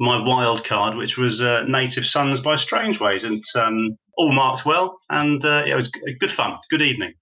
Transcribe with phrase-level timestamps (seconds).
[0.00, 4.98] my wild card, which was uh, Native Sons by Strangeways, and um, all marked well,
[5.10, 7.14] and uh, it was good fun, good evening.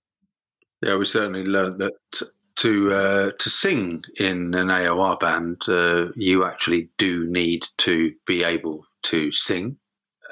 [0.83, 2.23] Yeah, we certainly learned that
[2.57, 8.45] to uh, to sing in an AOR band, uh, you actually do need to be
[8.45, 9.79] able to sing,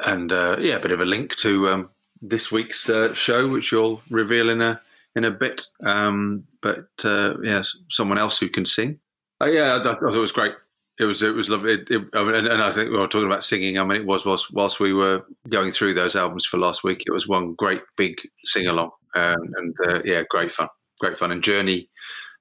[0.05, 1.91] and uh, yeah, a bit of a link to um,
[2.21, 4.81] this week's uh, show, which you'll reveal in a
[5.15, 5.67] in a bit.
[5.85, 8.99] Um, but yeah, someone else who can sing.
[9.41, 10.55] yeah, I, I thought it was great
[11.01, 13.09] it was it was lovely, it, it, I mean, and, and, I think we were
[13.09, 13.79] talking about singing.
[13.79, 17.03] I mean, it was whilst, whilst we were going through those albums for last week.
[17.07, 20.69] It was one great big sing along, um, and uh, yeah, great fun,
[21.01, 21.33] great fun.
[21.33, 21.89] And Journey,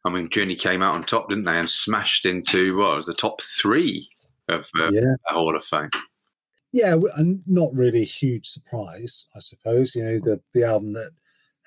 [0.06, 1.58] I mean, Journey came out on top, didn't they?
[1.58, 4.10] And smashed into what was the top three
[4.48, 5.16] of uh, yeah.
[5.28, 5.90] Hall of Fame.
[6.72, 9.96] Yeah, and not really a huge surprise, I suppose.
[9.96, 11.12] You know, the the album that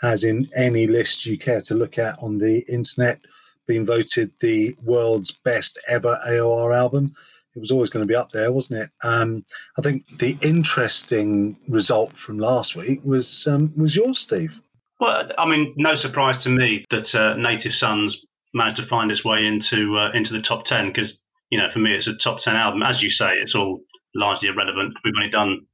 [0.00, 3.20] has in any list you care to look at on the internet
[3.66, 7.14] been voted the world's best ever AOR album.
[7.54, 8.90] It was always going to be up there, wasn't it?
[9.02, 9.44] Um,
[9.78, 14.58] I think the interesting result from last week was um, was yours, Steve.
[15.02, 18.24] Well, I mean, no surprise to me that uh, Native Sons
[18.54, 21.20] managed to find its way into uh, into the top ten because
[21.50, 22.84] you know for me it's a top ten album.
[22.84, 23.80] As you say, it's all
[24.14, 24.94] largely irrelevant.
[25.04, 25.66] We've only done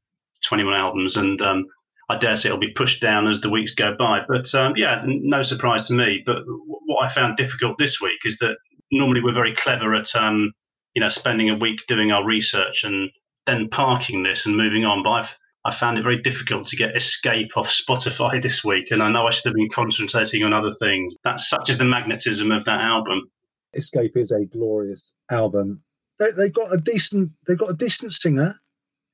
[0.42, 1.66] twenty one albums, and um,
[2.08, 4.20] I dare say it'll be pushed down as the weeks go by.
[4.26, 6.22] But um, yeah, no surprise to me.
[6.24, 6.38] But
[6.86, 8.56] what I found difficult this week is that
[8.90, 10.54] normally we're very clever at um,
[10.94, 13.10] you know spending a week doing our research and
[13.44, 15.02] then parking this and moving on.
[15.02, 15.36] But I've
[15.68, 19.26] I found it very difficult to get Escape off Spotify this week, and I know
[19.26, 21.14] I should have been concentrating on other things.
[21.24, 23.30] That's such is the magnetism of that album.
[23.74, 25.82] Escape is a glorious album.
[26.18, 27.32] They, have got a decent.
[27.46, 28.58] They've got a decent singer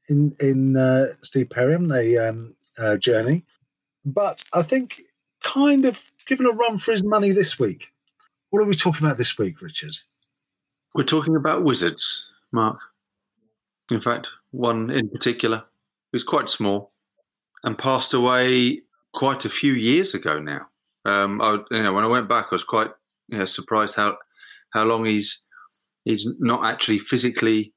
[0.09, 1.77] in in uh, Steve Perry.
[1.87, 3.45] They um, uh, journey.
[4.05, 5.03] But I think
[5.43, 7.89] kind of given a run for his money this week.
[8.51, 9.97] What are we talking about this week, Richard?
[10.95, 12.79] We're talking about wizards, Mark.
[13.91, 15.65] In fact, one in particular
[16.15, 16.93] who's quite small
[17.65, 18.81] and passed away
[19.15, 20.61] quite a few years ago now.
[21.05, 22.91] Um, I, you know, when I went back, I was quite
[23.27, 24.19] you know, surprised how
[24.73, 25.45] how long he's
[26.05, 27.73] he's not actually physically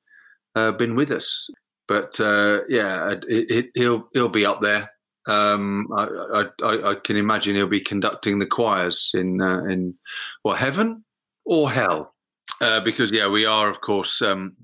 [0.54, 1.50] uh, been with us.
[1.88, 4.92] But uh, yeah, it, it, he'll he'll be up there.
[5.26, 9.96] Um, I, I, I, can imagine he'll be conducting the choirs in uh, in
[10.44, 11.06] well heaven
[11.44, 12.14] or hell,
[12.62, 14.58] uh, because yeah, we are of course um,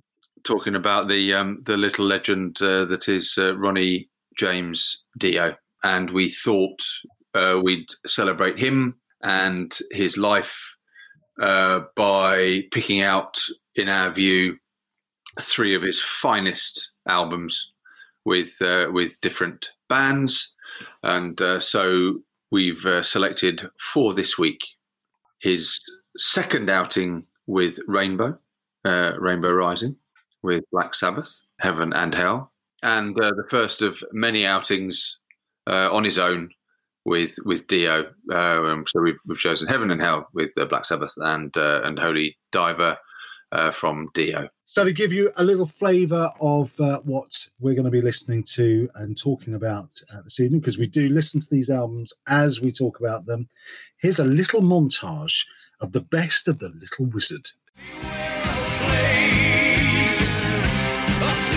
[0.44, 6.10] talking about the um, the little legend uh, that is uh, Ronnie James Dio, and
[6.12, 6.82] we thought
[7.34, 10.76] uh, we'd celebrate him and his life
[11.42, 13.42] uh, by picking out,
[13.76, 14.58] in our view,
[15.40, 17.72] three of his finest albums
[18.26, 20.54] with uh, with different bands,
[21.02, 22.20] and uh, so
[22.52, 24.62] we've selected for this week
[25.42, 25.84] his
[26.18, 28.38] second outing with Rainbow,
[28.86, 29.98] Rainbow Rising,
[30.44, 32.52] with Black Sabbath, Heaven and Hell,
[32.84, 35.20] and uh, the first of many outings
[35.68, 36.50] uh, on his own
[37.06, 38.12] with with Dio.
[38.32, 42.98] Um, so we've, we've chosen Heaven and Hell with Black Sabbath and and Holy Diver
[43.54, 44.50] uh, from Dio.
[44.66, 48.44] So, to give you a little flavour of uh, what we're going to be listening
[48.56, 52.60] to and talking about uh, this evening, because we do listen to these albums as
[52.60, 53.48] we talk about them,
[53.98, 55.46] here's a little montage
[55.80, 57.50] of the best of the Little Wizard.
[61.36, 61.50] It's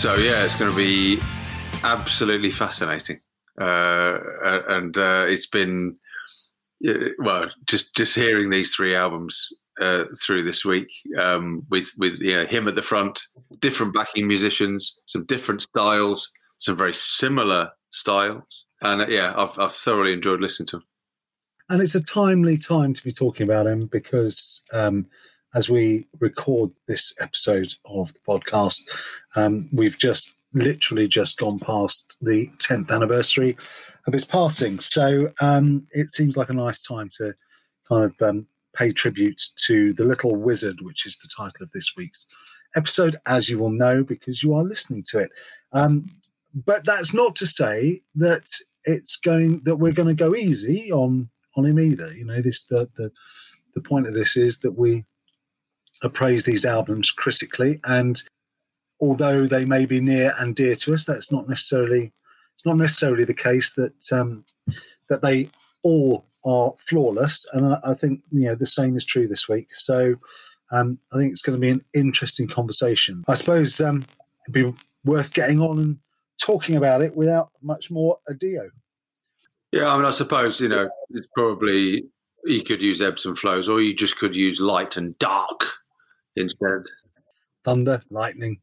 [0.00, 1.20] So yeah, it's going to be
[1.84, 3.20] absolutely fascinating,
[3.60, 4.18] uh,
[4.66, 5.98] and uh, it's been
[7.18, 9.48] well just just hearing these three albums
[9.78, 10.88] uh, through this week
[11.18, 13.20] um, with with him at the front,
[13.58, 19.74] different backing musicians, some different styles, some very similar styles, and uh, yeah, I've I've
[19.74, 20.84] thoroughly enjoyed listening to him.
[21.68, 25.08] And it's a timely time to be talking about him because um,
[25.54, 28.88] as we record this episode of the podcast,
[29.34, 33.56] um, we've just literally just gone past the 10th anniversary
[34.06, 34.78] of his passing.
[34.80, 37.34] So um, it seems like a nice time to
[37.88, 41.94] kind of um, pay tribute to The Little Wizard, which is the title of this
[41.96, 42.26] week's
[42.76, 45.30] episode, as you will know because you are listening to it.
[45.72, 46.10] Um,
[46.54, 48.44] but that's not to say that
[48.84, 52.12] it's going that we're going to go easy on on him either.
[52.12, 53.12] You know, this the the
[53.74, 55.04] the point of this is that we
[56.02, 58.22] appraise these albums critically, and
[59.00, 62.12] although they may be near and dear to us, that's not necessarily
[62.60, 64.44] it's not necessarily the case that um,
[65.08, 65.48] that they
[65.82, 67.46] all are flawless.
[67.52, 69.68] And I, I think you know the same is true this week.
[69.74, 70.16] So
[70.70, 73.24] um, I think it's going to be an interesting conversation.
[73.28, 74.04] I suppose um,
[74.44, 74.74] it'd be
[75.04, 75.98] worth getting on and
[76.40, 78.70] talking about it without much more ado.
[79.72, 82.04] Yeah, I mean, I suppose you know it's probably
[82.44, 85.64] you could use ebbs and flows, or you just could use light and dark
[86.36, 86.82] instead.
[87.64, 88.60] Thunder, lightning.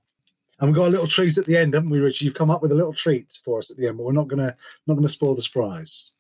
[0.60, 2.26] And we've got a little treat at the end, haven't we, Richie?
[2.26, 4.28] You've come up with a little treat for us at the end, but we're not
[4.28, 4.56] gonna
[4.88, 6.14] not gonna spoil the surprise.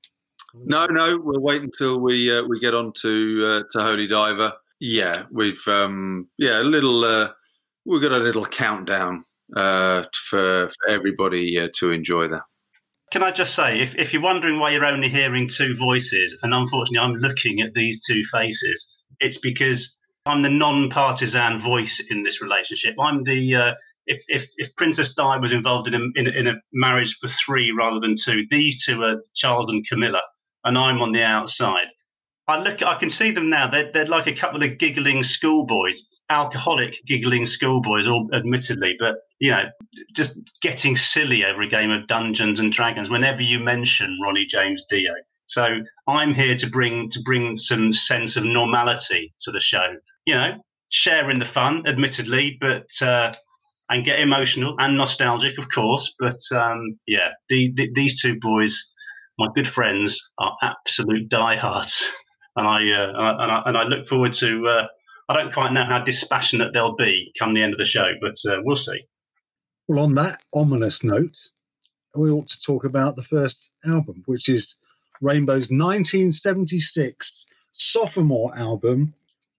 [0.53, 4.53] No, no, we'll wait until we uh, we get on to uh, to Holy Diver.
[4.79, 7.29] Yeah, we've um, yeah a little uh,
[7.85, 9.23] we've got a little countdown
[9.55, 12.43] uh, for for everybody uh, to enjoy that.
[13.11, 16.53] Can I just say, if, if you're wondering why you're only hearing two voices, and
[16.53, 19.95] unfortunately I'm looking at these two faces, it's because
[20.27, 22.95] I'm the non-partisan voice in this relationship.
[22.99, 23.73] I'm the uh,
[24.05, 27.73] if, if if Princess Di was involved in a, in, in a marriage for three
[27.77, 30.21] rather than two, these two are Charles and Camilla,
[30.63, 31.87] and I'm on the outside.
[32.47, 33.69] I look, I can see them now.
[33.69, 39.51] They're they're like a couple of giggling schoolboys, alcoholic giggling schoolboys, all admittedly, but you
[39.51, 39.65] know,
[40.15, 44.85] just getting silly over a game of Dungeons and Dragons whenever you mention Ronnie James
[44.89, 45.13] Dio.
[45.47, 45.65] So
[46.07, 49.95] I'm here to bring to bring some sense of normality to the show.
[50.27, 50.51] You know,
[50.91, 53.33] sharing the fun, admittedly, but uh,
[53.89, 56.13] and get emotional and nostalgic, of course.
[56.19, 58.93] But um, yeah, the, the, these two boys,
[59.39, 62.11] my good friends, are absolute diehards,
[62.55, 64.67] and I uh, and I and I look forward to.
[64.67, 64.87] Uh,
[65.29, 68.35] I don't quite know how dispassionate they'll be come the end of the show, but
[68.49, 69.07] uh, we'll see.
[69.87, 71.37] Well, on that ominous note,
[72.15, 74.77] we ought to talk about the first album, which is
[75.21, 79.13] Rainbow's 1976 sophomore album,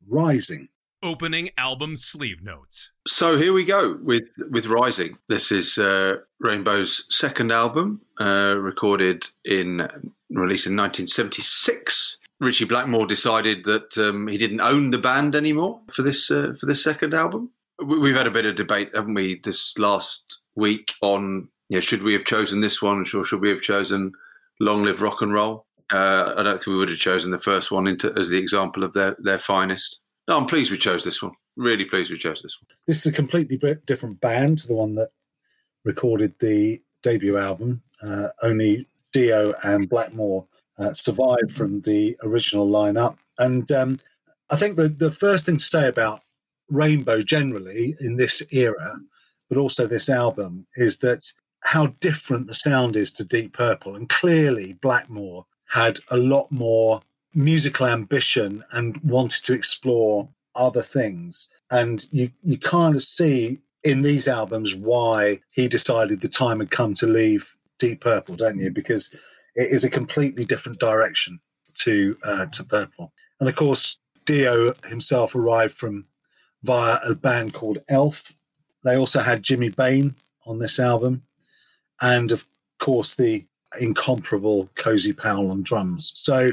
[0.08, 0.68] Rising.
[1.02, 2.90] Opening album sleeve notes.
[3.06, 5.14] So here we go with with Rising.
[5.28, 9.88] This is uh, Rainbow's second album, uh, recorded in
[10.30, 12.18] released in 1976.
[12.40, 16.66] Ritchie Blackmore decided that um, he didn't own the band anymore for this uh, for
[16.66, 17.50] this second album.
[17.84, 21.80] We- We've had a bit of debate, haven't we, this last week on you know,
[21.80, 24.12] should we have chosen this one or should we have chosen
[24.58, 25.66] Long Live Rock and Roll?
[25.90, 28.84] Uh, I don't think we would have chosen the first one into, as the example
[28.84, 30.00] of their, their finest.
[30.28, 31.32] No, I'm pleased we chose this one.
[31.56, 32.68] Really pleased we chose this one.
[32.86, 35.10] This is a completely different band to the one that
[35.84, 37.82] recorded the debut album.
[38.02, 40.46] Uh, only Dio and Blackmore
[40.78, 43.16] uh, survived from the original lineup.
[43.38, 43.98] And um,
[44.50, 46.22] I think the, the first thing to say about
[46.68, 49.00] Rainbow generally in this era,
[49.48, 53.96] but also this album, is that how different the sound is to Deep Purple.
[53.96, 57.00] And clearly, Blackmore had a lot more
[57.34, 61.48] musical ambition and wanted to explore other things.
[61.70, 66.70] And you, you kind of see in these albums why he decided the time had
[66.70, 68.70] come to leave Deep Purple, don't you?
[68.70, 69.14] Because
[69.54, 71.40] it is a completely different direction
[71.74, 73.12] to uh, to Purple.
[73.38, 76.06] And of course, Dio himself arrived from
[76.62, 78.32] via a band called Elf.
[78.84, 80.14] They also had Jimmy Bain
[80.46, 81.22] on this album,
[82.00, 82.46] and of
[82.78, 83.44] course the
[83.80, 86.12] incomparable Cozy Powell on drums.
[86.14, 86.50] So,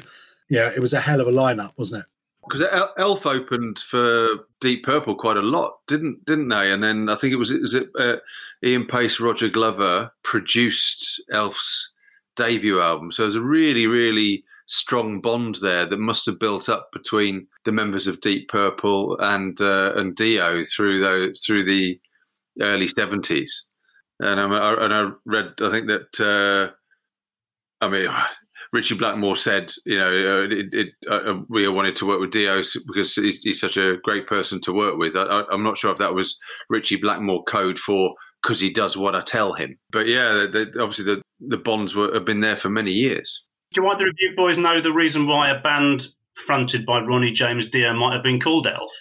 [0.49, 2.09] yeah, it was a hell of a lineup, wasn't it?
[2.47, 2.67] Because
[2.97, 4.27] Elf opened for
[4.61, 6.71] Deep Purple quite a lot, didn't didn't they?
[6.71, 8.17] And then I think it was was it uh,
[8.63, 11.91] Ian Paice, Roger Glover produced Elf's
[12.35, 13.11] debut album.
[13.11, 17.71] So there's a really really strong bond there that must have built up between the
[17.71, 21.99] members of Deep Purple and uh, and Dio through those through the
[22.61, 23.65] early seventies.
[24.19, 26.73] And I, and I read, I think that uh,
[27.81, 28.09] I mean.
[28.73, 32.61] Ritchie Blackmore said, you know, uh, it, it, uh, we wanted to work with Dio
[32.87, 35.15] because he's, he's, such a great person to work with.
[35.15, 36.37] I, am not sure if that was
[36.69, 39.77] Ritchie Blackmore code for because he does what I tell him.
[39.91, 43.43] But yeah, they, obviously the, the bonds were, have been there for many years.
[43.73, 46.07] Do either of you boys know the reason why a band
[46.45, 48.91] fronted by Ronnie James Dio might have been called Elf?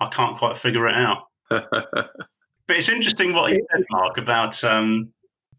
[0.00, 1.24] I can't quite figure it out.
[1.48, 2.10] but
[2.68, 5.11] it's interesting what he said, Mark, about um,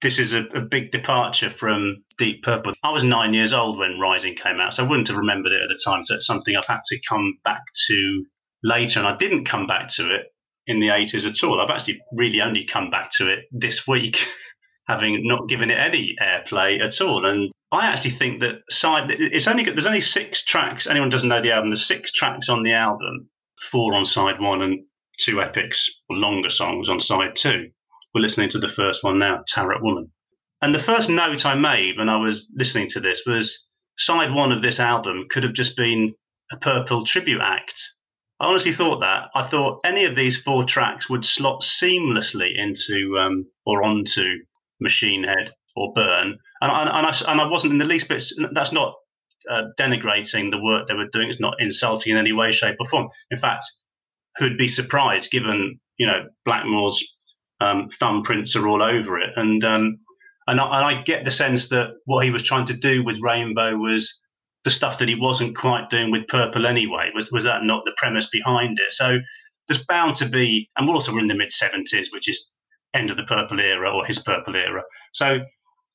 [0.04, 2.74] this is a, a, big departure from Deep Purple.
[2.84, 5.62] I was nine years old when Rising came out, so I wouldn't have remembered it
[5.62, 6.06] at the time.
[6.06, 8.26] So it's something I've had to come back to
[8.64, 10.28] later, and I didn't come back to it
[10.68, 11.60] in the 80s at all.
[11.60, 14.28] I've actually really only come back to it this week,
[14.88, 17.26] having not given it any airplay at all.
[17.26, 20.86] And I actually think that side it's only there's only six tracks.
[20.86, 21.70] Anyone doesn't know the album.
[21.70, 23.30] There's six tracks on the album,
[23.72, 24.86] four on side one and
[25.20, 27.70] two epics longer songs on side two.
[28.14, 30.12] We're listening to the first one now, Tarot Woman.
[30.62, 33.66] And the first note I made when I was listening to this was
[33.98, 36.14] side one of this album could have just been
[36.52, 37.82] a Purple tribute act.
[38.40, 39.30] I honestly thought that.
[39.34, 44.44] I thought any of these four tracks would slot seamlessly into um, or onto
[44.80, 46.38] Machine Head or Burn.
[46.62, 48.94] And, and, and, I, and I wasn't in the least bit, that's not
[49.50, 51.30] uh, denigrating the work they were doing.
[51.30, 53.10] It's not insulting in any way, shape, or form.
[53.32, 53.66] In fact,
[54.38, 57.04] who'd be surprised given, you know, Blackmore's
[57.64, 59.30] um, thumbprints are all over it.
[59.36, 60.00] And um,
[60.48, 63.22] and I, and I get the sense that what he was trying to do with
[63.22, 64.20] Rainbow was
[64.64, 67.12] the stuff that he wasn't quite doing with Purple anyway.
[67.14, 68.92] Was was that not the premise behind it?
[68.92, 69.20] So
[69.68, 72.50] there's bound to be, and we're also in the mid 70s, which is
[72.94, 74.84] end of the Purple era or his Purple era.
[75.14, 75.40] So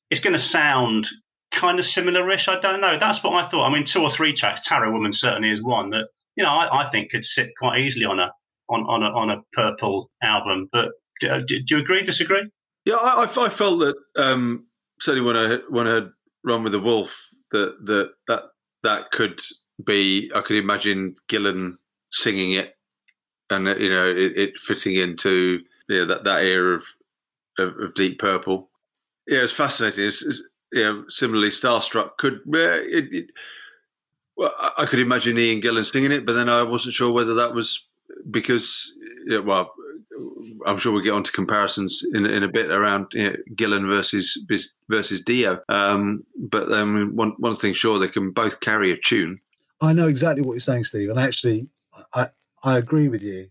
[0.09, 1.07] it's going to sound
[1.51, 2.47] kind of similar-ish.
[2.47, 2.97] I don't know.
[2.99, 3.67] That's what I thought.
[3.67, 4.61] I mean, two or three tracks.
[4.65, 8.05] Tarot Woman certainly is one that you know I, I think could sit quite easily
[8.05, 8.31] on a
[8.69, 10.69] on on a on a Purple album.
[10.71, 12.03] But do, do you agree?
[12.03, 12.49] Disagree?
[12.85, 14.65] Yeah, I, I felt that um,
[14.99, 16.09] certainly when I when I had
[16.43, 18.43] Run with the Wolf that that that
[18.83, 19.41] that could
[19.83, 20.31] be.
[20.33, 21.73] I could imagine Gillan
[22.11, 22.75] singing it,
[23.49, 25.59] and you know it, it fitting into
[25.89, 26.83] yeah that that era of
[27.57, 28.69] of, of Deep Purple.
[29.27, 30.05] Yeah, it's fascinating.
[30.05, 32.41] It's, it's, yeah, similarly, Starstruck could.
[32.47, 33.25] It, it,
[34.37, 37.53] well, I could imagine Ian Gillan singing it, but then I wasn't sure whether that
[37.53, 37.87] was
[38.29, 38.93] because,
[39.27, 39.73] yeah, well,
[40.65, 43.87] I'm sure we'll get on to comparisons in, in a bit around you know, Gillan
[43.87, 44.37] versus
[44.89, 45.61] versus Dio.
[45.69, 49.37] Um, but um, one one thing sure, they can both carry a tune.
[49.81, 51.67] I know exactly what you're saying, Steve, and actually,
[52.13, 52.29] I
[52.63, 53.49] I agree with you.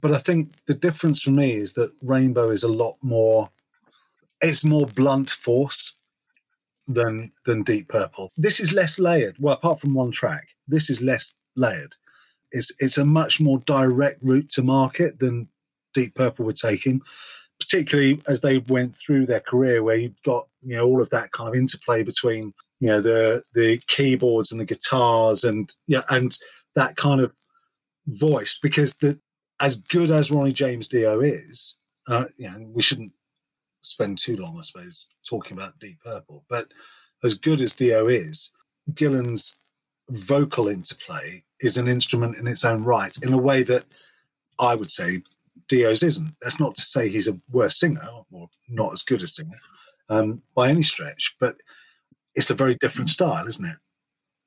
[0.00, 3.50] But I think the difference for me is that Rainbow is a lot more.
[4.40, 5.94] It's more blunt force
[6.86, 8.30] than than Deep Purple.
[8.36, 9.36] This is less layered.
[9.38, 11.94] Well, apart from one track, this is less layered.
[12.52, 15.48] It's it's a much more direct route to market than
[15.96, 17.00] Deep Purple were taking,
[17.58, 21.32] particularly as they went through their career, where you've got you know all of that
[21.32, 26.38] kind of interplay between you know the the keyboards and the guitars and yeah and
[26.74, 27.32] that kind of
[28.06, 29.18] voice because the
[29.60, 31.76] as good as Ronnie James Dio is,
[32.08, 33.12] uh, you know, we shouldn't
[33.80, 36.44] spend too long, I suppose, talking about Deep Purple.
[36.48, 36.68] But
[37.24, 38.52] as good as Dio is,
[38.94, 39.56] Gillan's
[40.10, 43.84] vocal interplay is an instrument in its own right, in a way that
[44.58, 45.22] I would say
[45.68, 46.30] Dio's isn't.
[46.42, 49.58] That's not to say he's a worse singer or not as good a singer
[50.08, 51.56] um, by any stretch, but
[52.34, 53.76] it's a very different style, isn't it?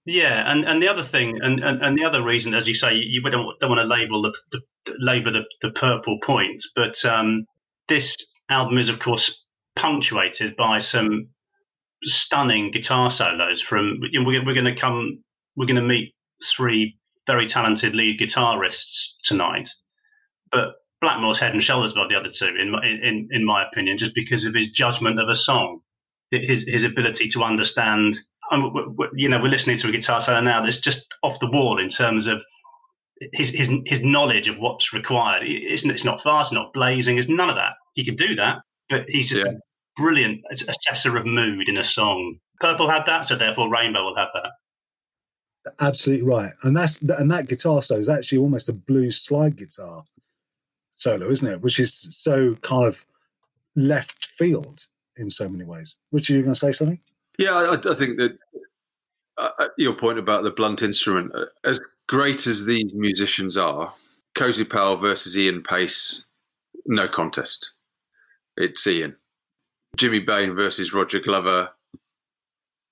[0.06, 2.96] Yeah, and, and the other thing, and, and, and the other reason, as you say,
[2.96, 4.62] you don't, don't want to label the, the
[4.98, 7.46] label the, the purple points, but um,
[7.88, 8.18] this
[8.50, 9.44] album is, of course,
[9.76, 11.28] punctuated by some
[12.04, 13.62] stunning guitar solos.
[13.62, 15.24] From we're, we're going to come,
[15.56, 16.98] we're going to meet three
[17.28, 19.70] very talented lead guitarists tonight,
[20.52, 23.98] but Blackmore's head and shoulders above the other two, in my, in in my opinion,
[23.98, 25.82] just because of his judgment of a song,
[26.32, 28.18] his his ability to understand.
[28.52, 31.80] Um, you know, we're listening to a guitar solo now that's just off the wall
[31.80, 32.44] in terms of
[33.32, 35.44] his his his knowledge of what's required.
[35.46, 37.18] It's, it's not fast, not blazing.
[37.18, 37.74] It's none of that.
[37.94, 38.58] He can do that,
[38.90, 39.52] but he's just Yeah.
[39.52, 42.40] a brilliant assessor of mood in a song.
[42.60, 45.74] Purple had that, so therefore Rainbow will have that.
[45.80, 50.04] Absolutely right, and that's and that guitar solo is actually almost a blues slide guitar
[51.00, 51.62] solo, isn't it?
[51.62, 53.06] Which is so kind of
[53.76, 54.88] left field
[55.18, 55.96] in so many ways.
[56.12, 57.00] Richard, are you going to say something?
[57.38, 58.38] Yeah, I, I think that
[59.38, 63.94] uh, uh, your point about the blunt instrument, uh, as great as these musicians are,
[64.36, 66.24] Cozy Powell versus Ian Paice,
[66.86, 67.72] no contest.
[68.58, 69.16] It's Ian.
[69.98, 71.70] Jimmy Bain versus Roger Glover,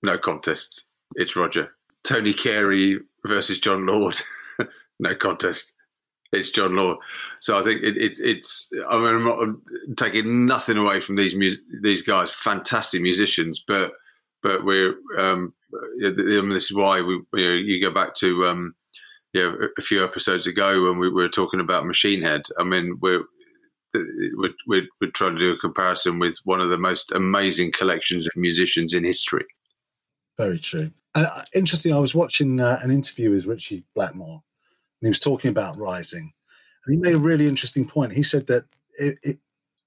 [0.02, 0.86] no contest.
[1.16, 1.72] It's Roger.
[2.04, 4.20] Tony Carey versus Jon Lord,
[5.00, 5.74] no contest.
[6.32, 6.98] It's Jon Lord.
[7.40, 8.70] So I think it, it, it's.
[8.90, 13.64] I mean, I'm not I'm taking nothing away from these mus- these guys, fantastic musicians,
[13.66, 13.94] but
[14.44, 14.96] but we're.
[15.18, 15.54] Um,
[16.06, 17.22] I mean, this is why we.
[17.34, 18.76] You, know, you go back to um,
[19.34, 22.44] you know, a few episodes ago when we were talking about Machine Head.
[22.60, 23.24] I mean, we're
[23.94, 28.28] we're, we're, we're trying to do a comparison with one of the most amazing collections
[28.28, 29.46] of musicians in history.
[30.38, 30.92] Very true.
[31.16, 31.94] Uh, interesting.
[31.94, 34.44] I was watching uh, an interview with Ritchie Blackmore,
[35.02, 36.34] and he was talking about Rising,
[36.86, 38.14] and he made a really interesting point.
[38.14, 38.66] He said that
[38.98, 39.38] it, it,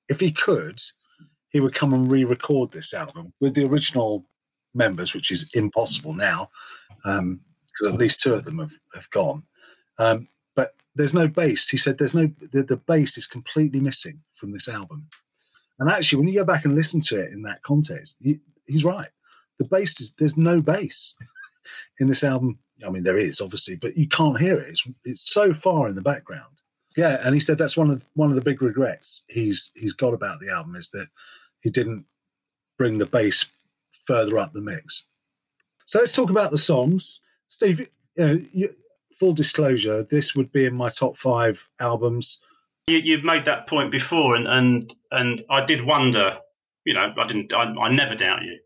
[0.09, 0.81] if he could,
[1.49, 4.25] he would come and re-record this album with the original
[4.75, 6.49] members, which is impossible now,
[7.05, 9.43] because at least two of them have, have gone.
[9.99, 11.69] Um, but there's no bass.
[11.69, 15.09] He said there's no the, the bass is completely missing from this album.
[15.79, 18.85] And actually, when you go back and listen to it in that context, he, he's
[18.85, 19.09] right.
[19.59, 21.17] The bass is there's no bass
[22.01, 22.59] in this album.
[22.87, 24.69] I mean, there is obviously, but you can't hear it.
[24.69, 26.61] It's, it's so far in the background.
[26.97, 30.13] Yeah, and he said that's one of one of the big regrets he's he's got
[30.13, 31.07] about the album is that
[31.61, 32.05] he didn't
[32.79, 33.47] bring the bass
[34.07, 35.05] further up the mix.
[35.85, 37.89] So let's talk about the songs, Steve.
[38.17, 38.75] You know, you,
[39.19, 42.41] full disclosure, this would be in my top five albums.
[42.89, 46.39] You, you've made that point before, and and and I did wonder.
[46.85, 47.53] You know, I didn't.
[47.53, 48.59] I, I never doubt you.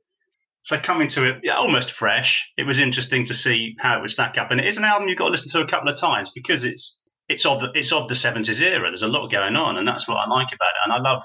[0.65, 2.51] So coming to it, yeah, almost fresh.
[2.57, 5.09] It was interesting to see how it would stack up, and it is an album
[5.09, 6.99] you've got to listen to a couple of times because it's
[7.29, 8.89] it's of the, it's of the seventies era.
[8.89, 10.85] There's a lot going on, and that's what I like about it.
[10.85, 11.23] And I love.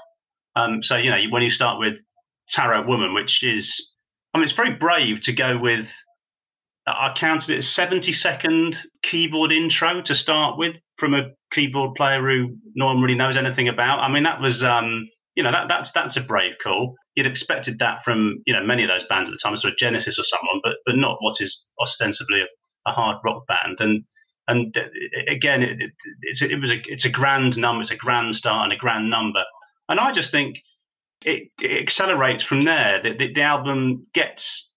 [0.56, 1.98] Um, so you know, when you start with
[2.50, 3.94] Tarot Woman, which is,
[4.34, 5.88] I mean, it's very brave to go with.
[6.86, 12.20] I counted it as 70 second keyboard intro to start with from a keyboard player
[12.20, 14.00] who no one really knows anything about.
[14.00, 16.94] I mean, that was, um, you know, that that's that's a brave call.
[17.14, 19.78] You'd expected that from you know many of those bands at the time, sort of
[19.78, 23.78] Genesis or someone, but but not what is ostensibly a, a hard rock band.
[23.80, 24.04] And
[24.48, 24.82] and uh,
[25.28, 25.90] again, it, it,
[26.22, 29.10] it's it was a it's a grand number, it's a grand start and a grand
[29.10, 29.44] number.
[29.88, 30.56] And I just think
[31.24, 33.02] it, it accelerates from there.
[33.02, 34.68] The, the, the album gets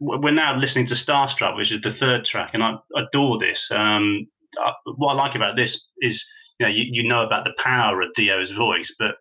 [0.00, 3.70] we're now listening to Starstruck, which is the third track, and I adore this.
[3.70, 4.26] Um,
[4.58, 8.02] I, what I like about this is, you know, you, you know about the power
[8.02, 9.12] of Dio's voice, but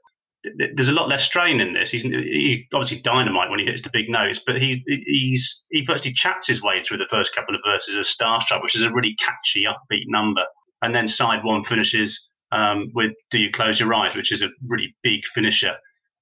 [0.75, 1.91] there's a lot less strain in this.
[1.91, 6.13] He's, he's obviously dynamite when he hits the big notes, but he he's he virtually
[6.13, 9.15] chats his way through the first couple of verses of Starstruck, which is a really
[9.15, 10.43] catchy, upbeat number.
[10.81, 14.49] And then side one finishes um, with "Do You Close Your Eyes," which is a
[14.67, 15.75] really big finisher.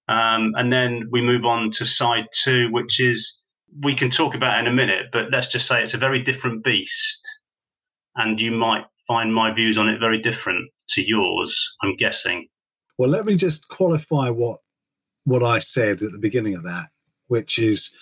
[0.08, 3.42] Um, and then we move on to side two, which is
[3.82, 6.64] we can talk about in a minute, but let's just say it's a very different
[6.64, 7.22] beast,
[8.16, 11.76] and you might find my views on it very different to yours.
[11.82, 12.48] I'm guessing.
[12.98, 14.60] Well, let me just qualify what
[15.26, 16.88] what I said at the beginning of that,
[17.28, 17.96] which is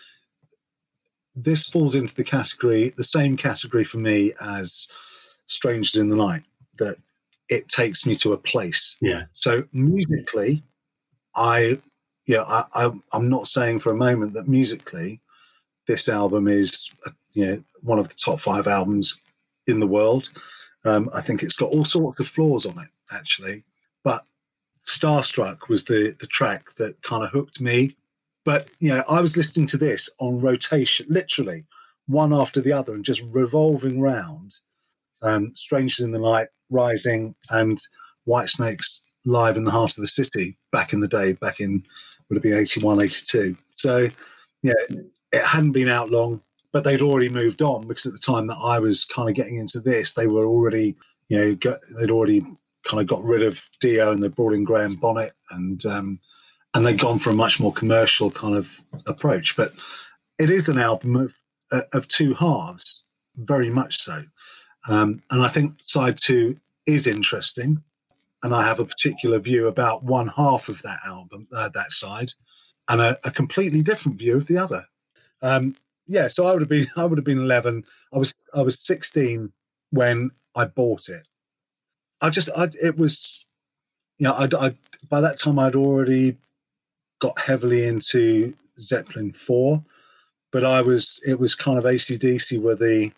[1.36, 4.89] this falls into the category, the same category for me as
[5.45, 6.43] Strangers in the Night,
[6.77, 6.97] that
[7.49, 8.97] it takes me to a place.
[9.01, 9.23] Yeah.
[9.34, 10.63] So musically,
[11.36, 11.80] I
[12.25, 15.21] yeah, I, I I'm not saying for a moment that musically
[15.88, 16.89] this album is
[17.34, 19.19] you know one of the top five albums
[19.67, 20.30] in the world.
[20.84, 23.63] Um, I think it's got all sorts of flaws on it actually,
[24.88, 27.96] Starstruck was the the track that kind of hooked me.
[28.46, 31.65] But you know, I was listening to this on rotation, literally
[32.08, 34.56] one after the other, and just revolving round.
[35.22, 37.80] Um, Strangers in the Night, Rising, and
[38.26, 41.84] Whitesnake's live in the heart of the city back in the day, back in
[42.30, 43.56] would have been 81, 82.
[43.72, 44.08] So
[44.63, 44.74] yeah,
[45.32, 46.41] it hadn't been out long.
[46.72, 49.58] but they'd already moved on because at the time that I was kind of getting
[49.58, 50.96] into this, they were already,
[51.30, 52.46] you know, they'd already
[52.84, 56.20] kind of got rid of Dio and they brought in Graham Bonnet and um,
[56.74, 59.56] and they'd gone for a much more commercial kind of approach.
[59.56, 59.74] But
[60.39, 61.34] it is an album of
[61.72, 63.04] uh, of two halves,
[63.36, 64.24] very much so.
[64.88, 67.84] Um, and I think side two is interesting,
[68.44, 72.34] and I have a particular view about one half of that album, uh, that side,
[72.89, 74.86] and a, a completely different view of the other.
[75.41, 75.76] Um,
[76.08, 77.84] yeah, so I would have been I would have been eleven.
[78.13, 79.52] I was I was sixteen
[79.91, 81.28] when I bought it.
[82.21, 83.45] I just I it was,
[84.17, 84.75] you know, I, I
[85.10, 86.38] by that time I'd already
[87.19, 89.84] got heavily into Zeppelin four,
[90.51, 93.12] but I was it was kind of ACDC were the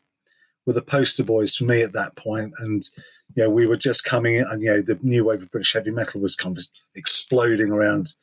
[0.66, 2.88] were the poster boys for me at that point, and
[3.36, 5.74] you know we were just coming in, and you know the new wave of British
[5.74, 8.14] heavy metal was kind of exploding around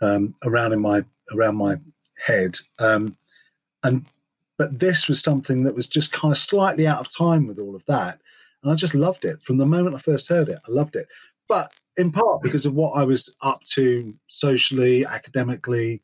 [0.00, 1.76] um, around in my around my
[2.26, 3.16] head, um,
[3.82, 4.06] and
[4.56, 7.74] but this was something that was just kind of slightly out of time with all
[7.74, 8.20] of that,
[8.64, 10.58] and I just loved it from the moment I first heard it.
[10.66, 11.06] I loved it,
[11.48, 16.02] but in part because of what I was up to socially, academically,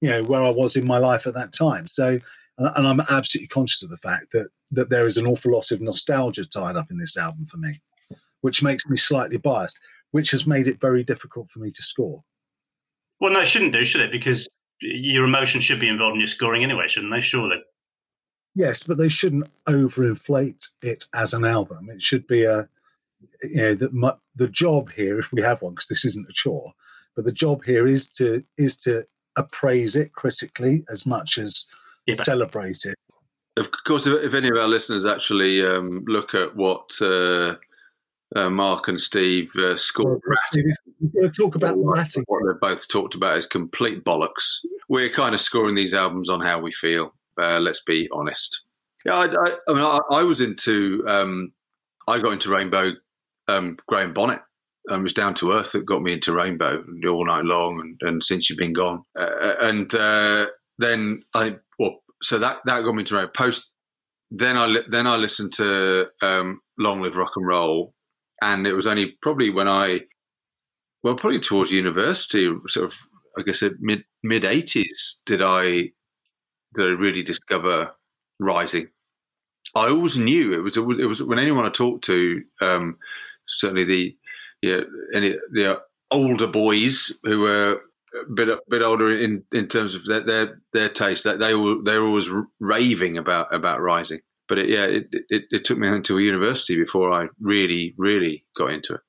[0.00, 1.86] you know, where I was in my life at that time.
[1.86, 2.18] So,
[2.58, 5.80] and I'm absolutely conscious of the fact that that there is an awful lot of
[5.80, 7.80] nostalgia tied up in this album for me,
[8.40, 9.78] which makes me slightly biased,
[10.10, 12.22] which has made it very difficult for me to score.
[13.20, 14.12] Well, no, it shouldn't do, should it?
[14.12, 14.48] Because
[14.80, 17.20] your emotions should be involved in your scoring anyway, shouldn't they?
[17.20, 17.62] Surely.
[18.56, 21.90] Yes, but they shouldn't overinflate it as an album.
[21.90, 22.66] It should be a,
[23.42, 26.32] you know, the mu- the job here, if we have one, because this isn't a
[26.32, 26.72] chore,
[27.14, 31.66] but the job here is to is to appraise it critically as much as
[32.06, 32.94] Yeah, celebrate it.
[33.58, 37.56] Of course, if, if any of our listeners actually um, look at what uh,
[38.34, 42.24] uh, Mark and Steve uh, scored, We're going to talk about what ratting.
[42.26, 44.60] they've both talked about is complete bollocks.
[44.88, 47.12] We're kind of scoring these albums on how we feel.
[47.40, 48.62] Uh, let's be honest.
[49.04, 51.04] Yeah, I, I, I mean, I, I was into.
[51.06, 51.52] Um,
[52.08, 52.92] I got into Rainbow.
[53.48, 54.40] Um, Graham Bonnet.
[54.90, 58.08] Um, it was down to earth that got me into Rainbow all night long, and,
[58.08, 60.46] and since you've been gone, uh, and uh,
[60.78, 63.32] then I well, so that that got me into Rainbow.
[63.32, 63.72] Post
[64.30, 67.94] then I then I listened to um, Long Live Rock and Roll,
[68.42, 70.00] and it was only probably when I
[71.02, 72.94] well, probably towards university, sort of,
[73.38, 75.90] I guess, mid mid eighties, did I
[76.76, 77.92] did I really discover
[78.38, 78.88] Rising?
[79.74, 82.98] I always knew it was it was when anyone I talked to, um,
[83.48, 84.16] certainly the
[84.62, 84.80] yeah,
[85.14, 87.80] any the older boys who were
[88.14, 91.54] a bit a bit older in, in terms of their their, their taste, that they
[91.54, 94.20] were they were always raving about about Rising.
[94.48, 98.70] But it, yeah, it, it it took me a university before I really really got
[98.70, 99.00] into it.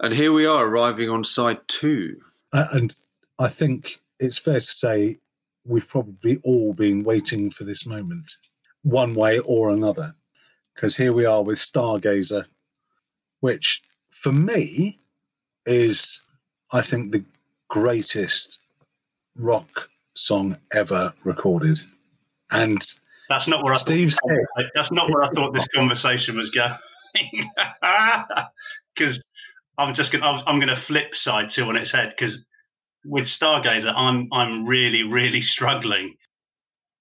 [0.00, 2.16] And here we are arriving on side two.
[2.52, 2.94] Uh, and
[3.38, 5.18] I think it's fair to say
[5.64, 8.36] we've probably all been waiting for this moment,
[8.82, 10.14] one way or another.
[10.74, 12.46] Because here we are with Stargazer,
[13.40, 14.98] which for me
[15.66, 16.22] is,
[16.70, 17.24] I think, the
[17.68, 18.60] greatest
[19.36, 21.80] rock song ever recorded.
[22.50, 22.80] And
[23.28, 26.74] That's not where I Steve thought, That's not where I thought this conversation was going.
[28.94, 29.22] Because
[29.78, 32.10] I'm just going to I'm going to flip side two on its head.
[32.10, 32.44] Because
[33.04, 36.14] with Stargazer, I'm I'm really really struggling.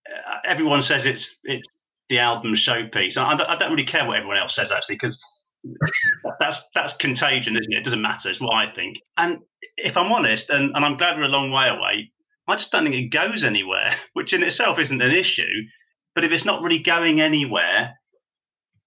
[0.07, 1.67] Uh, everyone says it's it's
[2.09, 3.17] the album showpiece.
[3.17, 5.23] I I don't really care what everyone else says actually, because
[6.39, 7.79] that's that's contagion, isn't it?
[7.79, 8.29] It doesn't matter.
[8.29, 8.97] It's what I think.
[9.17, 9.39] And
[9.77, 12.11] if I'm honest, and, and I'm glad we're a long way away,
[12.47, 15.65] I just don't think it goes anywhere, which in itself isn't an issue.
[16.13, 17.93] But if it's not really going anywhere,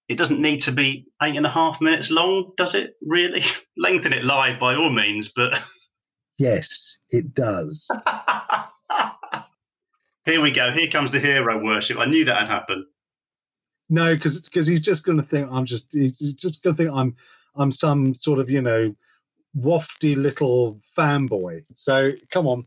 [0.07, 2.91] it doesn't need to be eight and a half minutes long, does it?
[3.01, 3.43] Really?
[3.77, 5.53] Lengthen it live by all means, but
[6.37, 7.89] yes, it does.
[10.25, 10.71] here we go.
[10.71, 11.97] Here comes the hero worship.
[11.97, 12.85] I knew that would happen.
[13.89, 16.83] No, because because he's just going to think I'm just he's he's just going to
[16.83, 17.15] think I'm
[17.55, 18.95] I'm some sort of you know
[19.57, 21.63] wafty little fanboy.
[21.75, 22.65] So come on,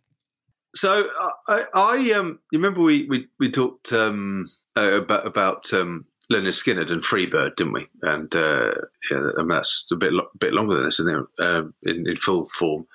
[0.74, 1.08] So
[1.48, 6.54] I, I um, you remember we we we talked um, uh, about about um, Lynyrd
[6.54, 7.88] Skynyrd and Freebird, didn't we?
[8.02, 8.72] And uh,
[9.10, 11.44] yeah, I mean, that's a bit lo- bit longer than this, isn't it?
[11.44, 12.86] Uh, in, in full form.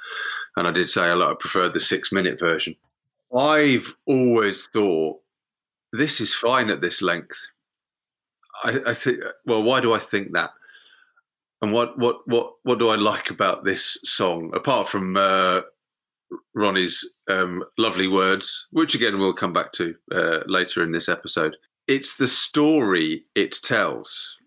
[0.56, 1.32] And I did say a lot.
[1.32, 2.76] I preferred the six minute version.
[3.36, 5.20] I've always thought
[5.92, 7.48] this is fine at this length.
[8.63, 9.20] I, I think.
[9.46, 10.52] Well, why do I think that?
[11.62, 15.62] And what what what what do I like about this song apart from uh,
[16.54, 21.56] Ronnie's um, lovely words, which again we'll come back to uh, later in this episode.
[21.88, 24.38] It's the story it tells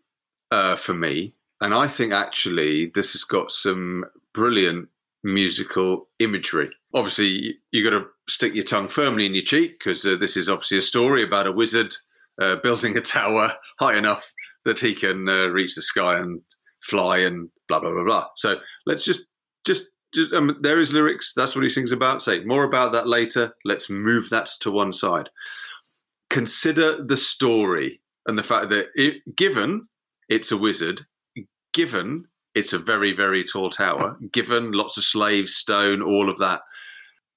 [0.51, 4.89] uh, for me, and I think actually this has got some brilliant
[5.27, 6.71] musical imagery.
[6.95, 10.49] Obviously, you've got to stick your tongue firmly in your cheek because uh, this is
[10.49, 11.95] obviously a story about a wizard
[12.41, 14.33] uh, building a tower high enough
[14.65, 16.41] that he can uh, reach the sky and
[16.83, 18.27] fly and blah blah blah blah.
[18.37, 19.27] So let's just
[19.65, 19.89] just.
[20.33, 21.33] um, there is lyrics.
[21.35, 22.23] That's what he sings about.
[22.23, 23.53] Say more about that later.
[23.65, 25.29] Let's move that to one side.
[26.31, 29.83] Consider the story and the fact that, it, given
[30.29, 31.07] it's a wizard,
[31.73, 32.25] given
[32.57, 36.63] it's a very very tall tower, given lots of slaves, stone, all of that,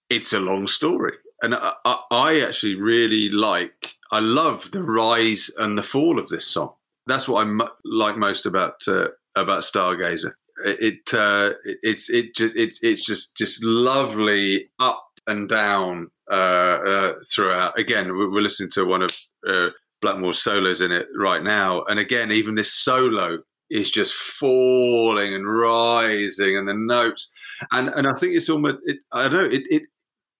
[0.09, 1.13] it's a long story.
[1.41, 1.73] And I,
[2.09, 3.95] I, actually really like.
[4.11, 6.73] I love the rise and the fall of this song.
[7.05, 10.33] That's what I like most about uh, about Stargazer.
[10.65, 16.11] It it, uh, it it's it just it's it's just just lovely up and down
[16.29, 17.79] uh, uh, throughout.
[17.79, 19.11] Again, we're, we're listening to one of
[19.47, 19.69] uh,
[20.01, 25.47] Blackmore's solos in it right now, and again, even this solo is just falling and
[25.47, 27.31] rising, and the notes,
[27.71, 29.83] and and I think it's almost it, I don't know it it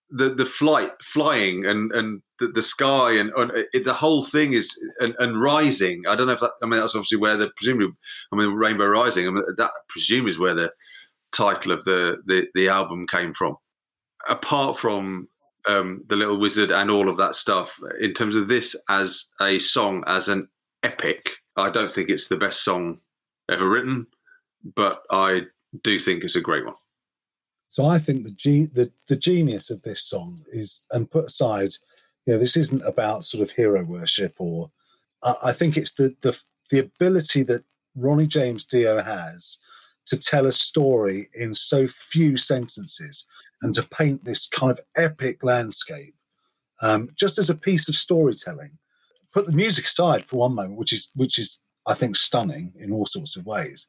[0.09, 4.53] the the flight flying and and the, the sky and, and it, the whole thing
[4.53, 6.03] is and, and rising.
[6.07, 6.53] I don't know if that.
[6.63, 7.95] I mean, that's obviously where the presumably.
[8.31, 9.27] I mean, Rainbow Rising.
[9.27, 10.71] I mean, that I presume is where the
[11.31, 13.57] title of the the, the album came from.
[14.27, 15.27] Apart from
[15.67, 19.59] um, the Little Wizard and all of that stuff, in terms of this as a
[19.59, 20.47] song, as an
[20.83, 22.99] epic, I don't think it's the best song
[23.49, 24.07] ever written,
[24.75, 25.43] but I
[25.83, 26.75] do think it's a great one.
[27.67, 31.73] So I think the, ge- the the genius of this song is, and put aside,
[32.25, 34.71] you know, this isn't about sort of hero worship, or
[35.23, 36.37] I, I think it's the the
[36.71, 37.63] the ability that
[37.95, 39.59] Ronnie James Dio has
[40.07, 43.27] to tell a story in so few sentences
[43.61, 46.15] and to paint this kind of epic landscape,
[46.81, 48.79] um, just as a piece of storytelling.
[49.31, 52.93] Put the music aside for one moment, which is which is I think stunning in
[52.93, 53.87] all sorts of ways.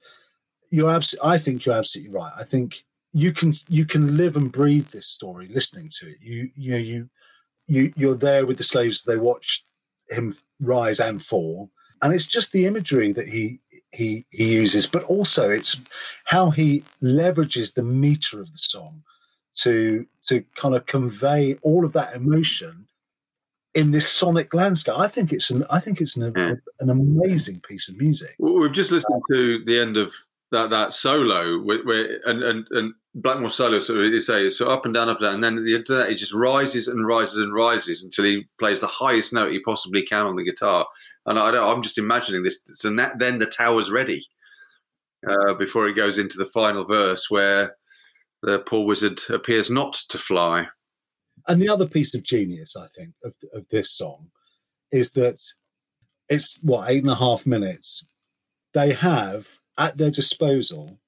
[0.70, 1.30] You're absolutely.
[1.30, 2.32] I think you're absolutely right.
[2.36, 2.82] I think
[3.12, 6.78] you can you can live and breathe this story listening to it you you know
[6.78, 7.10] you
[7.66, 9.64] you you're there with the slaves they watch
[10.08, 11.70] him rise and fall
[12.02, 13.58] and it's just the imagery that he
[13.92, 15.80] he he uses but also it's
[16.24, 19.02] how he leverages the meter of the song
[19.54, 22.86] to to kind of convey all of that emotion
[23.74, 26.54] in this sonic landscape i think it's an i think it's an, Yeah.
[26.80, 30.12] an amazing piece of music Well, we've just listened to the end of
[30.52, 33.80] that that solo where, where and and and Blackmore solo.
[33.80, 35.90] So you say so up and down, up and down, and then at the end
[35.90, 39.50] of that, it just rises and rises and rises until he plays the highest note
[39.50, 40.86] he possibly can on the guitar.
[41.26, 42.62] And I don't, I'm just imagining this.
[42.72, 44.24] So na- then the tower's ready
[45.28, 47.74] uh, before he goes into the final verse where
[48.42, 50.68] the poor wizard appears not to fly.
[51.48, 54.30] And the other piece of genius, I think, of, of this song
[54.92, 55.40] is that
[56.28, 58.06] it's what eight and a half minutes.
[58.72, 59.48] They have
[59.78, 60.98] at their disposal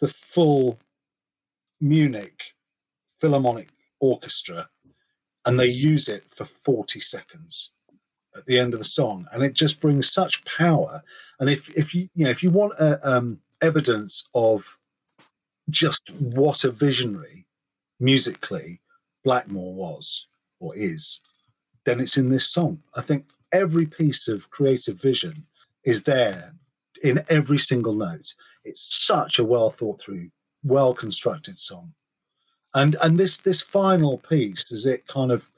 [0.00, 0.78] the full
[1.80, 2.40] Munich
[3.20, 3.68] Philharmonic
[4.00, 4.68] Orchestra,
[5.44, 7.72] and they use it for 40 seconds
[8.36, 11.02] at the end of the song, and it just brings such power.
[11.40, 14.78] And if if you you know if you want uh, um, evidence of
[15.70, 17.46] just what a visionary
[18.00, 18.80] musically
[19.24, 20.26] Blackmore was
[20.60, 21.20] or is,
[21.84, 22.80] then it's in this song.
[22.94, 25.46] I think every piece of creative vision
[25.84, 26.54] is there
[27.02, 28.34] in every single note.
[28.64, 30.30] It's such a well thought through,
[30.62, 31.94] well constructed song.
[32.74, 35.50] And and this this final piece, as it kind of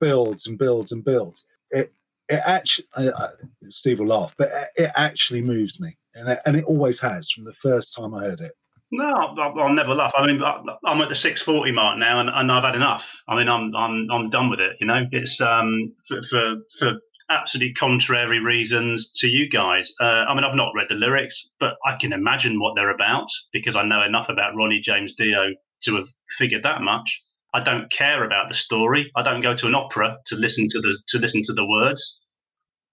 [0.00, 1.92] builds and builds and builds, it
[2.28, 3.30] it actually uh, uh,
[3.68, 7.44] Steve will laugh, but it actually moves me, and it, and it always has from
[7.44, 8.52] the first time I heard it.
[8.94, 10.12] No, I'll, I'll never laugh.
[10.14, 13.06] I mean, I'm at the 640 mark now, and, and I've had enough.
[13.26, 14.76] I mean, I'm I'm I'm done with it.
[14.80, 16.92] You know, it's um for for, for
[17.30, 19.92] absolutely contrary reasons to you guys.
[19.98, 23.28] Uh, I mean, I've not read the lyrics, but I can imagine what they're about
[23.50, 27.22] because I know enough about Ronnie James Dio to have figured that much.
[27.54, 29.10] I don't care about the story.
[29.16, 32.18] I don't go to an opera to listen to the to listen to the words.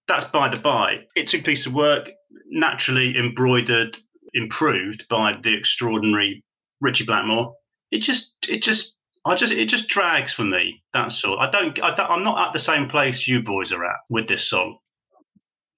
[0.08, 1.00] That's by the by.
[1.14, 2.08] It's a piece of work
[2.50, 3.98] naturally embroidered
[4.34, 6.44] improved by the extraordinary
[6.80, 7.54] Ritchie Blackmore.
[7.90, 10.82] It just, it just, I just, it just drags for me.
[10.92, 11.38] That's all.
[11.38, 14.28] I don't, I don't, I'm not at the same place you boys are at with
[14.28, 14.78] this song.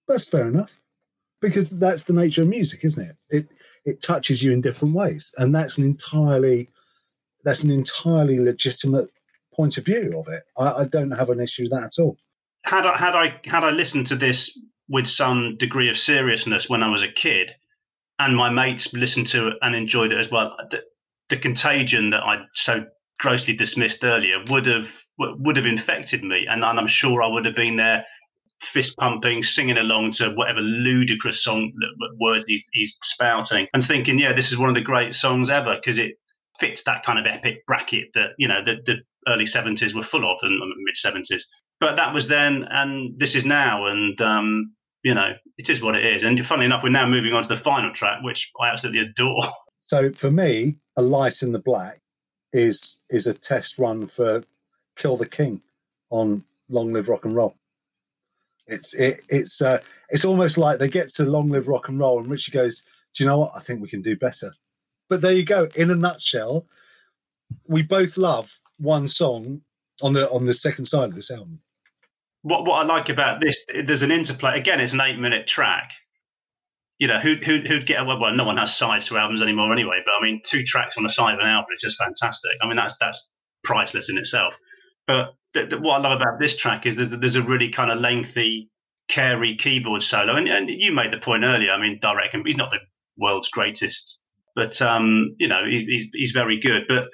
[0.09, 0.81] That's fair enough,
[1.41, 3.17] because that's the nature of music, isn't it?
[3.31, 3.49] It
[3.85, 6.69] it touches you in different ways, and that's an entirely
[7.45, 9.09] that's an entirely legitimate
[9.55, 10.43] point of view of it.
[10.57, 12.17] I, I don't have an issue with that at all.
[12.65, 14.57] Had I, had I, had I listened to this
[14.89, 17.55] with some degree of seriousness when I was a kid,
[18.27, 20.83] and my mates listened to it and enjoyed it as well, the,
[21.29, 22.87] the contagion that I so
[23.19, 27.45] grossly dismissed earlier would have would have infected me, and, and I'm sure I would
[27.45, 28.05] have been there
[28.61, 31.73] fist pumping, singing along to whatever ludicrous song
[32.21, 35.77] words he, he's spouting, and thinking, yeah, this is one of the great songs ever
[35.77, 36.13] because it
[36.59, 38.97] fits that kind of epic bracket that you know the, the
[39.29, 41.43] early 70s were full of and mid 70s.
[41.81, 45.95] but that was then, and this is now, and um, you know, it is what
[45.95, 46.23] it is.
[46.23, 49.45] And funnily enough, we're now moving on to the final track, which I absolutely adore.
[49.85, 51.99] So for me, a light in the black
[52.53, 54.41] is is a test run for
[54.95, 55.61] Kill the King
[56.11, 57.57] on Long Live Rock and Roll.
[58.69, 62.21] It's it, it's uh, it's almost like they get to Long Live Rock and Roll,
[62.21, 62.85] and Ritchie goes,
[63.15, 63.55] "Do you know what?
[63.57, 64.55] I think we can do better."
[65.09, 65.67] But there you go.
[65.75, 66.65] In a nutshell,
[67.67, 69.63] we both love one song
[70.01, 71.61] on the on the second side of this album.
[72.43, 74.59] What what I like about this, there's an interplay.
[74.59, 75.91] Again, it's an eight minute track.
[76.99, 79.73] You know, who who who'd get well, well, no one has sides to albums anymore
[79.73, 80.01] anyway.
[80.05, 82.53] But I mean, two tracks on the side of an album is just fantastic.
[82.63, 83.29] I mean, that's that's
[83.65, 84.57] priceless in itself.
[85.07, 87.91] But th- th- what I love about this track is there's, there's a really kind
[87.91, 88.71] of lengthy,
[89.09, 90.37] Carey keyboard solo.
[90.37, 91.73] And, and you made the point earlier.
[91.73, 92.79] I mean, direct, he's not the
[93.17, 94.19] world's greatest,
[94.55, 96.83] but um, you know, he's, he's he's very good.
[96.89, 97.09] But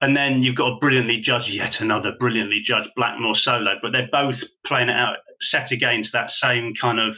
[0.00, 3.74] and then you've got a brilliantly judged, yet another brilliantly judged Blackmore solo.
[3.82, 7.16] But they're both playing it out set against that same kind of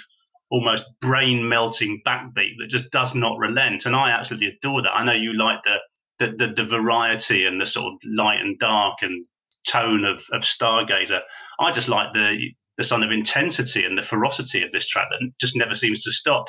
[0.50, 3.86] almost brain melting backbeat that just does not relent.
[3.86, 4.90] And I absolutely adore that.
[4.90, 5.76] I know you like the
[6.18, 9.24] the, the, the variety and the sort of light and dark and
[9.66, 11.20] tone of, of Stargazer.
[11.60, 15.20] I just like the the sort of intensity and the ferocity of this track that
[15.40, 16.46] just never seems to stop.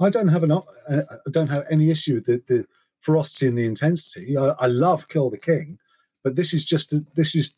[0.00, 2.64] I don't have an uh, I don't have any issue with the, the
[3.00, 4.36] ferocity and the intensity.
[4.36, 5.78] I, I love Kill the King,
[6.22, 7.54] but this is just a, this is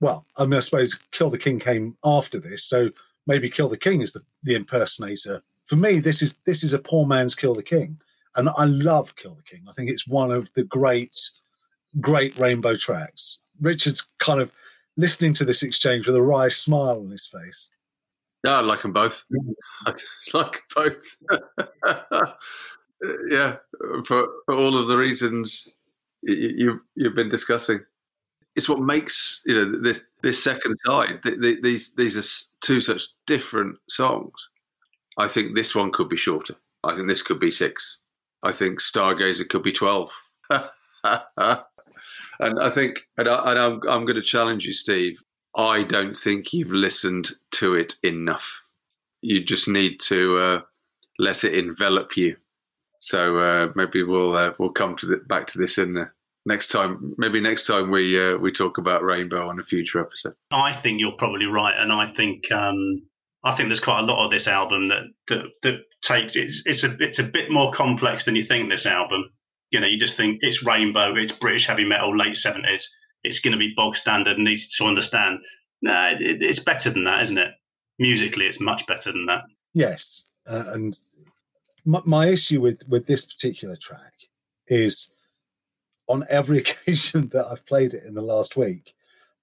[0.00, 2.90] well, I mean, I suppose Kill the King came after this, so
[3.26, 5.42] maybe Kill the King is the, the impersonator.
[5.66, 7.98] For me, this is this is a poor man's Kill the King,
[8.36, 9.64] and I love Kill the King.
[9.68, 11.20] I think it's one of the great
[12.00, 13.38] great rainbow tracks.
[13.60, 14.50] Richard's kind of
[14.96, 17.68] listening to this exchange with a wry smile on his face.
[18.44, 19.22] Yeah, I like them both.
[19.86, 19.94] I
[20.34, 21.16] like both.
[23.28, 23.56] yeah,
[24.04, 25.72] for, for all of the reasons
[26.22, 27.80] you've you've been discussing.
[28.56, 31.22] It's what makes you know this this second side.
[31.22, 34.48] th- th- These these are two such different songs.
[35.18, 36.54] I think this one could be shorter.
[36.82, 37.98] I think this could be six.
[38.42, 40.12] I think Stargazer could be twelve.
[40.50, 40.70] and
[41.04, 45.22] I think, and, I, and I'm I'm going to challenge you, Steve.
[45.56, 48.62] I don't think you've listened to it enough.
[49.22, 50.60] You just need to uh,
[51.18, 52.36] let it envelop you.
[53.04, 56.10] So uh, maybe we'll uh, we'll come to the, back to this in the
[56.46, 57.14] next time.
[57.18, 60.34] Maybe next time we uh, we talk about Rainbow on a future episode.
[60.50, 63.02] I think you're probably right, and I think um,
[63.44, 66.82] I think there's quite a lot of this album that that, that takes it's it's
[66.82, 68.70] a it's a bit more complex than you think.
[68.70, 69.30] This album,
[69.70, 72.90] you know, you just think it's Rainbow, it's British heavy metal, late seventies,
[73.22, 75.40] it's going to be bog standard and easy to understand.
[75.82, 77.52] No, it, it's better than that, isn't it?
[77.98, 79.42] Musically, it's much better than that.
[79.74, 80.96] Yes, uh, and
[81.84, 84.12] my, my issue with with this particular track
[84.68, 85.12] is
[86.08, 88.94] on every occasion that I've played it in the last week,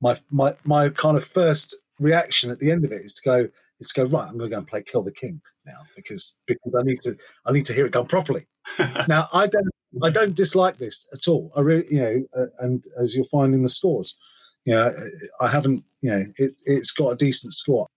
[0.01, 3.47] my my my kind of first reaction at the end of it is to go
[3.80, 4.27] is to go right.
[4.27, 7.17] I'm going to go and play Kill the King now because because I need to
[7.45, 8.47] I need to hear it done properly.
[9.08, 9.69] now I don't
[10.04, 11.51] I don't dislike this at all.
[11.56, 14.17] I really you know, uh, and as you'll find in the scores,
[14.65, 14.93] you know,
[15.39, 17.88] I haven't you know it it's got a decent score.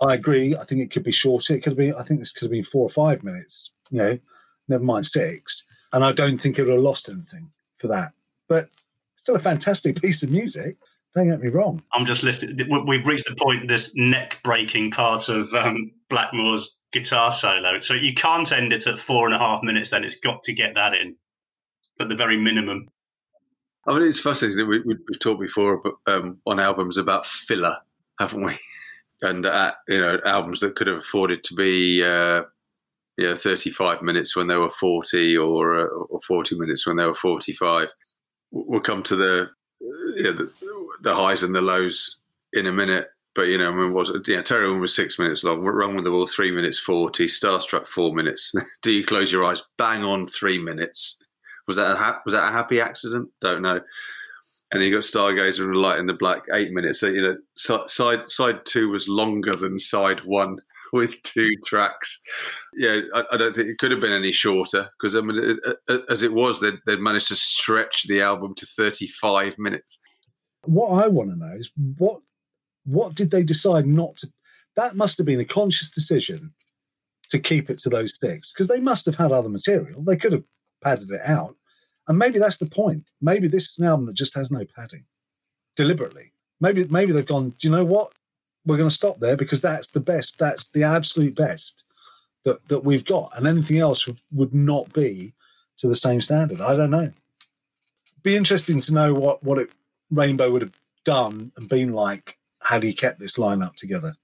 [0.00, 0.56] I agree.
[0.56, 1.54] I think it could be shorter.
[1.54, 1.94] It could have been.
[1.94, 3.72] I think this could have been four or five minutes.
[3.94, 4.18] You know,
[4.66, 5.64] never mind six.
[5.92, 8.10] And I don't think it would have lost anything for that.
[8.48, 8.70] But
[9.14, 10.76] still a fantastic piece of music.
[11.14, 11.80] Don't get me wrong.
[11.92, 12.56] I'm just listening.
[12.68, 17.78] we- We've reached the point, this neck breaking part of um, Blackmore's guitar solo.
[17.78, 20.52] So you can't end it at four and a half minutes, then it's got to
[20.52, 21.14] get that in
[22.00, 22.88] at the very minimum.
[23.86, 24.66] I mean, it's fascinating.
[24.68, 27.76] We, we, we've talked before about, um, on albums about filler,
[28.18, 28.58] haven't we?
[29.22, 32.42] And uh, you know, albums that could have afforded to be uh,
[33.16, 37.06] you know 35 minutes when they were 40, or uh, or 40 minutes when they
[37.06, 37.88] were 45.
[38.50, 39.48] We'll come to the
[40.16, 40.50] yeah, the,
[41.02, 42.18] the highs and the lows
[42.52, 43.08] in a minute.
[43.34, 45.60] But you know, I mean, was yeah, Tarot Woman was six minutes long.
[45.60, 47.26] Run with the Wolf three minutes forty.
[47.26, 48.54] Starstruck four minutes.
[48.82, 49.62] Do you close your eyes?
[49.76, 51.18] Bang on three minutes.
[51.66, 53.28] Was that a ha- was that a happy accident?
[53.40, 53.80] Don't know.
[54.70, 57.00] And you got Stargazer and Light in the Black eight minutes.
[57.00, 60.58] So you know, side side two was longer than side one
[60.94, 62.22] with two tracks.
[62.76, 65.76] Yeah, I, I don't think it could have been any shorter because I mean, it,
[65.88, 70.00] it, as it was, they'd, they'd managed to stretch the album to thirty five minutes.
[70.64, 72.20] What I want to know is what
[72.84, 74.32] what did they decide not to?
[74.76, 76.54] That must have been a conscious decision
[77.30, 80.02] to keep it to those six because they must have had other material.
[80.02, 80.44] They could have
[80.82, 81.56] padded it out,
[82.06, 83.04] and maybe that's the point.
[83.20, 85.06] Maybe this is an album that just has no padding,
[85.74, 86.32] deliberately.
[86.60, 87.50] Maybe maybe they've gone.
[87.50, 88.12] Do you know what?
[88.66, 90.38] We're going to stop there because that's the best.
[90.38, 91.84] That's the absolute best
[92.44, 95.32] that that we've got, and anything else would, not be
[95.78, 96.60] to the same standard.
[96.60, 97.10] I don't know.
[98.22, 99.70] Be interesting to know what what it
[100.10, 104.14] Rainbow would have done and been like had he kept this lineup together.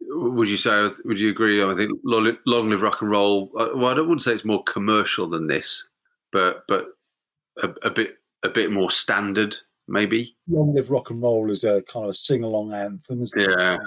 [0.00, 0.88] Would you say?
[1.04, 1.62] Would you agree?
[1.62, 3.50] I think Long, Long Live Rock and Roll.
[3.52, 5.88] Well, I don't want to say it's more commercial than this,
[6.32, 6.86] but but
[7.62, 9.56] a, a bit a bit more standard,
[9.88, 10.36] maybe.
[10.48, 13.22] Long Live Rock and Roll is a kind of sing along anthem.
[13.22, 13.50] Isn't?
[13.50, 13.78] Yeah.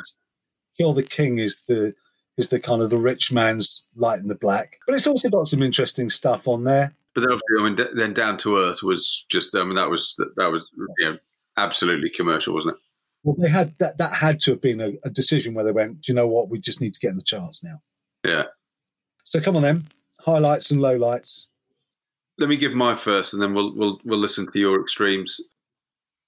[0.77, 1.93] Kill the King is the
[2.37, 4.77] is the kind of the rich man's light in the black.
[4.85, 6.95] But it's also got some interesting stuff on there.
[7.13, 9.55] But then, obviously, I mean, d- then Down to Earth was just.
[9.55, 11.17] I mean, that was that was you know,
[11.57, 12.81] absolutely commercial, wasn't it?
[13.23, 13.97] Well, they had that.
[13.97, 16.01] That had to have been a, a decision where they went.
[16.01, 16.49] Do you know what?
[16.49, 17.81] We just need to get in the charts now.
[18.23, 18.43] Yeah.
[19.25, 19.83] So come on, then.
[20.19, 21.45] Highlights and lowlights.
[22.37, 25.41] Let me give my first, and then we'll we'll we'll listen to your extremes.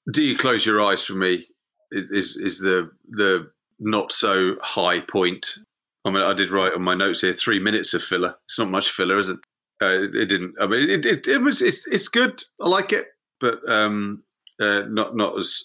[0.10, 1.47] Do you close your eyes for me?
[1.91, 5.58] Is is the the not so high point?
[6.06, 8.36] I mean, I did write on my notes here three minutes of filler.
[8.45, 9.39] It's not much filler, is it?
[9.82, 10.56] Uh, it, it didn't.
[10.60, 11.62] I mean, it, it, it was.
[11.62, 12.43] It's, it's good.
[12.62, 13.08] I like it,
[13.39, 14.24] but um,
[14.60, 15.64] uh, not not as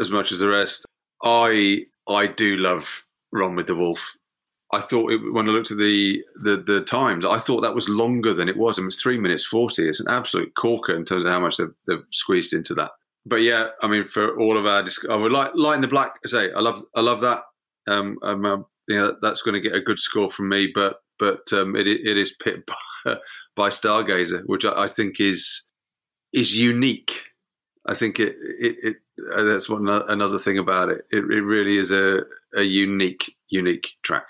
[0.00, 0.84] as much as the rest.
[1.22, 4.16] I I do love Run with the Wolf.
[4.72, 7.88] I thought it, when I looked at the, the the times, I thought that was
[7.88, 8.78] longer than it was.
[8.78, 9.88] I mean, it's three minutes forty.
[9.88, 12.90] It's an absolute corker in terms of how much they've, they've squeezed into that.
[13.26, 16.16] But yeah, I mean, for all of our, I would like light in the black.
[16.24, 17.42] I say, I love, I love that.
[17.86, 20.70] Um, I'm, um, you know, that's going to get a good score from me.
[20.74, 22.70] But but um, it it is pipped
[23.04, 23.16] by,
[23.56, 25.62] by Stargazer, which I, I think is
[26.32, 27.22] is unique.
[27.86, 28.96] I think it it, it
[29.34, 31.06] uh, that's one another thing about it.
[31.10, 32.20] It, it really is a
[32.56, 34.24] a unique unique track.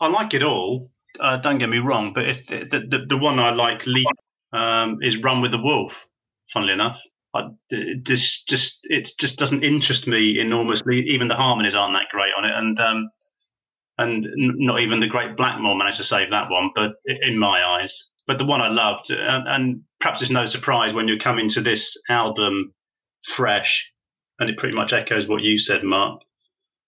[0.00, 0.90] I like it all.
[1.20, 4.08] Uh, don't get me wrong, but if the, the the one I like least
[4.52, 6.06] um, is Run with the Wolf.
[6.52, 7.00] Funnily enough,
[7.34, 7.48] I,
[8.02, 11.00] just just it just doesn't interest me enormously.
[11.00, 13.10] Even the harmonies aren't that great on it, and um,
[13.98, 16.70] and not even the Great Blackmore managed to save that one.
[16.74, 20.94] But in my eyes, but the one I loved, and, and perhaps it's no surprise
[20.94, 22.72] when you come into this album
[23.34, 23.90] fresh,
[24.38, 26.20] and it pretty much echoes what you said, Mark.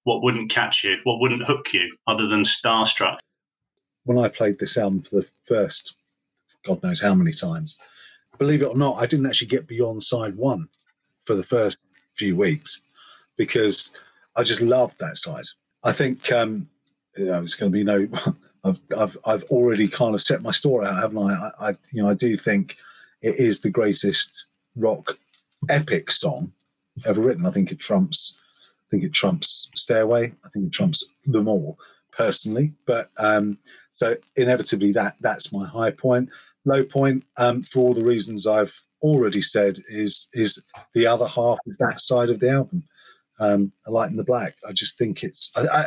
[0.04, 0.96] What wouldn't catch you?
[1.04, 3.16] What wouldn't hook you other than Starstruck?
[4.04, 5.96] When I played this album for the first,
[6.66, 7.78] God knows how many times,
[8.38, 10.68] believe it or not, I didn't actually get beyond side one
[11.24, 11.78] for the first
[12.14, 12.82] few weeks
[13.36, 13.90] because
[14.36, 15.46] I just loved that side.
[15.82, 16.68] I think um,
[17.16, 18.08] you know, it's going to be no.
[18.64, 21.32] I've, I've I've already kind of set my store out, haven't I?
[21.32, 22.76] I, I you know I do think
[23.20, 25.18] it is the greatest rock
[25.68, 26.52] epic song
[27.04, 27.46] ever written.
[27.46, 28.36] I think it trumps.
[28.86, 30.32] I think it trumps Stairway.
[30.44, 31.78] I think it trumps them all
[32.12, 32.72] personally.
[32.86, 33.58] But um,
[33.90, 36.30] so inevitably that that's my high point.
[36.64, 40.62] Low point um, for all the reasons I've already said is is
[40.94, 42.84] the other half of that side of the album.
[43.38, 44.54] Um, a light in the black.
[44.66, 45.86] I just think it's I, I,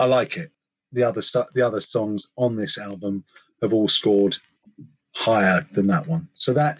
[0.00, 0.50] I like it.
[0.92, 3.24] The other stuff, the other songs on this album
[3.62, 4.36] have all scored
[5.12, 6.28] higher than that one.
[6.34, 6.78] So that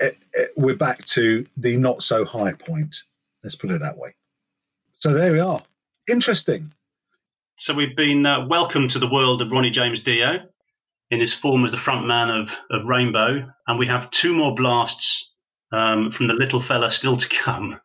[0.00, 2.96] it, it, we're back to the not so high point.
[3.42, 4.14] Let's put it that way.
[4.92, 5.60] So there we are.
[6.08, 6.72] Interesting.
[7.56, 10.40] So we've been uh, welcomed to the world of Ronnie James Dio
[11.10, 15.32] in his form as the frontman of, of Rainbow, and we have two more blasts
[15.72, 17.80] um, from the little fella still to come.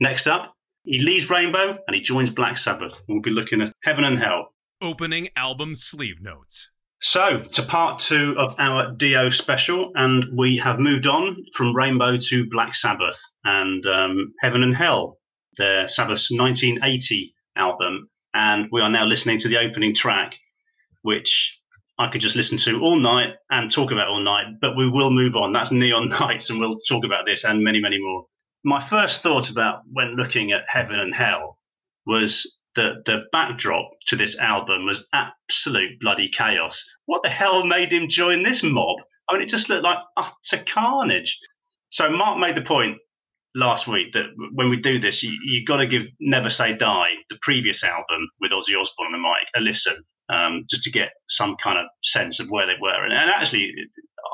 [0.00, 0.54] Next up,
[0.84, 3.00] he leaves Rainbow and he joins Black Sabbath.
[3.08, 4.52] We'll be looking at Heaven and Hell.
[4.82, 6.70] Opening album sleeve notes.
[7.00, 12.16] So, to part two of our Dio special, and we have moved on from Rainbow
[12.18, 15.18] to Black Sabbath and um, Heaven and Hell,
[15.58, 18.08] their Sabbath's 1980 album.
[18.32, 20.36] And we are now listening to the opening track,
[21.02, 21.60] which
[21.98, 25.10] I could just listen to all night and talk about all night, but we will
[25.10, 25.52] move on.
[25.52, 28.26] That's Neon Knights, and we'll talk about this and many, many more.
[28.64, 31.58] My first thought about when looking at Heaven and Hell
[32.06, 36.84] was that the backdrop to this album was absolute bloody chaos.
[37.06, 38.98] What the hell made him join this mob?
[39.28, 41.38] I mean, it just looked like utter carnage.
[41.90, 42.98] So Mark made the point
[43.54, 47.08] last week that when we do this, you, you've got to give Never Say Die,
[47.28, 51.10] the previous album with Ozzy Osbourne on the mic, a listen, um, just to get
[51.28, 53.04] some kind of sense of where they were.
[53.04, 53.72] And, and actually,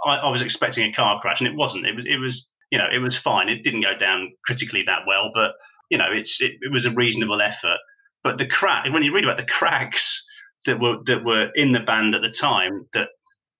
[0.06, 1.86] I, I was expecting a car crash, and it wasn't.
[1.86, 3.48] It was, it was, you know, it was fine.
[3.48, 5.52] It didn't go down critically that well, but
[5.90, 7.78] you know, it's it, it was a reasonable effort.
[8.22, 10.24] But the crack, when you read about the cracks
[10.66, 13.08] that were that were in the band at the time, that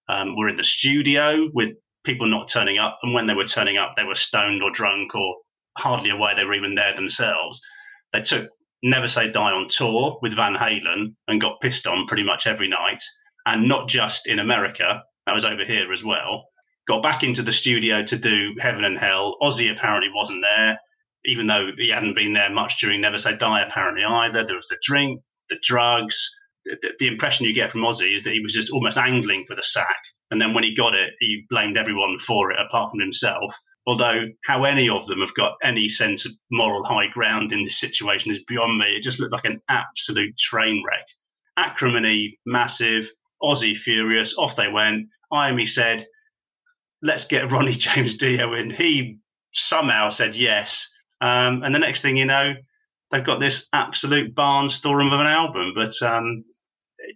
[0.08, 1.70] um, were in the studio with
[2.04, 5.14] people not turning up, and when they were turning up, they were stoned or drunk
[5.14, 5.36] or
[5.76, 7.60] hardly aware they were even there themselves.
[8.12, 8.48] They took
[8.82, 12.68] Never Say Die on tour with Van Halen and got pissed on pretty much every
[12.68, 13.02] night,
[13.46, 15.02] and not just in America.
[15.26, 16.46] That was over here as well.
[16.88, 19.36] Got back into the studio to do Heaven and Hell.
[19.42, 20.78] Ozzy apparently wasn't there
[21.24, 24.44] even though he hadn't been there much during Never Say Die, apparently either.
[24.44, 26.30] There was the drink, the drugs.
[26.64, 29.56] The, the, impression you get from Ozzy is that he was just almost angling for
[29.56, 29.96] the sack.
[30.30, 33.54] And then when he got it, he blamed everyone for it apart from himself.
[33.90, 37.80] Although how any of them have got any sense of moral high ground in this
[37.80, 38.84] situation is beyond me.
[38.84, 41.06] It just looked like an absolute train wreck.
[41.56, 43.10] Acrimony, massive.
[43.42, 44.38] Ozzy furious.
[44.38, 45.08] Off they went.
[45.32, 46.06] Iommi said,
[47.02, 49.18] "Let's get Ronnie James Dio in." He
[49.50, 50.88] somehow said yes,
[51.20, 52.54] um, and the next thing you know,
[53.10, 55.72] they've got this absolute barnstorm of an album.
[55.74, 56.44] But um,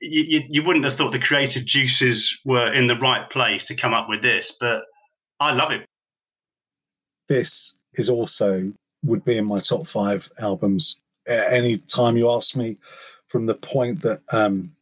[0.00, 3.94] you, you wouldn't have thought the creative juices were in the right place to come
[3.94, 4.56] up with this.
[4.58, 4.82] But
[5.38, 5.86] I love it.
[7.28, 8.72] This is also
[9.02, 11.00] would be in my top five albums.
[11.26, 12.76] Any time you ask me,
[13.28, 14.74] from the point that um,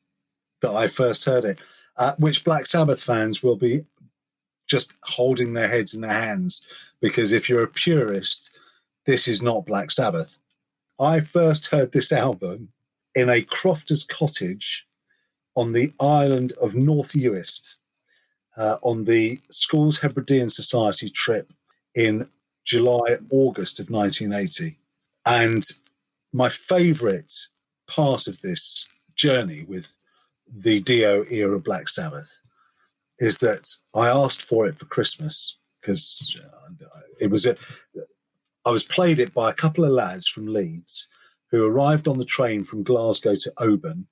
[0.61, 1.61] that I first heard it,
[1.97, 3.85] uh, which Black Sabbath fans will be
[4.69, 6.67] just holding their heads in their hands
[7.01, 8.51] because if you're a purist,
[9.07, 10.39] this is not Black Sabbath.
[11.01, 12.69] I first heard this album
[13.15, 14.87] in a crofter's cottage
[15.57, 17.77] on the island of North Uist
[18.57, 21.53] uh, on the Schools Hebridean Society trip
[21.95, 22.29] in
[22.65, 24.79] July, August of 1980.
[25.27, 25.65] And
[26.33, 27.33] my favourite
[27.89, 29.95] part of this journey with
[30.55, 32.31] the Dio era Black Sabbath
[33.19, 36.87] is that I asked for it for Christmas because uh,
[37.21, 37.57] it was a,
[38.65, 41.09] I was played it by a couple of lads from Leeds
[41.51, 44.07] who arrived on the train from Glasgow to Oban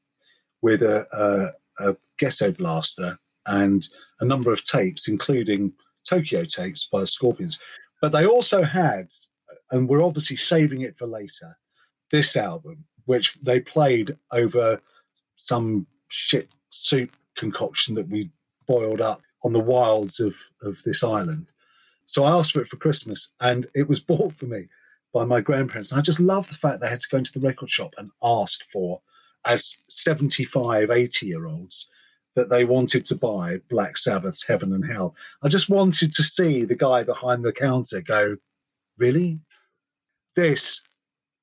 [0.63, 3.87] with a, a, a ghetto blaster and
[4.21, 5.73] a number of tapes, including
[6.11, 7.61] Tokyo tapes by the Scorpions.
[8.01, 9.09] But they also had,
[9.71, 11.57] and we're obviously saving it for later,
[12.11, 14.81] this album, which they played over
[15.37, 18.31] some shit soup concoction that we
[18.67, 21.53] boiled up on the wilds of, of this island.
[22.07, 24.69] So I asked for it for Christmas and it was bought for me
[25.13, 25.93] by my grandparents.
[25.93, 28.11] And I just love the fact they had to go into the record shop and
[28.23, 29.01] ask for,
[29.45, 31.87] as 75, 80 year olds,
[32.41, 35.15] that they wanted to buy Black Sabbath's Heaven and Hell.
[35.43, 38.39] I just wanted to see the guy behind the counter go,
[38.97, 39.41] Really?
[40.35, 40.81] This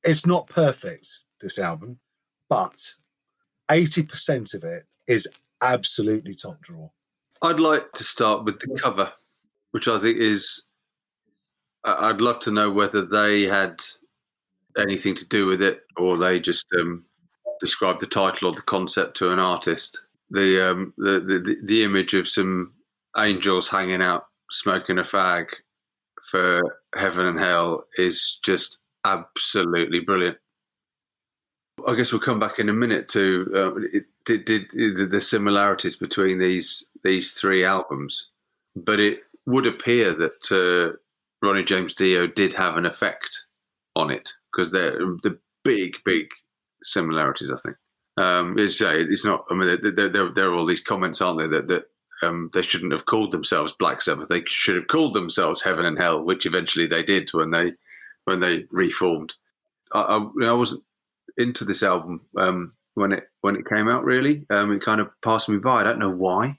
[0.04, 2.00] is not perfect, this album,
[2.50, 2.94] but
[3.70, 5.28] 80% of it is
[5.62, 6.92] absolutely top drawer.
[7.44, 9.14] I'd like to start with the cover,
[9.72, 10.64] which I think is.
[11.84, 13.84] I'd love to know whether they had
[14.78, 17.06] anything to do with it, or they just um,
[17.60, 20.02] described the title or the concept to an artist.
[20.30, 22.74] The, um, the the the image of some
[23.18, 25.48] angels hanging out smoking a fag
[26.30, 30.38] for heaven and hell is just absolutely brilliant.
[31.88, 35.96] I guess we'll come back in a minute to uh, it, did, did the similarities
[35.96, 38.30] between these these three albums,
[38.76, 40.98] but it would appear that uh,
[41.46, 43.46] Ronnie James Dio did have an effect
[43.96, 46.28] on it because they're the big big
[46.84, 47.52] similarities.
[47.52, 47.78] I think
[48.18, 49.46] um, it's it's not.
[49.50, 51.84] I mean, there, there, there, are all these comments, aren't there, that that
[52.24, 54.28] um, they shouldn't have called themselves Black Sabbath.
[54.28, 57.74] They should have called themselves Heaven and Hell, which eventually they did when they
[58.26, 59.36] when they reformed.
[59.94, 60.84] I, I, I wasn't
[61.38, 64.04] into this album um, when it when it came out.
[64.04, 65.82] Really, um, it kind of passed me by.
[65.82, 66.58] I don't know why,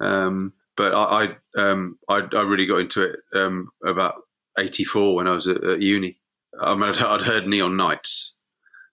[0.00, 4.22] um, but I I, um, I I really got into it um, about
[4.58, 6.16] '84 when I was at, at uni.
[6.58, 8.32] I mean, I'd, I'd heard Neon Knights,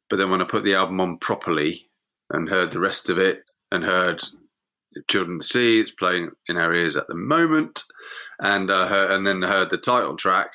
[0.10, 1.88] but then when I put the album on properly
[2.32, 4.24] and heard the rest of it and heard
[5.08, 7.84] Children of the Sea, it's playing in our ears at the moment,
[8.40, 10.50] and uh, heard, and then heard the title track.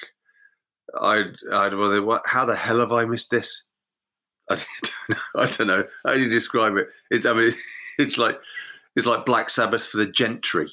[1.00, 3.64] I'd I'd wonder what how the hell have I missed this?
[4.50, 5.16] I don't know.
[5.36, 5.84] I don't know.
[6.06, 6.88] How do you describe it?
[7.10, 7.52] It's I mean
[7.98, 8.38] it's like
[8.94, 10.70] it's like Black Sabbath for the gentry.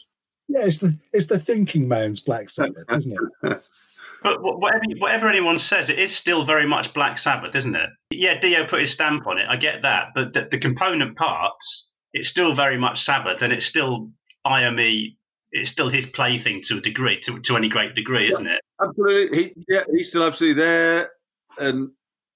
[0.49, 3.63] Yeah, it's the it's the thinking man's Black Sabbath, isn't it?
[4.23, 7.89] But whatever, whatever anyone says, it is still very much Black Sabbath, isn't it?
[8.09, 9.45] Yeah, Dio put his stamp on it.
[9.49, 13.65] I get that, but the, the component parts, it's still very much Sabbath, and it's
[13.65, 14.11] still
[14.47, 15.17] Iommi.
[15.51, 18.61] It's still his plaything to a degree, to, to any great degree, isn't it?
[18.81, 21.11] Absolutely, he, yeah, he's still absolutely there,
[21.59, 21.89] and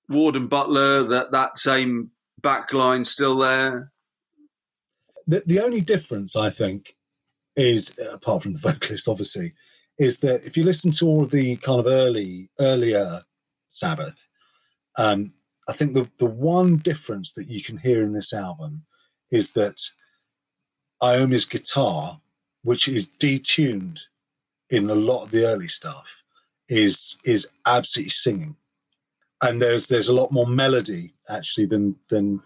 [0.09, 2.11] Ward and Butler, that that same
[2.41, 3.91] backline still there.
[5.27, 6.95] the, the only difference I think
[7.55, 9.53] is apart from the vocalist obviously
[9.99, 13.21] is that if you listen to all of the kind of early earlier
[13.69, 14.17] Sabbath
[14.97, 15.33] um,
[15.67, 18.85] I think the the one difference that you can hear in this album
[19.31, 19.81] is that
[21.01, 22.19] Iommi's guitar
[22.63, 23.99] which is detuned
[24.69, 26.23] in a lot of the early stuff
[26.69, 28.55] is is absolutely singing
[29.41, 32.41] and there's there's a lot more melody actually than than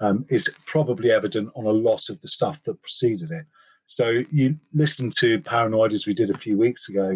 [0.00, 3.46] um, is probably evident on a lot of the stuff that preceded it.
[3.86, 7.08] So you listen to Paranoid as we did a few weeks ago,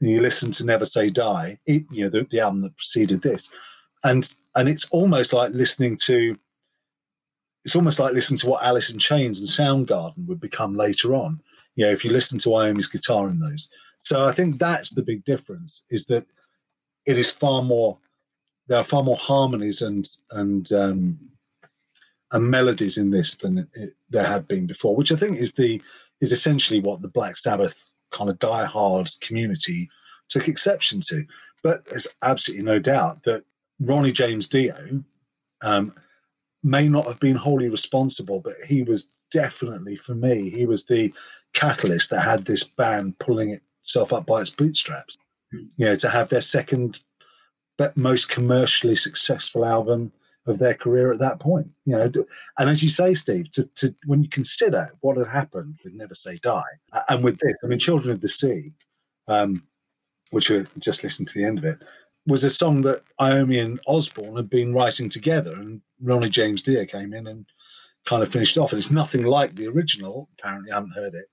[0.00, 3.22] and you listen to Never Say Die, it, you know the, the album that preceded
[3.22, 3.50] this,
[4.04, 6.36] and and it's almost like listening to.
[7.64, 11.40] It's almost like listening to what Alice in Chains and Soundgarden would become later on.
[11.76, 13.68] You know, if you listen to Iommi's guitar in those.
[13.98, 16.26] So I think that's the big difference is that
[17.06, 17.98] it is far more
[18.66, 21.18] there are far more harmonies and and um,
[22.32, 25.80] and melodies in this than it, there had been before, which I think is the
[26.22, 29.90] is essentially what the Black Sabbath kind of diehard community
[30.30, 31.26] took exception to.
[31.62, 33.44] But there's absolutely no doubt that
[33.80, 35.02] Ronnie James Dio
[35.62, 35.92] um,
[36.62, 41.12] may not have been wholly responsible, but he was definitely, for me, he was the
[41.52, 45.16] catalyst that had this band pulling itself up by its bootstraps.
[45.52, 47.00] You know, to have their second
[47.96, 50.12] most commercially successful album
[50.46, 51.68] of their career at that point.
[51.84, 52.12] You know,
[52.58, 56.14] and as you say, Steve, to, to when you consider what had happened with Never
[56.14, 56.62] Say Die,
[57.08, 58.72] and with this, I mean, Children of the Sea,
[59.28, 59.62] um,
[60.30, 61.78] which we just listened to the end of it,
[62.26, 66.84] was a song that Iommi and Osbourne had been writing together, and Ronnie James Dio
[66.84, 67.46] came in and
[68.04, 68.72] kind of finished off.
[68.72, 70.28] And it's nothing like the original.
[70.38, 71.26] Apparently, I haven't heard it,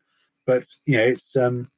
[0.45, 1.69] but you know, it's um,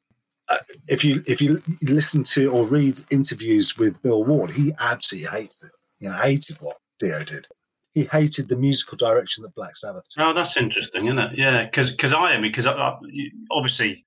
[0.49, 0.57] uh,
[0.87, 5.63] if you if you listen to or read interviews with Bill Ward, he absolutely hates
[5.63, 5.71] it.
[5.99, 7.47] You know, hated what Dio did.
[7.93, 10.23] He hated the musical direction that Black Sabbath took.
[10.23, 11.37] Oh, that's interesting, isn't it?
[11.37, 12.97] Yeah, because I am because I, I,
[13.51, 14.05] obviously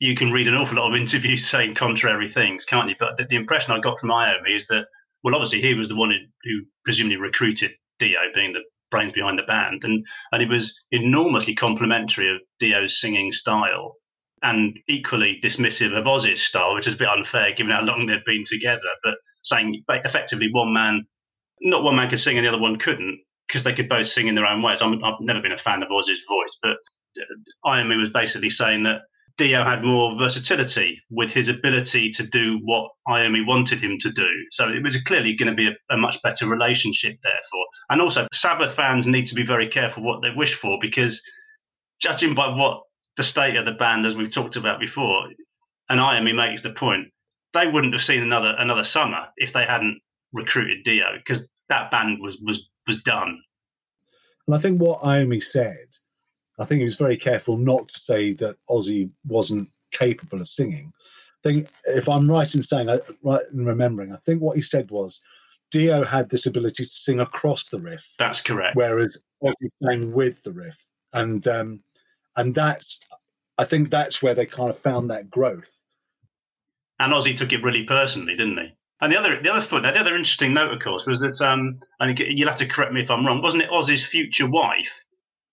[0.00, 2.96] you can read an awful lot of interviews saying contrary things, can't you?
[2.98, 4.84] But the, the impression I got from Iommi is that
[5.22, 7.70] well, obviously he was the one who, who presumably recruited
[8.00, 13.00] Dio, being the brains behind the band, and and he was enormously complimentary of Dio's
[13.00, 13.94] singing style,
[14.42, 18.24] and equally dismissive of Ozzy's style, which is a bit unfair given how long they'd
[18.26, 18.80] been together.
[19.04, 21.06] But saying effectively one man,
[21.62, 24.28] not one man could sing and the other one couldn't, because they could both sing
[24.28, 24.80] in their own ways.
[24.82, 26.76] I'm, I've never been a fan of Ozzy's voice, but
[27.20, 29.02] uh, Iommi was basically saying that
[29.38, 34.28] Dio had more versatility with his ability to do what Iommi wanted him to do.
[34.50, 37.66] So it was clearly going to be a, a much better relationship, therefore.
[37.88, 41.22] And also, Sabbath fans need to be very careful what they wish for because,
[42.00, 42.82] judging by what
[43.16, 45.28] the state of the band, as we've talked about before,
[45.88, 47.08] and Iommi makes the point,
[47.54, 50.00] they wouldn't have seen another another summer if they hadn't
[50.32, 53.40] recruited Dio because that band was was was done.
[54.46, 55.86] And I think what Iommi said,
[56.58, 60.92] I think he was very careful not to say that Ozzy wasn't capable of singing.
[61.38, 64.62] I think if I'm right in saying, I- right in remembering, I think what he
[64.62, 65.20] said was
[65.70, 68.76] Dio had this ability to sing across the riff, That's correct.
[68.76, 70.76] whereas Ozzy sang with the riff,
[71.12, 71.80] and um,
[72.36, 73.00] and that's
[73.58, 75.70] I think that's where they kind of found that growth.
[77.00, 78.68] and Ozzy took it really personally, didn't he?
[79.02, 81.80] And the other, the other foot, the other interesting note, of course, was that, um,
[82.00, 84.92] and you- you'll have to correct me if I'm wrong, wasn't it Ozzy's future wife,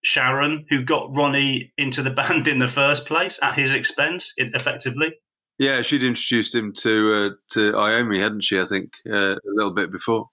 [0.04, 5.14] Sharon, who got Ronnie into the band in the first place at his expense, effectively?
[5.58, 8.60] Yeah, she'd introduced him to uh, to Iommi, hadn't she?
[8.62, 10.30] I think uh, a little bit before.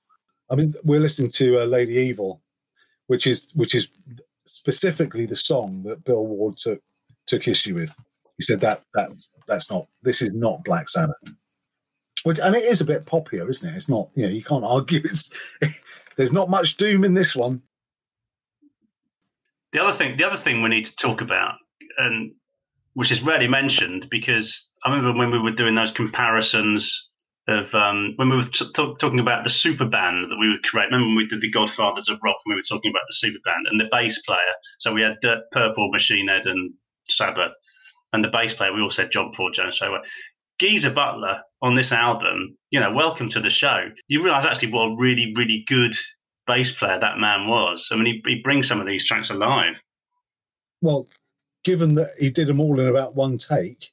[0.51, 2.43] I mean, we're listening to uh, Lady Evil,
[3.09, 3.89] which is which is
[4.45, 6.81] specifically the song that Bill Ward took
[7.27, 7.93] took issue with.
[8.37, 9.11] He said that that
[9.49, 11.17] that's not this is not Black Sabbath,
[12.27, 13.77] and it is a bit poppier, isn't it?
[13.77, 15.01] It's not you know you can't argue.
[15.05, 15.31] It's
[16.17, 17.63] there's not much doom in this one.
[19.73, 21.55] The other thing, the other thing we need to talk about,
[21.99, 22.33] and
[22.95, 27.11] which is rarely mentioned, because I remember when we were doing those comparisons
[27.49, 30.63] of um, when we were t- talk- talking about the super band that we would
[30.65, 30.87] create.
[30.87, 33.39] Remember when we did the Godfathers of Rock, and we were talking about the super
[33.45, 34.39] band and the bass player.
[34.79, 36.73] So we had Deep Purple, Machine Head, and
[37.09, 37.53] Sabbath,
[38.13, 38.73] and the bass player.
[38.73, 39.79] We all said John Paul Jones.
[39.79, 39.97] So
[40.59, 43.89] Geezer Butler on this album, you know, welcome to the show.
[44.09, 45.95] You realise actually what a really, really good
[46.47, 47.89] bass player that man was.
[47.91, 49.81] I mean, he, he brings some of these tracks alive.
[50.83, 51.07] Well,
[51.65, 53.91] given that he did them all in about one take,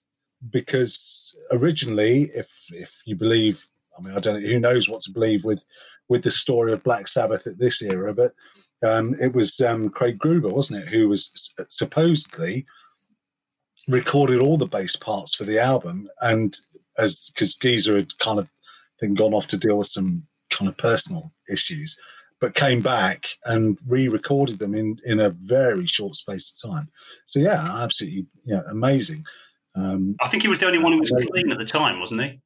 [0.50, 3.66] because originally, if if you believe,
[3.98, 5.64] I mean, I don't know who knows what to believe with
[6.10, 8.34] with the story of Black Sabbath at this era, but
[8.86, 12.66] um, it was um, Craig Gruber, wasn't it, who was supposedly
[13.88, 16.58] recorded all the bass parts for the album, and
[16.98, 18.48] as because Geezer had kind of
[19.02, 21.98] then gone off to deal with some kind of personal issues,
[22.40, 26.90] but came back and re-recorded them in in a very short space of time.
[27.26, 29.24] So yeah, absolutely, yeah, amazing.
[29.76, 32.22] Um, I think he was the only one who was clean at the time, wasn't
[32.22, 32.40] he?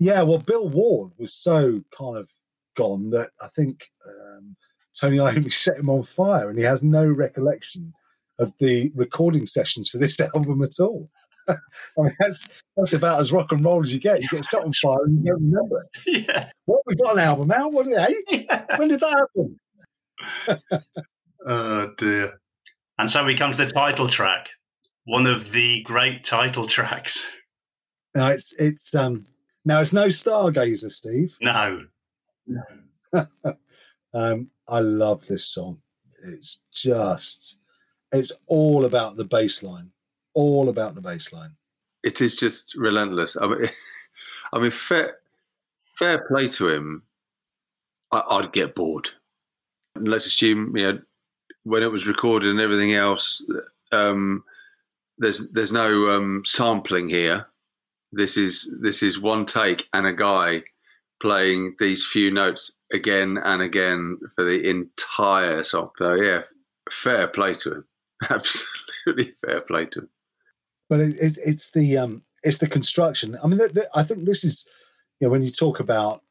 [0.00, 2.28] yeah, well, Bill Ward was so kind of
[2.74, 4.56] gone that I think um,
[4.98, 7.92] Tony Iommi set him on fire, and he has no recollection
[8.38, 11.10] of the recording sessions for this album at all.
[11.98, 14.22] I mean, that's that's about as rock and roll as you get.
[14.22, 16.26] You get set on fire and you don't remember it.
[16.28, 16.48] yeah.
[16.66, 17.72] What we got an album out?
[17.72, 17.86] What?
[17.86, 18.46] Hey,
[18.76, 19.26] when did that
[20.46, 20.60] happen?
[21.46, 22.40] Oh dear.
[22.98, 24.48] And so we come to the title track,
[25.04, 27.24] one of the great title tracks.
[28.14, 29.26] No, it's it's um
[29.64, 31.34] now it's no Stargazer, Steve.
[31.40, 31.84] No,
[34.12, 35.78] Um, I love this song.
[36.24, 37.60] It's just,
[38.12, 39.90] it's all about the bass line,
[40.34, 41.50] all about the bass line.
[42.02, 43.36] it is just relentless.
[43.40, 43.68] I mean,
[44.52, 45.18] I mean, fair,
[45.96, 47.02] fair play to him.
[48.12, 49.10] I, I'd get bored.
[49.96, 50.98] Let's assume, you know,
[51.64, 53.44] when it was recorded and everything else,
[53.92, 54.44] um,
[55.18, 57.46] there's there's no um, sampling here.
[58.12, 60.62] This is this is one take and a guy
[61.20, 65.90] playing these few notes again and again for the entire song.
[65.98, 66.42] So yeah,
[66.90, 67.84] fair play to him.
[68.30, 70.08] Absolutely fair play to him.
[70.90, 73.38] But it, it, it's the um, it's the construction.
[73.42, 74.68] I mean, th th I think this is
[75.18, 76.22] you know when you talk about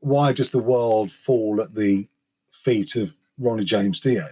[0.00, 2.06] why does the world fall at the
[2.52, 4.28] feet of Ronnie James Dio?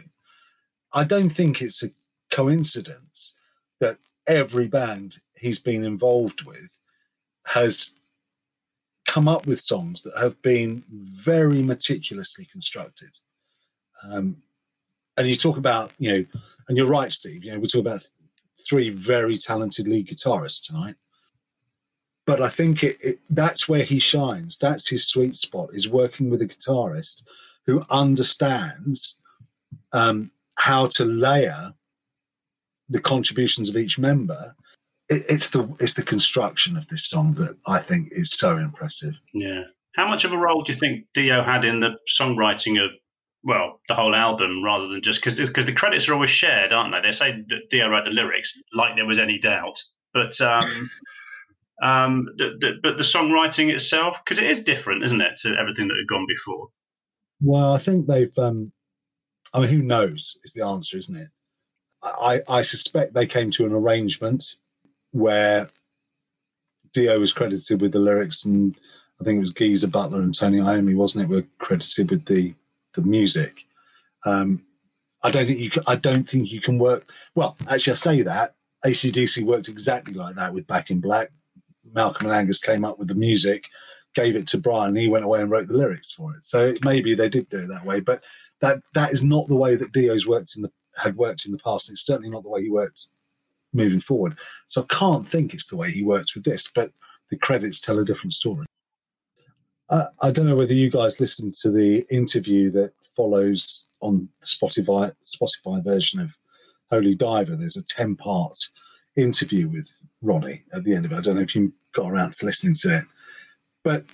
[0.93, 1.91] I don't think it's a
[2.31, 3.35] coincidence
[3.81, 6.71] that every band he's been involved with
[7.47, 7.93] has
[9.07, 13.19] come up with songs that have been very meticulously constructed.
[14.05, 14.37] Um,
[15.17, 16.25] and you talk about, you know,
[16.69, 18.03] and you're right, Steve, you know, we talk about
[18.69, 20.97] three very talented lead guitarists tonight.
[22.25, 24.59] But I think it, it, that's where he shines.
[24.59, 27.25] That's his sweet spot, is working with a guitarist
[27.67, 29.17] who understands
[29.93, 31.75] um, how to layer
[32.89, 34.55] the contributions of each member.
[35.09, 39.15] It, it's the it's the construction of this song that I think is so impressive.
[39.33, 39.65] Yeah.
[39.97, 42.91] How much of a role do you think Dio had in the songwriting of
[43.45, 46.93] well the whole album, rather than just because because the credits are always shared, aren't
[46.93, 47.09] they?
[47.09, 49.83] They say that Dio wrote the lyrics, like there was any doubt,
[50.13, 50.41] but.
[50.41, 50.65] Um,
[51.83, 55.89] Um, the, the, but the songwriting itself, because it is different, isn't it, to everything
[55.89, 56.69] that had gone before?
[57.41, 58.37] Well, I think they've.
[58.39, 58.73] Um,
[59.53, 60.39] I mean, who knows?
[60.45, 61.29] Is the answer, isn't it?
[62.03, 64.57] I, I suspect they came to an arrangement
[65.11, 65.69] where
[66.93, 68.77] Dio was credited with the lyrics, and
[69.21, 71.35] I think it was Geezer Butler and Tony Iommi, wasn't it?
[71.35, 72.55] Were credited with the
[72.95, 73.65] the music.
[74.25, 74.65] Um,
[75.23, 75.71] I don't think you.
[75.71, 77.11] Can, I don't think you can work.
[77.35, 81.31] Well, actually, I say that ACDC worked exactly like that with Back in Black.
[81.93, 83.65] Malcolm and Angus came up with the music,
[84.15, 86.45] gave it to Brian, and he went away and wrote the lyrics for it.
[86.45, 88.23] So maybe they did do it that way, but
[88.61, 91.59] that that is not the way that Dio's worked in the had worked in the
[91.59, 91.91] past.
[91.91, 93.09] It's certainly not the way he worked
[93.73, 94.37] moving forward.
[94.67, 96.93] So I can't think it's the way he works with this, but
[97.31, 98.67] the credits tell a different story.
[99.93, 105.13] I, I don't know whether you guys listened to the interview that follows on Spotify
[105.23, 106.37] Spotify version of
[106.91, 107.55] Holy Diver.
[107.55, 108.59] There's a ten part
[109.17, 109.89] interview with
[110.23, 111.19] Ronnie at the end of it.
[111.19, 113.05] I don't know if you got around to listening to it,
[113.85, 114.07] but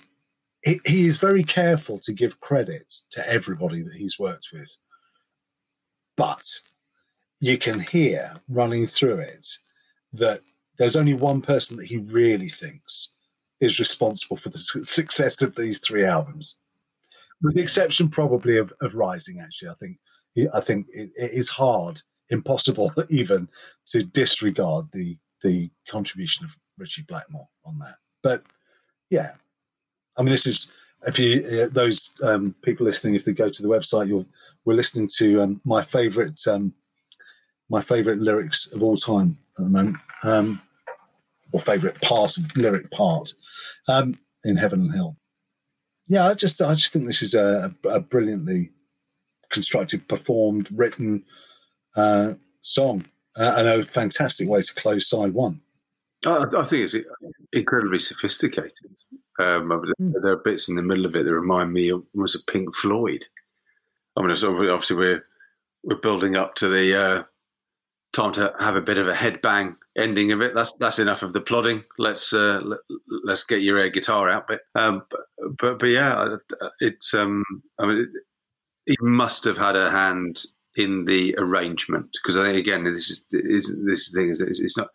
[0.63, 4.69] he, he is very careful to give credit to everybody that he's worked with.
[6.17, 6.43] But
[7.39, 9.47] you can hear running through it
[10.11, 10.41] that
[10.77, 13.13] there's only one person that he really thinks
[13.59, 16.55] is responsible for the success of these three albums,
[17.41, 19.39] with the exception probably of, of Rising.
[19.39, 19.97] Actually, I think
[20.53, 23.49] I think it, it is hard, impossible even
[23.87, 27.95] to disregard the the contribution of Ritchie Blackmore on that.
[28.23, 28.43] But
[29.09, 29.31] yeah,
[30.17, 30.67] I mean, this is
[31.07, 34.25] if you uh, those um, people listening, if they go to the website, you'll
[34.65, 36.73] we're listening to um, my favorite um,
[37.69, 40.61] my favorite lyrics of all time at the moment, um,
[41.51, 43.33] or favorite part lyric part
[43.87, 45.17] um, in Heaven and Hell.
[46.07, 48.71] Yeah, I just I just think this is a, a brilliantly
[49.49, 51.23] constructed, performed, written
[51.95, 53.03] uh, song,
[53.37, 55.61] uh, and a fantastic way to close side one.
[56.25, 56.95] I, I think it's
[57.53, 58.97] incredibly sophisticated.
[59.39, 62.51] Um, there are bits in the middle of it that remind me of was a
[62.51, 63.25] Pink Floyd.
[64.17, 65.25] I mean, it's obviously we're
[65.83, 67.23] we're building up to the uh,
[68.11, 70.55] time to have a bit of a headbang ending of it.
[70.55, 71.83] That's that's enough of the plodding.
[71.97, 72.79] Let's uh, let,
[73.23, 74.61] let's get your air guitar out bit.
[74.75, 75.21] Um, but,
[75.57, 76.37] but but yeah,
[76.79, 77.43] it's um,
[77.77, 78.09] I mean, it,
[78.85, 80.41] he must have had a hand
[80.75, 84.87] in the arrangement because I think again this is, is this thing is it's not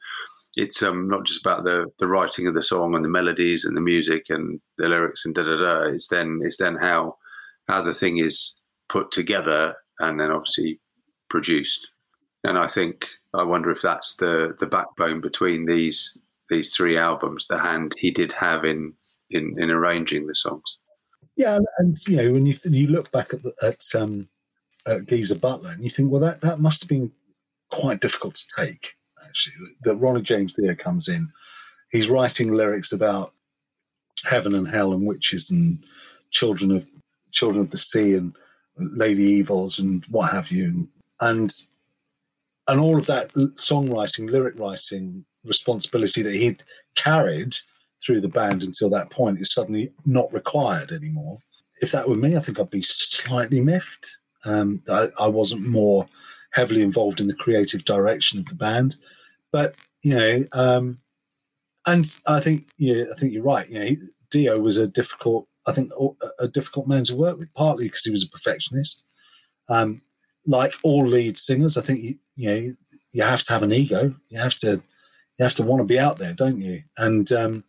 [0.57, 3.77] it's um not just about the the writing of the song and the melodies and
[3.77, 5.83] the music and the lyrics and da da da.
[5.89, 7.17] It's then it's then how
[7.69, 8.55] how the thing is
[8.89, 10.81] put together and then obviously
[11.29, 11.93] produced.
[12.45, 16.19] And I think I wonder if that's the the backbone between these
[16.49, 17.47] these three albums.
[17.47, 18.95] The hand he did have in
[19.31, 20.79] in in arranging the songs.
[21.37, 24.29] Yeah, and, you know when you you look back at the, at um
[24.87, 27.11] at Geezer Butler and you think, well, that that must have been
[27.71, 28.95] quite difficult to take.
[29.25, 31.33] Actually, that Ronnie James Dio comes in,
[31.91, 33.33] he's writing lyrics about
[34.25, 35.79] heaven and hell and witches and
[36.31, 36.87] children of
[37.33, 38.35] children of the sea and
[38.79, 40.89] lady evils and what have you, and
[41.21, 41.53] and,
[42.69, 46.63] and all of that songwriting, lyric writing responsibility that he'd
[46.95, 47.55] carried
[48.05, 51.39] through the band until that point is suddenly not required anymore.
[51.81, 54.19] If that were me, I think I'd be slightly miffed.
[54.45, 56.07] Um, I, I wasn't more
[56.53, 58.97] heavily involved in the creative direction of the band,
[59.51, 60.99] but you know, um,
[61.87, 63.69] and I think yeah, I think you're right.
[63.69, 63.97] You know,
[64.31, 65.91] Dio was a difficult, I think,
[66.39, 69.05] a- difficult man to work with, partly because he was a perfectionist.
[69.69, 70.03] Um,
[70.47, 72.75] like all lead singers, I think you, you know
[73.13, 74.15] you have to have an ego.
[74.29, 74.83] You have to
[75.39, 76.83] you have to want to be out there, don't you?
[76.97, 77.65] And um,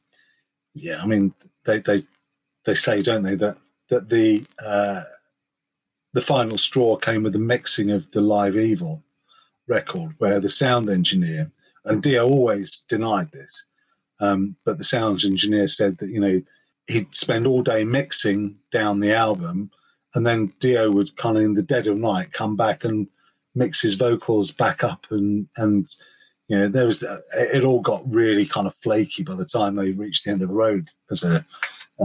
[0.73, 1.33] yeah, I mean
[1.65, 2.03] they they
[2.65, 3.57] they say, don't they, that
[3.89, 5.03] that the uh,
[6.13, 9.03] the final straw came with the mixing of the Live Evil
[9.67, 11.51] record, where the sound engineer
[11.85, 13.65] and Dio always denied this,
[14.19, 16.41] um, but the sound engineer said that you know
[16.87, 19.71] he'd spend all day mixing down the album,
[20.15, 23.07] and then Dio would kind of in the dead of night come back and
[23.55, 25.89] mix his vocals back up, and and
[26.47, 27.03] you know there was
[27.33, 30.49] it all got really kind of flaky by the time they reached the end of
[30.49, 31.45] the road as a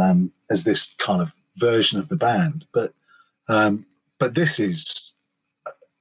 [0.00, 2.94] um, as this kind of version of the band, but
[3.48, 3.84] um,
[4.18, 5.12] but this is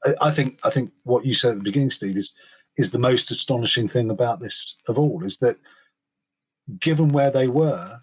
[0.06, 2.36] I- I think I think what you said at the beginning, Steve, is
[2.78, 5.58] is the most astonishing thing about this of all is that
[6.80, 8.00] given where they were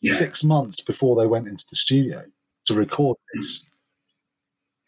[0.00, 0.16] Yeah.
[0.18, 2.24] six months before they went into the studio
[2.66, 3.77] to record this, yeah,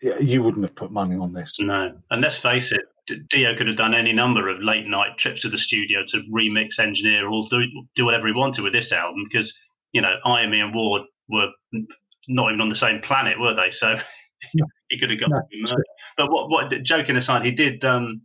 [0.01, 1.59] you wouldn't have put money on this.
[1.61, 2.83] No, and let's face it,
[3.29, 6.79] Dio could have done any number of late night trips to the studio to remix,
[6.79, 9.53] engineer, or do do whatever he wanted with this album because
[9.93, 11.49] you know Iommi and Ward were
[12.29, 13.71] not even on the same planet, were they?
[13.71, 13.97] So
[14.55, 14.65] No.
[14.89, 15.31] he could have got.
[15.31, 15.77] No.
[16.17, 17.85] But what what joking aside, he did.
[17.85, 18.23] Um,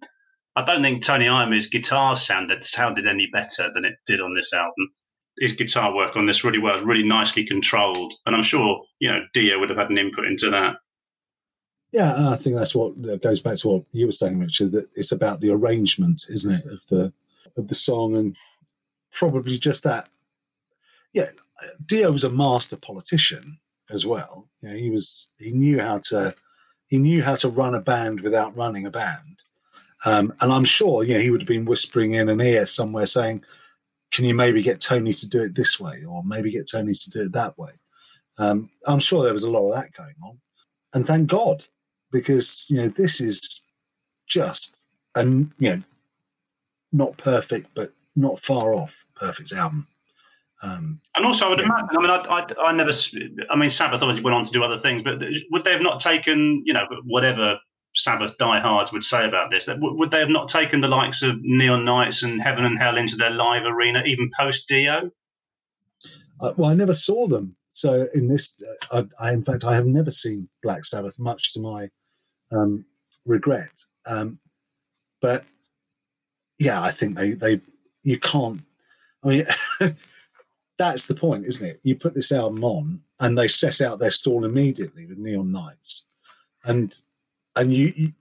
[0.55, 4.53] I don't think Tony Iommi's guitar sounded sounded any better than it did on this
[4.53, 4.91] album.
[5.37, 9.19] His guitar work on this really well, really nicely controlled, and I'm sure you know
[9.33, 10.75] Dio would have had an input into that.
[11.95, 14.73] Yeah, and I think that's what that goes back to what you were saying, Richard.
[14.73, 17.13] That it's about the arrangement, isn't it, of the
[17.55, 18.35] of the song, and
[19.13, 20.09] probably just that.
[21.13, 21.29] Yeah,
[21.85, 24.49] Dio was a master politician as well.
[24.61, 26.35] You know, he was he knew how to
[26.87, 29.43] he knew how to run a band without running a band,
[30.03, 33.05] um, and I'm sure you know he would have been whispering in an ear somewhere
[33.05, 33.41] saying,
[34.11, 37.09] "Can you maybe get Tony to do it this way, or maybe get Tony to
[37.09, 37.71] do it that way?"
[38.37, 40.37] Um, I'm sure there was a lot of that going on,
[40.93, 41.63] and thank God
[42.15, 43.61] because you know this is
[44.27, 45.81] just and you know
[46.91, 49.85] not perfect but not far off perfect album
[50.63, 51.65] um And also, I would Yeah.
[51.65, 51.97] imagine.
[51.97, 52.91] I mean, I, I, I never.
[53.49, 55.99] I mean, Sabbath obviously went on to do other things, but would they have not
[55.99, 57.59] taken, you know, whatever
[57.95, 59.65] Sabbath diehards would say about this?
[59.65, 62.97] That would they have not taken the likes of Neon Knights and Heaven and Hell
[62.97, 65.11] into their live arena, even post Dio?
[66.41, 68.61] I, well i never saw them so in this
[68.91, 71.89] uh, I, I in fact i have never seen black sabbath much to my
[72.51, 72.85] um
[73.25, 73.83] regret.
[74.05, 74.39] Um
[75.21, 75.45] but
[76.57, 77.59] yeah i think they they
[78.03, 78.61] you can't
[79.23, 79.45] i mean
[80.77, 81.79] that's the point isn't it?
[81.83, 86.03] You put this album on and they set out their stall immediately with neon knights.
[86.65, 86.97] And
[87.55, 88.13] and you you,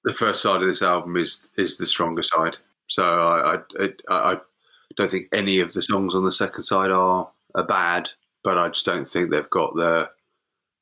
[0.05, 2.57] the first side of this album is is the stronger side.
[2.87, 4.37] So I I, I, I
[4.97, 8.11] don't think any of the songs on the second side are, are bad,
[8.45, 10.11] but I just don't think they've got the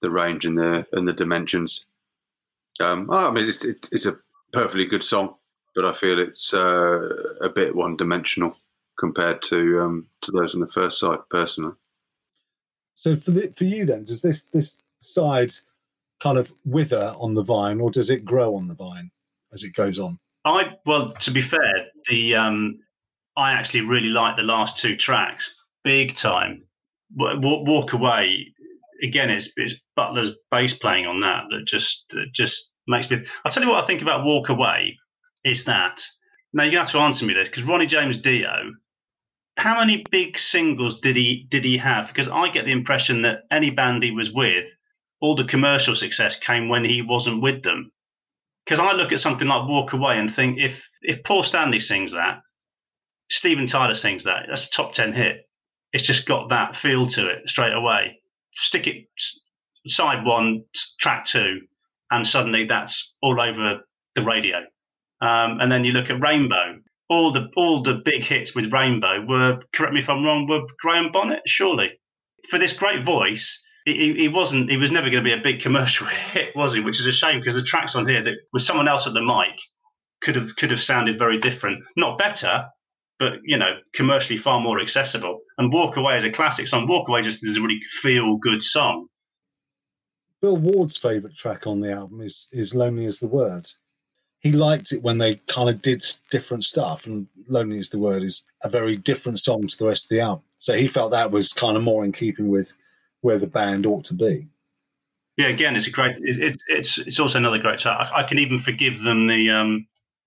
[0.03, 1.87] the range and the and the dimensions.
[2.81, 4.19] Um, I mean, it's it, it's a
[4.53, 5.37] perfectly good song,
[5.75, 7.09] but I feel it's uh,
[7.41, 8.57] a bit one dimensional
[8.99, 11.75] compared to um, to those on the first side, personally.
[12.95, 15.53] So for the, for you then, does this this side
[16.23, 19.11] kind of wither on the vine, or does it grow on the vine
[19.53, 20.19] as it goes on?
[20.45, 22.81] I well, to be fair, the um,
[23.37, 26.65] I actually really like the last two tracks, big time.
[27.15, 28.55] Wa- Walk, Walk away
[29.03, 29.31] again.
[29.31, 33.25] It's, it's Butler's bass playing on that that just that just makes me.
[33.45, 34.99] I'll tell you what I think about Walk Away
[35.45, 36.03] is that
[36.53, 38.73] now you have to answer me this because Ronnie James Dio.
[39.57, 42.09] How many big singles did he did he have?
[42.09, 44.69] Because I get the impression that any band he was with,
[45.21, 47.93] all the commercial success came when he wasn't with them
[48.65, 52.13] because I look at something like Walk Away and think if if Paul Stanley sings
[52.13, 52.41] that,
[53.31, 55.49] Steven Tyler sings that, that's a top ten hit.
[55.93, 58.21] It's just got that feel to it straight away.
[58.55, 59.07] Stick it
[59.87, 60.65] side one,
[60.99, 61.61] track two,
[62.11, 63.81] and suddenly that's all over
[64.15, 64.59] the radio.
[65.21, 66.81] Um, and then you look at Rainbow.
[67.09, 70.63] All the all the big hits with Rainbow were, correct me if I'm wrong, were
[70.81, 71.93] Graham Bonnet, surely.
[72.49, 75.61] For this great voice, he, he wasn't he was never going to be a big
[75.61, 78.63] commercial hit was he which is a shame because the tracks on here that with
[78.63, 79.59] someone else at the mic
[80.23, 82.67] could have could have sounded very different not better
[83.25, 85.41] but you know, commercially far more accessible.
[85.57, 86.87] And Walk Away is a classic song.
[86.87, 89.07] Walk Away just is a really feel good song.
[90.43, 93.71] Bill Ward's favourite track on the album is is "Lonely Is the Word."
[94.41, 98.23] He liked it when they kind of did different stuff, and "Lonely Is the Word"
[98.23, 100.45] is a very different song to the rest of the album.
[100.59, 102.69] So he felt that was kind of more in keeping with
[103.23, 104.49] where the band ought to be.
[105.39, 106.17] Yeah, again, it's a great.
[106.19, 108.11] It, it, it's it's also another great track.
[108.13, 109.87] I, I can even forgive them the um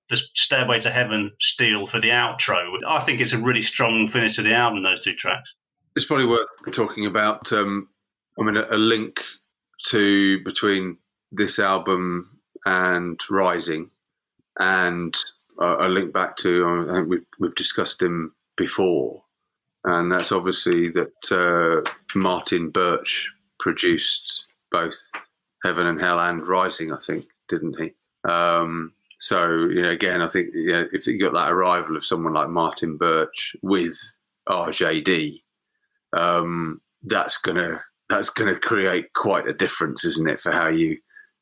[0.10, 2.78] the Stairway to Heaven steal for the outro.
[2.88, 4.84] I think it's a really strong finish to the album.
[4.84, 5.53] Those two tracks.
[5.95, 7.51] It's probably worth talking about.
[7.51, 7.89] Um,
[8.39, 9.20] I mean, a, a link
[9.88, 10.97] to between
[11.32, 13.91] this album and Rising,
[14.60, 15.16] and
[15.60, 16.86] a, a link back to.
[16.89, 19.24] I think we've we've discussed him before,
[19.84, 23.30] and that's obviously that uh, Martin Birch
[23.60, 24.95] produced both
[25.64, 26.93] Heaven and Hell and Rising.
[26.93, 27.93] I think, didn't he?
[28.30, 32.05] Um, so you know, again, I think you know, if you got that arrival of
[32.05, 33.97] someone like Martin Birch with
[34.47, 35.41] RJD,
[36.15, 40.97] um, that's gonna that's gonna create quite a difference, isn't it, for how you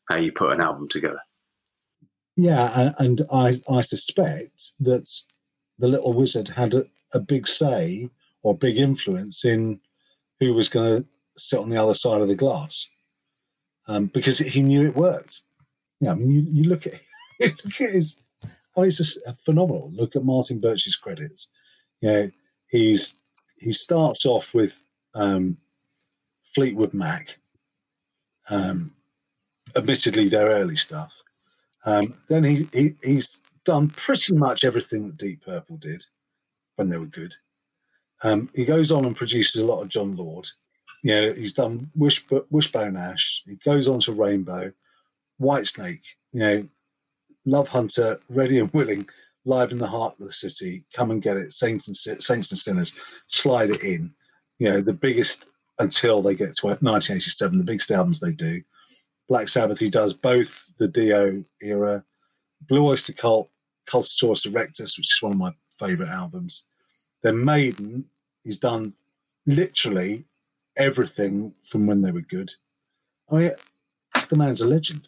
[0.10, 1.20] how you put an album together?
[2.38, 5.10] Yeah, and I I suspect that
[5.78, 8.10] the Little Wizard had a, a big say
[8.42, 9.80] or big influence in
[10.40, 11.08] who was going to
[11.38, 12.90] sit on the other side of the glass,
[13.88, 15.42] um, because he knew it worked.
[16.00, 16.94] Yeah, I mean, you, you look at
[17.40, 18.22] look at his.
[18.76, 19.92] Oh, it's just phenomenal.
[19.94, 21.50] Look at Martin Birch's credits.
[22.02, 22.32] You know,
[22.70, 23.22] he's
[23.58, 24.84] he starts off with
[25.14, 25.58] um,
[26.54, 27.38] Fleetwood Mac.
[28.50, 28.94] Um,
[29.76, 31.12] admittedly, their early stuff.
[31.86, 36.04] Um, then he, he he's done pretty much everything that Deep Purple did
[36.76, 37.34] when they were good.
[38.24, 40.48] Um, he goes on and produces a lot of Jon Lord.
[41.04, 43.44] You know, he's done Wish, Wishbone Ash.
[43.46, 44.72] He goes on to Rainbow,
[45.40, 46.02] Whitesnake.
[46.32, 46.68] You know,
[47.46, 49.08] Love Hunter, Ready and Willing,
[49.46, 52.44] Live in the Heart of the City, Come and Get It, Saints and Saints and
[52.44, 52.96] Sinners,
[53.28, 54.14] Slide It In.
[54.60, 58.62] You know, the biggest until they get to 1987, the biggest albums they do.
[59.28, 62.04] Black Sabbath, he does both the Dio era,
[62.68, 63.50] Blue Oyster Cult,
[63.88, 66.66] Cultosaurus Erectus, which is one of my favourite albums.
[67.22, 68.06] Then Maiden,
[68.44, 68.94] he's done
[69.46, 70.26] literally
[70.78, 72.52] everything from when they were good.
[73.30, 73.52] I mean,
[74.30, 75.08] the man's a legend.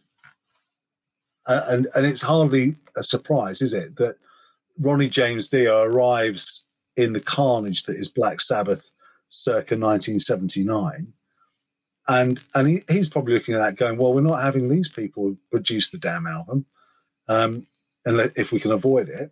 [1.48, 4.18] Uh, and, and it's hardly a surprise, is it, that
[4.80, 8.92] Ronnie James Dio arrives in the carnage that is Black Sabbath
[9.30, 11.14] circa 1979
[12.08, 15.36] and and he, he's probably looking at that going well we're not having these people
[15.52, 16.66] produce the damn album
[17.28, 17.68] um
[18.06, 19.32] and if we can avoid it.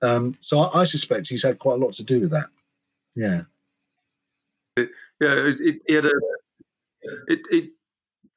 [0.00, 2.46] Um so I, I suspect he's had quite a lot to do with that.
[3.16, 3.42] Yeah.
[4.76, 6.10] Yeah, it, it, had a.
[7.28, 7.70] It, it,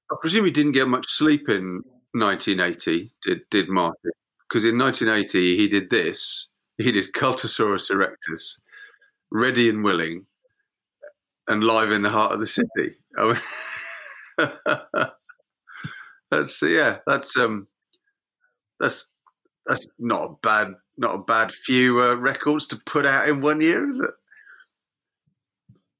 [0.09, 1.83] I presume he didn't get much sleep in
[2.13, 3.11] 1980.
[3.21, 4.11] Did did Martin?
[4.47, 6.47] Because in 1980 he did this.
[6.77, 8.61] He did Cultosaurus Erectus,
[9.31, 10.25] Ready and Willing,
[11.47, 12.95] and Live in the Heart of the City.
[13.17, 13.39] I
[14.37, 14.51] mean,
[16.31, 16.99] that's yeah.
[17.05, 17.67] That's um.
[18.79, 19.11] That's
[19.65, 23.59] that's not a bad not a bad few uh, records to put out in one
[23.59, 24.11] year, is it?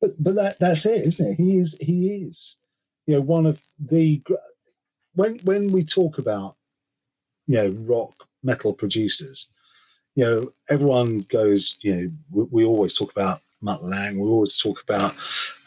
[0.01, 2.57] but but that that's it isn't it he is he is
[3.05, 4.22] you know one of the
[5.20, 6.56] when when we talk about
[7.46, 9.52] you know rock metal producers
[10.16, 14.58] you know everyone goes you know we, we always talk about Mutt Lange we always
[14.58, 15.14] talk about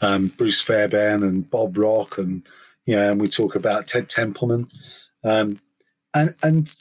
[0.01, 2.41] um, Bruce Fairbairn and Bob Rock and
[2.87, 4.67] you know and we talk about Ted Templeman.
[5.23, 5.59] Um,
[6.15, 6.75] and and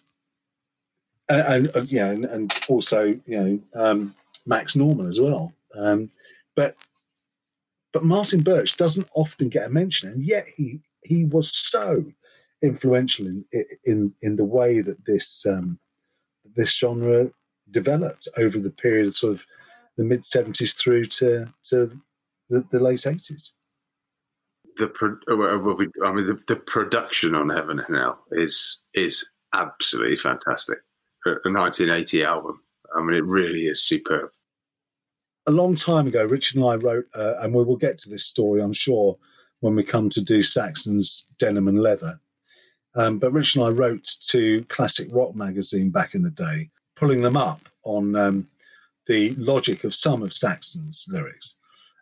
[1.28, 4.14] and, and yeah and, and also you know um,
[4.46, 5.52] Max Norman as well.
[5.78, 6.10] Um,
[6.56, 6.76] but
[7.92, 12.04] but Martin Birch doesn't often get a mention, and yet he he was so
[12.62, 13.44] influential in
[13.84, 15.78] in in the way that this um,
[16.56, 17.30] this genre
[17.70, 19.44] developed over the period of sort of
[19.96, 21.98] the mid seventies through to to
[22.50, 23.52] the, the late eighties.
[24.78, 28.18] the pro- uh, well, well, we- I mean the, the production on Heaven and Hell
[28.32, 30.78] is is absolutely fantastic.
[31.26, 32.62] A a 1980 album.
[32.96, 34.30] I mean, it really is superb.
[35.46, 38.24] a long time ago, Richard and I wrote, uh, and we will get to this
[38.26, 39.16] story, I'm sure,
[39.60, 42.20] when we come to do Saxon's Denim and Leather.
[42.94, 47.22] Um, but Richard and I wrote to Classic Rock magazine back in the day, pulling
[47.22, 48.46] them up on um,
[49.06, 51.56] the logic of some of Saxon's lyrics.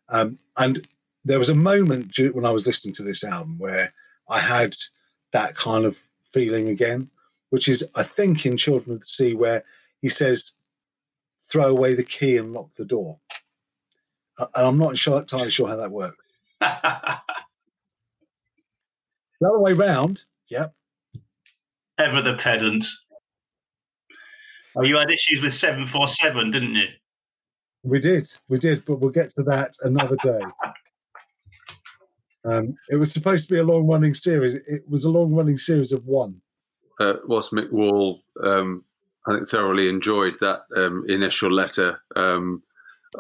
[0.09, 0.87] Um, and
[1.25, 3.93] there was a moment when I was listening to this album where
[4.29, 4.75] I had
[5.33, 5.99] that kind of
[6.33, 7.09] feeling again,
[7.51, 9.65] which is, I think, in Children of the Sea, where
[10.01, 10.53] he says,
[11.49, 13.19] throw away the key and lock the door.
[14.39, 16.25] Uh, And I'm not sure, entirely sure how that works.
[19.41, 20.75] The other way round, yep.
[22.01, 22.85] Ever the pedant.
[24.75, 26.87] Oh, you had issues with seven four seven, didn't you?
[27.83, 30.41] We did, we did, but we'll get to that another day.
[32.43, 34.55] Um, it was supposed to be a long-running series.
[34.55, 36.41] It was a long-running series of one.
[36.99, 38.83] uh, whilst Mick Wall, um,
[39.29, 42.63] I think, thoroughly enjoyed that um, initial letter, um,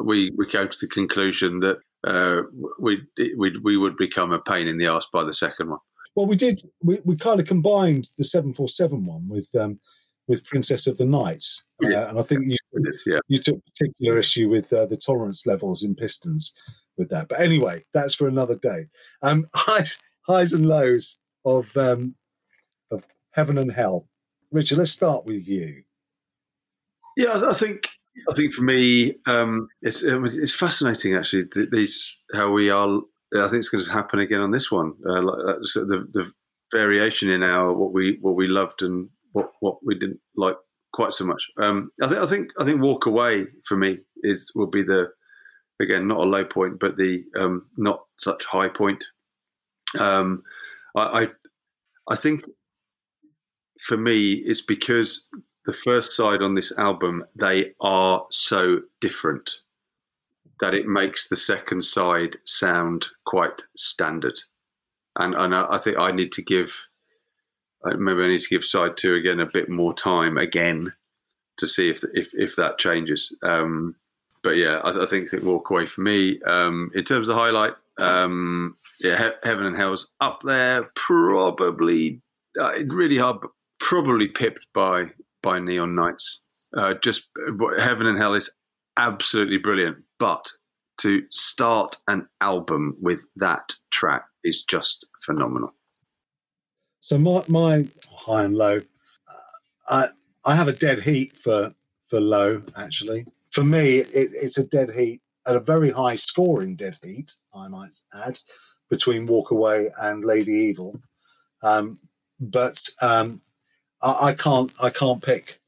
[0.03, 2.45] we we came to the conclusion that uh,
[2.78, 3.03] we
[3.37, 5.81] we we would become a pain in the arse by the second one.
[6.17, 6.63] Well, we did.
[6.83, 9.79] We, we kind of combined the seven four seven one with um,
[10.29, 11.45] with Princess of the Night,
[11.85, 12.09] uh, Yeah.
[12.09, 12.57] and I think you
[13.07, 16.53] Yeah, you took particular issue with uh, the tolerance levels in pistons
[16.97, 17.29] with that.
[17.29, 18.87] But anyway, that's for another day.
[19.23, 22.15] Um, highs, highs and lows of um,
[22.91, 24.07] of heaven and hell.
[24.53, 25.83] Richard, let's start with you.
[27.17, 27.41] yeah.
[27.49, 27.89] I- think
[28.29, 31.47] I think for me, um, it's it's fascinating actually.
[31.47, 33.01] th- These how we are.
[33.37, 34.95] I think it's going to happen again on this one.
[35.07, 36.33] Uh, uh, the the
[36.72, 40.57] variation in our what we what we loved and what what we didn't like
[40.93, 41.47] quite so much.
[41.61, 45.09] Um, I think I think I think walk away for me is will be the
[45.81, 49.05] again not a low point, but the um, not such high point.
[49.99, 50.43] Um,
[50.97, 51.28] I, I
[52.11, 52.45] I think
[53.81, 55.26] for me it's because
[55.66, 59.61] the first side on this album they are so different
[60.61, 64.41] that it makes the second side sound quite standard.
[65.17, 66.89] And and I I think I need to give
[67.85, 70.93] uh, maybe I need to give side two again a bit more time again
[71.59, 73.37] to see if if if that changes.
[73.43, 73.97] Um,
[74.43, 77.75] but yeah, I, I think it walk away for me um, in terms of highlight.
[77.99, 80.91] Um, yeah, he- heaven and hell's up there.
[80.95, 82.23] Probably
[82.59, 83.39] uh, really hard,
[83.79, 85.11] probably pipped by
[85.43, 86.41] by Neon Knights.
[86.77, 87.29] Uh, just
[87.79, 88.51] heaven and hell is
[89.01, 90.47] absolutely brilliant, but
[90.99, 95.75] to start an album with that track is just phenomenal.
[97.01, 99.33] So my my high and low, uh,
[99.89, 100.09] I
[100.45, 101.75] I have a dead heat for
[102.09, 103.25] for low actually.
[103.51, 107.33] For me, it, it's a dead heat at a very high scoring dead heat.
[107.55, 108.39] I might add
[108.91, 111.01] between Walk Away and Lady Evil,
[111.63, 111.99] um,
[112.39, 113.41] but um,
[114.03, 115.60] I, I can't I can't pick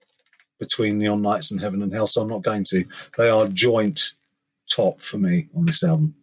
[0.63, 2.85] between Neon Knights and Heaven and Hell, so I'm not going to.
[3.19, 4.13] They are joint
[4.71, 6.15] top for me on this album.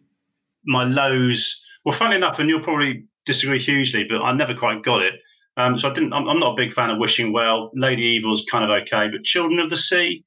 [0.64, 1.62] my lows.
[1.84, 5.14] Well, funny enough, and you'll probably disagree hugely, but I never quite got it.
[5.58, 6.14] Um, so I didn't.
[6.14, 7.70] I'm, I'm not a big fan of Wishing Well.
[7.74, 10.24] Lady Evil's kind of okay, but Children of the Sea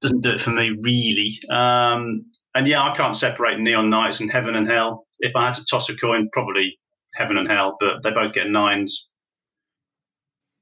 [0.00, 1.40] doesn't do it for me really.
[1.50, 5.06] Um, and yeah, I can't separate Neon Knights and Heaven and Hell.
[5.18, 6.78] If I had to toss a coin, probably
[7.14, 9.08] Heaven and Hell, but they both get nines.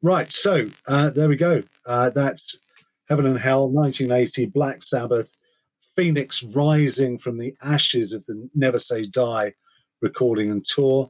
[0.02, 1.62] Right, so uh, there we go.
[1.86, 2.58] Uh, that's
[3.08, 5.28] Heaven and Hell, 1980, Black Sabbath,
[5.94, 9.54] Phoenix rising from the ashes of the Never Say Die
[10.00, 11.08] recording and tour.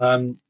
[0.00, 0.40] Um,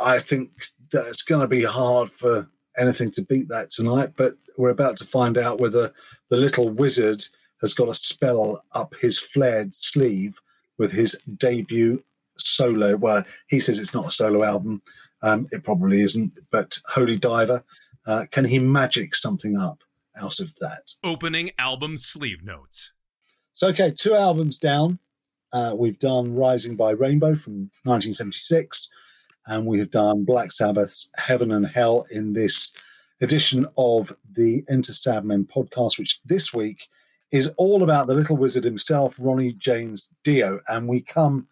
[0.00, 4.34] I think that it's going to be hard for anything to beat that tonight, but
[4.58, 5.92] we're about to find out whether
[6.28, 7.24] the little wizard
[7.60, 10.40] has got a spell up his flared sleeve
[10.78, 12.02] with his debut
[12.36, 12.96] solo.
[12.96, 14.82] Well, he says it's not a solo album.
[15.22, 17.64] Um, it probably isn't, but Holy Diver,
[18.06, 19.78] uh, can he magic something up
[20.20, 20.92] out of that?
[21.04, 22.92] Opening album sleeve notes.
[23.54, 24.98] So, okay, two albums down.
[25.52, 28.90] Uh, we've done Rising by Rainbow from 1976,
[29.46, 32.72] and we have done Black Sabbath's Heaven and Hell in this
[33.20, 36.78] edition of the Enter Sadmen podcast, which this week
[37.30, 40.60] is all about the little wizard himself, Ronnie James Dio.
[40.68, 41.46] And we come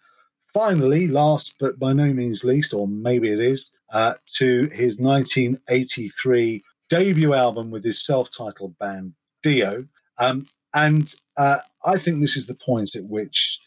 [0.52, 6.62] finally, last but by no means least, or maybe it is, uh, to his 1983
[6.88, 9.86] debut album with his self titled band, Dio.
[10.18, 13.58] Um, and uh, I think this is the point at which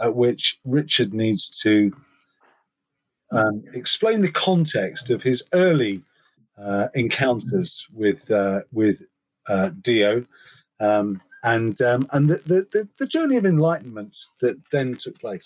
[0.00, 1.94] at which Richard needs to
[3.32, 6.02] um, explain the context of his early
[6.58, 9.02] uh, encounters with uh, with
[9.48, 10.24] uh, Dio,
[10.80, 15.44] um, and um, and the, the, the, the journey of enlightenment that then took place.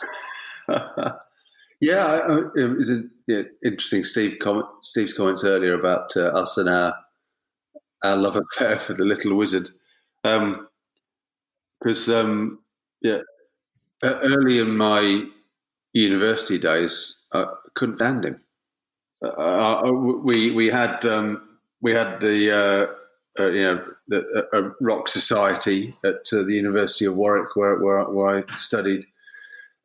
[1.80, 4.04] yeah, I- I- it was a, yeah, interesting.
[4.04, 4.38] Steve
[4.82, 6.94] Steve's comments earlier about uh, us and our
[8.02, 9.70] our love affair for the little wizard,
[10.22, 12.58] because um,
[13.02, 13.18] yeah,
[14.04, 15.26] e- early in my
[15.92, 18.40] university days, I couldn't stand him.
[19.22, 21.42] Uh, we we had um,
[21.82, 27.16] we had the uh, uh, you know the rock society at uh, the University of
[27.16, 29.06] Warwick where where, where I studied,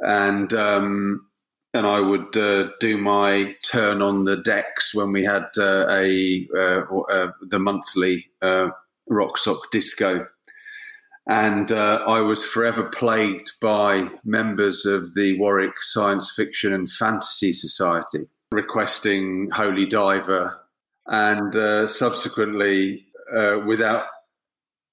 [0.04, 1.28] and um,
[1.74, 6.48] and I would uh, do my turn on the decks when we had uh, a
[6.56, 8.70] uh, uh, the monthly uh,
[9.10, 10.28] rock sock disco,
[11.28, 17.54] and uh, I was forever plagued by members of the Warwick Science Fiction and Fantasy
[17.54, 20.62] Society requesting Holy Diver,
[21.08, 23.08] and subsequently,
[23.66, 24.06] without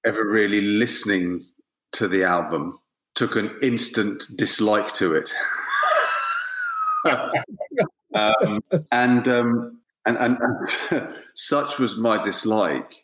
[0.03, 1.45] ever really listening
[1.91, 2.80] to the album
[3.21, 5.31] took an instant dislike to it.
[8.15, 12.95] um, and, um, and, and, and such was my dislike,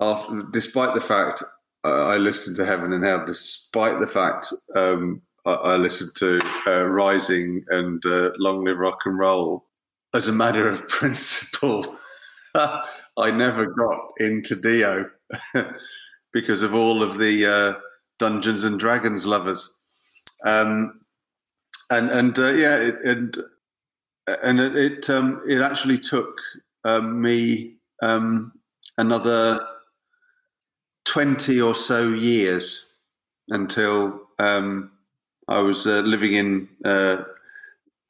[0.00, 1.42] after, despite the fact
[1.84, 6.40] uh, I listened to Heaven and Hell, despite the fact um, I, I listened to
[6.66, 9.66] uh, Rising and uh, Long Live Rock and Roll.
[10.14, 11.98] As a matter of principle,
[12.54, 15.10] I never got into Dio
[16.32, 17.80] because of all of the uh,
[18.18, 19.78] Dungeons and Dragons lovers.
[20.44, 21.00] Um,
[21.90, 23.38] and and uh, yeah, it, and
[24.42, 26.38] and it it, um, it actually took
[26.84, 28.52] um, me um,
[28.98, 29.60] another
[31.04, 32.86] twenty or so years
[33.48, 34.90] until um,
[35.48, 37.22] I was uh, living in uh,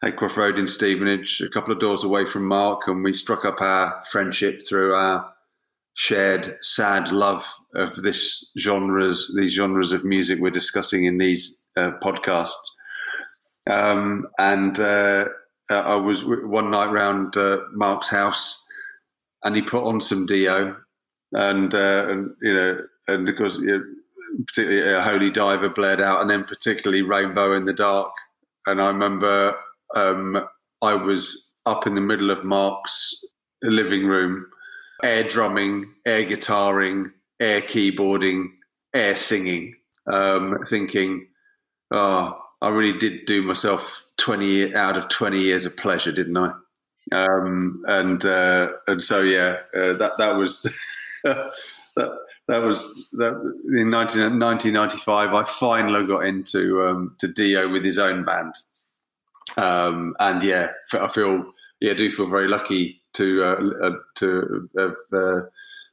[0.04, 3.60] Haycroft Road in Stevenage, a couple of doors away from Mark, and we struck up
[3.60, 5.32] our friendship through our
[5.96, 11.90] shared sad love of this genres, these genres of music we're discussing in these uh,
[12.02, 12.52] podcasts.
[13.68, 15.26] Um, and uh,
[15.68, 18.62] I was one night round uh, Mark's house,
[19.42, 20.76] and he put on some Dio,
[21.32, 22.78] and uh, and you know,
[23.08, 23.84] and because you know,
[24.46, 28.12] particularly a Holy Diver blared out, and then particularly Rainbow in the Dark.
[28.66, 29.56] And I remember
[29.96, 30.46] um,
[30.82, 33.24] I was up in the middle of Mark's
[33.62, 34.46] living room,
[35.06, 38.48] air drumming, air guitaring, air keyboarding,
[38.92, 39.74] air singing,
[40.06, 41.28] um, thinking,
[41.92, 46.52] oh, I really did do myself 20 out of 20 years of pleasure, didn't I?
[47.12, 50.62] Um, and uh, and so yeah, uh, that that was
[51.24, 51.52] that
[52.48, 53.32] that was that
[53.78, 55.32] in 19, 1995.
[55.32, 58.56] I finally got into um, to Dio with his own band,
[59.56, 61.44] um, and yeah, I feel
[61.78, 64.96] yeah, I do feel very lucky to uh, uh, to have.
[65.12, 65.40] Uh,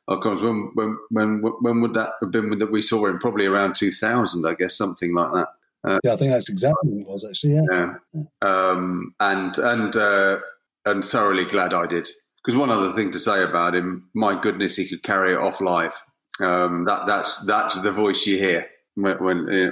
[0.09, 3.19] Oh, when, when when when would that have been that we saw him?
[3.19, 5.47] Probably around two thousand, I guess, something like that.
[6.03, 7.53] Yeah, I think that's exactly what it was actually.
[7.53, 7.93] Yeah.
[8.13, 10.39] Yeah, um, and and uh,
[10.85, 12.09] and thoroughly glad I did.
[12.43, 15.61] Because one other thing to say about him, my goodness, he could carry it off
[15.61, 15.95] live.
[16.41, 19.71] Um, that that's that's the voice you hear when when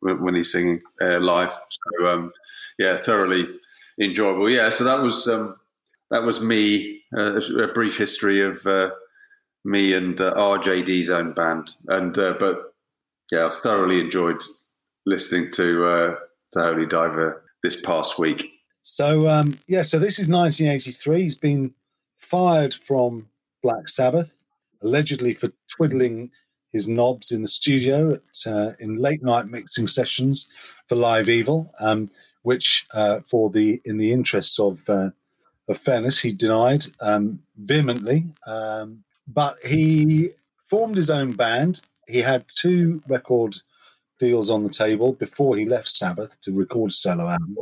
[0.00, 1.52] when, when he's singing uh, live.
[1.52, 2.32] So um,
[2.76, 3.46] yeah, thoroughly
[4.00, 4.50] enjoyable.
[4.50, 5.54] Yeah, so that was um,
[6.10, 7.02] that was me.
[7.16, 8.90] Uh, a brief history of uh,
[9.64, 12.74] me and uh, RJD's own band, and uh, but
[13.32, 14.42] yeah, I've thoroughly enjoyed
[15.06, 16.14] listening to uh,
[16.52, 18.50] to Holy Diver this past week.
[18.82, 21.22] So um, yeah, so this is 1983.
[21.22, 21.74] He's been
[22.18, 23.28] fired from
[23.62, 24.32] Black Sabbath,
[24.82, 26.30] allegedly for twiddling
[26.72, 30.48] his knobs in the studio at, uh, in late night mixing sessions
[30.88, 32.08] for Live Evil, um,
[32.42, 32.86] which
[33.28, 34.88] for the in the interests of
[35.70, 38.26] of fairness, he denied um, vehemently.
[38.46, 40.30] Um, but he
[40.68, 41.82] formed his own band.
[42.06, 43.56] He had two record
[44.18, 47.56] deals on the table before he left Sabbath to record a solo album.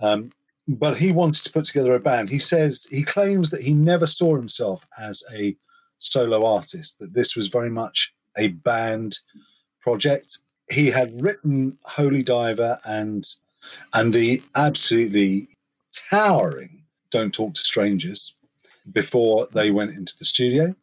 [0.00, 0.30] Um,
[0.66, 2.30] but he wanted to put together a band.
[2.30, 5.56] He says he claims that he never saw himself as a
[5.98, 9.18] solo artist, that this was very much a band
[9.80, 10.38] project.
[10.70, 13.26] He had written Holy Diver and
[13.92, 15.48] and the absolutely
[16.10, 16.83] towering
[17.14, 18.34] Don't Talk to Strangers
[18.90, 20.74] before they went into the studio.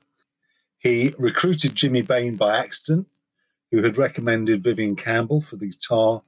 [0.80, 3.08] He recruited Jimmy Bain by accident,
[3.70, 6.22] who had recommended Vivian Campbell for the guitar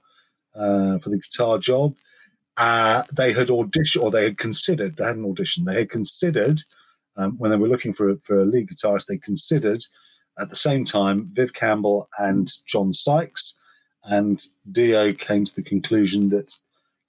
[0.54, 1.96] uh, for the guitar job.
[2.58, 4.98] Uh, they had auditioned, or they had considered.
[4.98, 5.64] They had an audition.
[5.64, 6.60] They had considered
[7.16, 9.06] um, when they were looking for a, for a lead guitarist.
[9.06, 9.86] They considered
[10.38, 13.56] at the same time Viv Campbell and John Sykes,
[14.04, 16.54] and Dio came to the conclusion that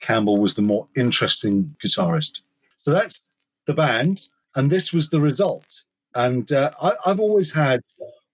[0.00, 2.43] Campbell was the more interesting guitarist.
[2.84, 3.30] So that's
[3.66, 4.20] the band,
[4.56, 5.84] and this was the result.
[6.14, 7.80] And uh, I, I've always had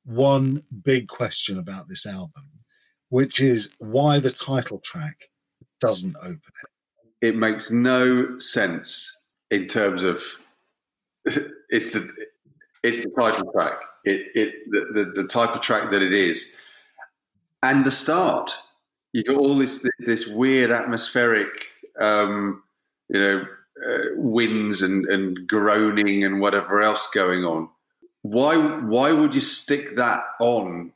[0.05, 2.51] one big question about this album,
[3.11, 5.15] which is why the title track
[5.79, 7.29] doesn't open it.
[7.29, 9.21] It makes no sense
[9.53, 10.21] in terms of
[11.69, 12.13] it's the
[12.83, 13.81] it's the title track.
[14.05, 16.57] It it the, the, the type of track that it is,
[17.63, 18.51] and the start.
[19.13, 21.69] You got all this this weird atmospheric,
[22.01, 22.65] um,
[23.09, 23.45] you know,
[23.87, 27.69] uh, winds and, and groaning and whatever else going on.
[28.23, 30.93] Why why would you stick that on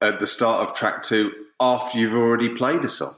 [0.00, 3.14] at the start of track two after you've already played a song?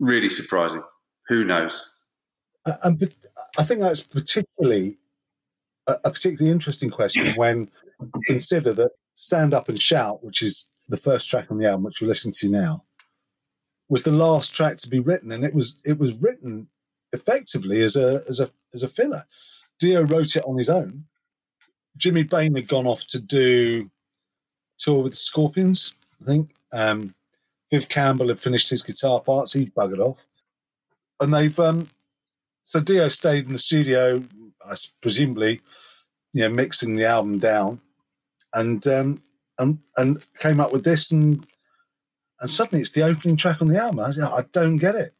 [0.00, 0.82] Really surprising.
[1.28, 1.90] Who knows?
[2.64, 3.14] Uh, and but
[3.58, 4.96] I think that's particularly
[5.86, 7.70] a, a particularly interesting question when
[8.00, 11.84] you consider that "Stand Up and Shout," which is the first track on the album,
[11.84, 12.84] which we're listening to now,
[13.88, 16.68] was the last track to be written, and it was it was written
[17.14, 19.24] effectively as a as a as a filler.
[19.80, 21.04] Dio wrote it on his own.
[21.96, 23.90] Jimmy Bain had gone off to do
[24.78, 27.14] tour with the Scorpions, I think, um,
[27.70, 29.52] Viv Campbell had finished his guitar parts.
[29.52, 30.18] he'd buggered off,
[31.20, 31.88] and they've um,
[32.64, 34.22] so Dio stayed in the studio,
[34.64, 35.60] I presumably,
[36.32, 37.80] you know, mixing the album down,
[38.52, 39.22] and um,
[39.58, 41.46] and and came up with this, and
[42.40, 44.00] and suddenly it's the opening track on the album.
[44.00, 45.14] I, I don't get it.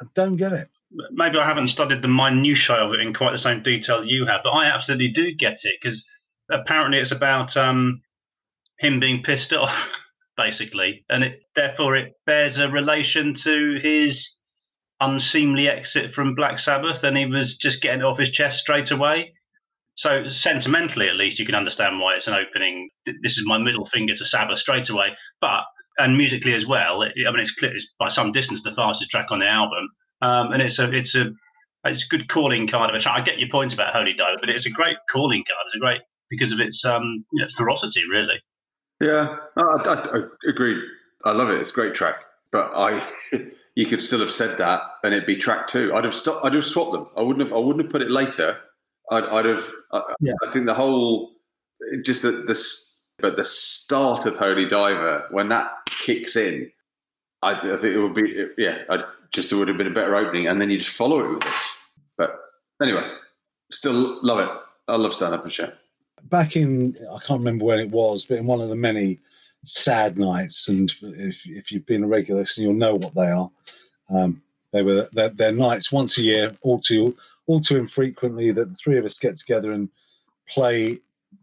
[0.00, 0.68] I don't get it.
[0.90, 4.40] Maybe I haven't studied the minutiae of it in quite the same detail you have,
[4.44, 6.06] but I absolutely do get it because
[6.50, 8.02] apparently it's about um,
[8.78, 9.88] him being pissed off,
[10.36, 14.36] basically, and it therefore it bears a relation to his
[15.00, 18.90] unseemly exit from Black Sabbath, and he was just getting it off his chest straight
[18.90, 19.32] away.
[19.94, 22.90] So sentimentally, at least, you can understand why it's an opening.
[23.22, 25.64] This is my middle finger to Sabbath straight away, but
[25.98, 27.02] and musically as well.
[27.02, 29.88] I mean, it's, it's by some distance the fastest track on the album,
[30.22, 31.32] um, and it's a it's a
[31.84, 33.20] it's a good calling card of a track.
[33.20, 35.64] I get your point about Holy Diver, but it's a great calling card.
[35.66, 38.42] It's a great because of its um, you know, ferocity, really.
[39.00, 40.82] Yeah, I, I, I agree.
[41.24, 41.58] I love it.
[41.58, 43.06] It's a great track, but I,
[43.74, 45.92] you could still have said that, and it'd be track two.
[45.94, 46.44] I'd have stopped.
[46.44, 47.08] I'd have swapped them.
[47.16, 47.56] I wouldn't have.
[47.56, 48.58] I wouldn't have put it later.
[49.10, 49.70] I'd, I'd have.
[49.92, 50.32] I, Yeah.
[50.44, 51.32] I think the whole,
[52.02, 52.58] just the the,
[53.18, 56.70] but the start of Holy Diver when that kicks in,
[57.42, 58.46] I, I think it would be.
[58.56, 61.20] Yeah, I just it would have been a better opening, and then you just follow
[61.20, 61.76] it with this.
[62.16, 62.38] But
[62.82, 63.10] anyway,
[63.70, 64.48] still love it.
[64.88, 65.74] I love stand up and shout.
[66.24, 69.18] back in I can't remember when it was, but in one of the many
[69.64, 73.50] sad nights, and if if you've been a regular listener, you'll know what they are.
[74.10, 74.42] Um,
[74.72, 77.16] they were they're, they're nights once a year, all too
[77.46, 79.88] all too infrequently that the three of us get together and
[80.48, 80.98] play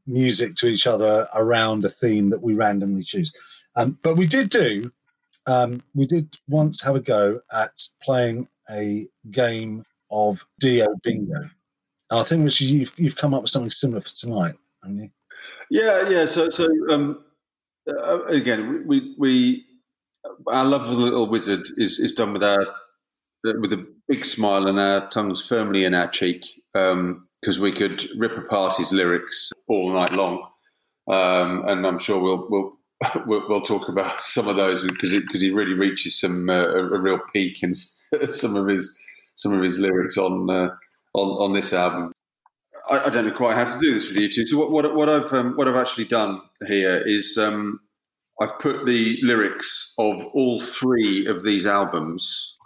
[0.05, 3.34] music to each other around a theme that we randomly choose.
[3.76, 4.91] Um, but we did do
[5.45, 11.49] um, we did once have a go at playing a game of Dio Bingo.
[12.11, 15.10] I think which you've you've come up with something similar for tonight, haven't you?
[15.70, 16.26] Yeah, yeah.
[16.26, 17.24] So, so um,
[17.90, 19.65] uh, again, we we
[20.48, 22.65] our love of the little wizard is is done with our
[23.44, 28.38] with a big smile and our tongues firmly in our cheek because we could rip
[28.38, 30.48] apart his lyrics all night long,
[31.07, 32.78] um, and I'm sure we'll we'll.
[33.26, 37.00] We'll, talk about some of those because because he really reaches some uh, a, a
[37.00, 37.74] real peak in
[38.30, 38.98] some of his
[39.36, 40.70] some of his lyrics on uh,
[41.14, 42.12] on on this album.
[42.90, 44.46] I, I don't know quite how to do this with you two.
[44.46, 47.80] So what what, what I've um, what I've actually done here is um,
[48.42, 52.58] I've put the lyrics of all three of these albums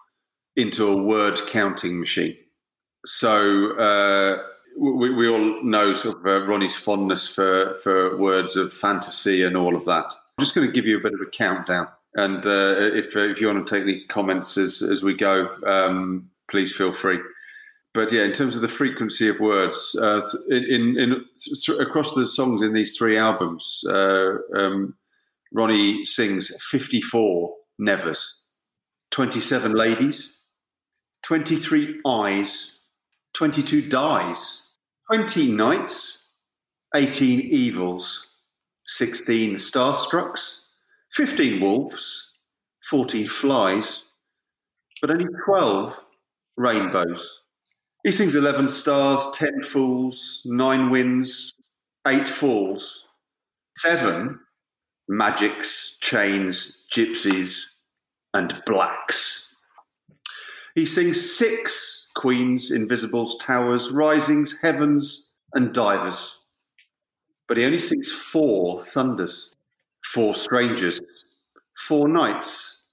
[0.56, 2.36] into a word counting machine.
[3.06, 4.38] So uh,
[4.78, 9.56] we, we all know sort of uh, Ronnie's fondness for for words of fantasy and
[9.56, 10.14] all of that.
[10.38, 13.42] I'm just going to give you a bit of a countdown, and uh, if if
[13.42, 17.20] you want to take any comments as as we go, um, please feel free.
[17.98, 22.28] But yeah, in terms of the frequency of words, uh, in, in, th- across the
[22.28, 24.94] songs in these three albums, uh, um,
[25.52, 28.42] Ronnie sings 54 nevers,
[29.10, 30.38] 27 ladies,
[31.24, 32.78] 23 eyes,
[33.34, 34.62] 22 dies,
[35.12, 36.28] 20 nights,
[36.94, 38.27] 18 evils,
[38.88, 40.62] 16 starstrucks,
[41.14, 42.32] 15 wolves,
[42.90, 44.04] 14 flies,
[45.02, 46.00] but only 12
[46.56, 47.42] rainbows.
[48.04, 51.54] He sings 11 stars, 10 fools, 9 winds,
[52.08, 53.04] 8 falls,
[53.78, 54.40] 7
[55.10, 57.66] magics, chains, gypsies,
[58.34, 59.56] and blacks.
[60.76, 66.38] He sings 6 queens, invisibles, towers, risings, heavens, and divers.
[67.48, 69.52] But he only sings 4 thunders,
[70.06, 71.02] 4 strangers,
[71.88, 72.84] 4 nights,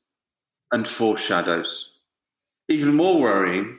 [0.72, 1.90] and 4 shadows.
[2.68, 3.78] Even more worrying,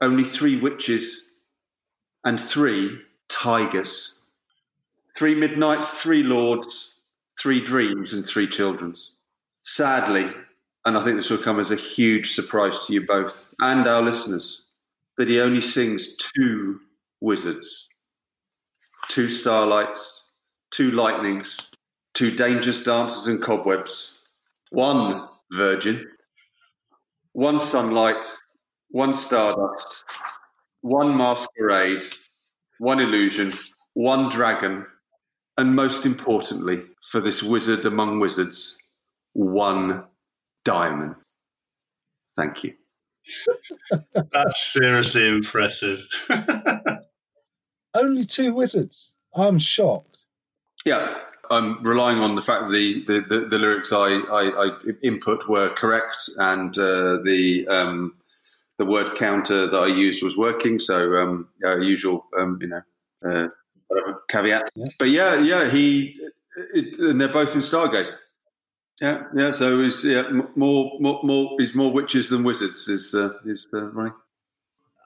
[0.00, 1.34] only three witches
[2.24, 4.14] and three tigers.
[5.16, 6.94] Three midnights, three lords,
[7.38, 9.12] three dreams, and three children's.
[9.62, 10.30] Sadly,
[10.84, 14.02] and I think this will come as a huge surprise to you both and our
[14.02, 14.66] listeners,
[15.16, 16.80] that he only sings two
[17.20, 17.88] wizards,
[19.08, 20.24] two starlights,
[20.70, 21.70] two lightnings,
[22.14, 24.20] two dangerous dancers and cobwebs,
[24.70, 26.08] one virgin,
[27.32, 28.24] one sunlight,
[28.90, 30.04] one stardust,
[30.80, 32.04] one masquerade,
[32.78, 33.52] one illusion,
[33.94, 34.84] one dragon,
[35.56, 38.78] and most importantly, for this wizard among wizards,
[39.32, 40.04] one
[40.64, 41.14] diamond.
[42.36, 42.74] Thank you.
[44.12, 46.00] That's seriously impressive.
[47.94, 49.12] Only two wizards.
[49.34, 50.24] I'm shocked.
[50.84, 51.18] Yeah,
[51.50, 54.70] I'm relying on the fact that the, the, the, the lyrics I, I, I
[55.02, 58.14] input were correct and uh, the um,
[58.78, 60.78] the word counter that I used was working.
[60.78, 62.82] So um, uh, usual, um, you know,
[63.24, 63.48] uh,
[63.88, 64.70] whatever caveat.
[64.74, 64.84] Yeah.
[64.98, 66.18] But yeah, yeah, he
[66.74, 68.16] it, and they're both in Stargazer.
[69.00, 69.52] Yeah, yeah.
[69.52, 72.88] So he's yeah more more more he's more witches than wizards.
[72.88, 74.12] Is uh, is uh, Ronnie?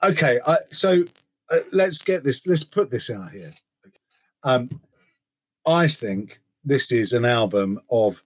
[0.03, 1.03] Okay, I, so
[1.51, 2.45] uh, let's get this.
[2.45, 3.53] Let's put this out here.
[4.43, 4.81] Um,
[5.67, 8.21] I think this is an album of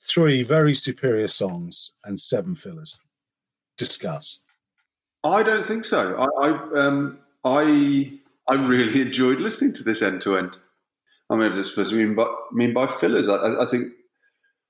[0.00, 2.98] three very superior songs and seven fillers.
[3.76, 4.40] Discuss.
[5.24, 6.16] I don't think so.
[6.16, 8.18] I I um, I,
[8.48, 10.56] I really enjoyed listening to this end to end.
[11.30, 13.28] I mean, I suppose mean by mean by fillers.
[13.28, 13.92] I, I, think.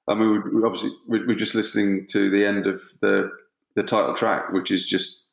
[0.08, 3.30] I mean, we, we obviously we, we're just listening to the end of the
[3.76, 5.27] the title track, which is just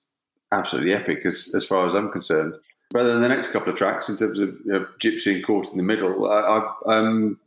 [0.52, 2.54] absolutely epic as as far as I'm concerned.
[2.94, 5.72] Rather than the next couple of tracks, in terms of you know, Gypsy and Caught
[5.72, 6.40] in the Middle, I,
[6.86, 7.40] I um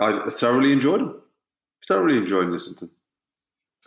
[0.00, 1.20] I thoroughly enjoyed them.
[1.86, 2.94] Thoroughly enjoyed listening to them.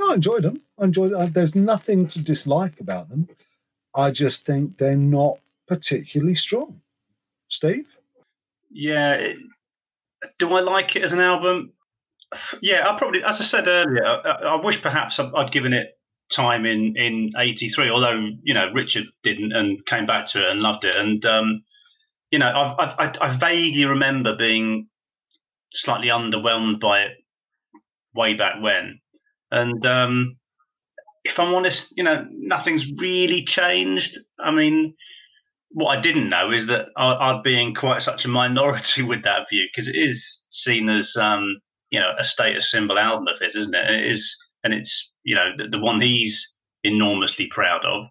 [0.10, 0.62] I enjoyed them.
[0.80, 1.14] I enjoyed.
[1.14, 3.28] Uh, there's nothing to dislike about them.
[3.96, 6.82] I just think they're not particularly strong.
[7.50, 7.88] Steve.
[8.70, 9.14] Yeah.
[9.14, 9.38] It,
[10.40, 11.74] do I like it as an album?
[12.62, 15.98] Yeah, I probably, as I said earlier, I, I wish perhaps I'd, I'd given it
[16.32, 17.90] time in in '83.
[17.90, 21.64] Although you know Richard didn't and came back to it and loved it, and um,
[22.32, 24.88] you know I, I I vaguely remember being
[25.74, 27.12] slightly underwhelmed by it
[28.14, 29.00] way back when,
[29.52, 30.38] and um,
[31.24, 34.18] if I'm honest, you know nothing's really changed.
[34.40, 34.96] I mean,
[35.72, 39.24] what I didn't know is that I, I'd be in quite such a minority with
[39.24, 43.40] that view because it is seen as um, you know a status symbol album of
[43.42, 43.90] his, isn't it?
[43.90, 46.54] It is, and it's you know the, the one he's
[46.84, 48.06] enormously proud of.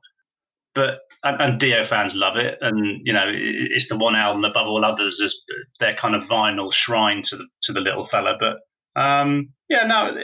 [0.74, 3.36] But and, and Dio fans love it, and you know it,
[3.72, 5.34] it's the one album above all others as
[5.78, 8.36] their kind of vinyl shrine to the to the little fella.
[8.38, 8.58] But
[9.00, 10.14] um, yeah, no,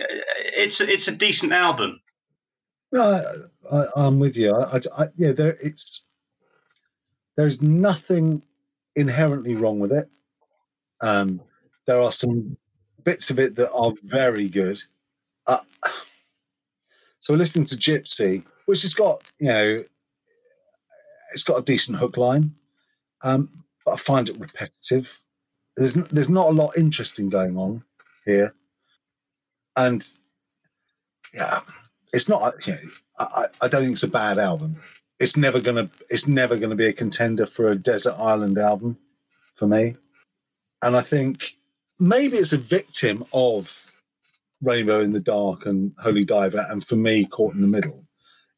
[0.57, 2.01] it's it's a decent album.
[3.71, 4.55] I, I'm with you.
[4.55, 6.07] I, I- yeah, there it's
[7.37, 8.43] there's nothing
[8.95, 10.09] inherently wrong with it.
[11.01, 11.43] Um,
[11.87, 12.57] there are some
[13.05, 14.81] bits of it that are very good.
[15.47, 15.61] Uh,
[17.27, 19.83] so we're listening to Gypsy, which has got you know,
[21.33, 22.55] it's got a decent hook line,
[23.25, 25.21] um, but I find it repetitive.
[25.77, 27.83] There's there's not a lot interesting going on
[28.25, 28.55] here,
[29.75, 30.07] and
[31.35, 31.63] yeah,
[32.13, 32.65] it's not.
[32.65, 32.81] You know,
[33.19, 34.81] I I don't think it's a bad album.
[35.19, 35.91] It's never gonna.
[36.09, 38.99] It's never gonna be a contender for a desert island album
[39.57, 39.97] for me.
[40.81, 41.57] And I think
[41.99, 43.91] maybe it's a victim of
[44.63, 47.75] Rainbow in the Dark and Holy Diver, and for me, Caught in the mm-hmm.
[47.77, 48.05] Middle.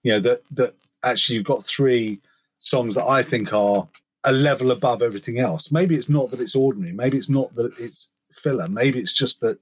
[0.03, 2.21] You know that that actually you've got three
[2.59, 3.87] songs that I think are
[4.25, 5.71] a level above everything else.
[5.71, 6.93] Maybe it's not that it's ordinary.
[6.93, 8.69] Maybe it's not that it's filler.
[8.69, 9.59] Maybe it's just that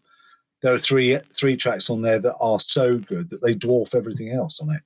[0.62, 4.30] there are three three tracks on there that are so good that they dwarf everything
[4.32, 4.82] else on it.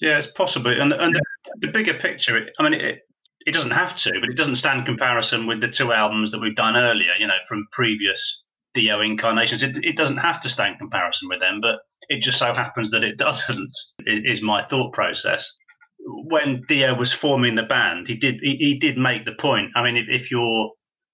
[0.00, 0.70] Yeah, it's possible.
[0.70, 1.22] And and the,
[1.60, 3.08] the bigger picture, I mean, it
[3.46, 6.56] it doesn't have to, but it doesn't stand comparison with the two albums that we've
[6.56, 7.12] done earlier.
[7.18, 8.42] You know, from previous
[8.74, 12.54] Dio incarnations, it, it doesn't have to stand comparison with them, but it just so
[12.54, 13.76] happens that it doesn't.
[14.06, 15.52] Is, is my thought process.
[16.00, 19.72] When Dio was forming the band, he did he, he did make the point.
[19.76, 20.70] I mean, if, if you're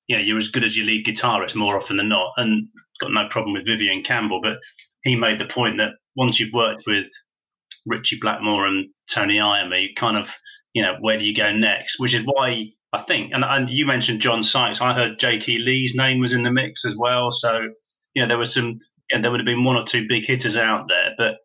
[0.06, 2.68] you know you're as good as your lead guitarist more often than not, and
[3.00, 4.58] got no problem with Vivian Campbell, but
[5.02, 7.08] he made the point that once you've worked with
[7.86, 10.28] Ritchie Blackmore and Tony Iommi, kind of,
[10.72, 11.98] you know, where do you go next?
[11.98, 14.80] Which is why I think, and, and you mentioned John Sykes.
[14.80, 15.58] I heard J.K.
[15.58, 17.32] Lee's name was in the mix as well.
[17.32, 17.58] So,
[18.14, 18.78] you know, there was some,
[19.10, 21.10] and there would have been one or two big hitters out there.
[21.18, 21.38] But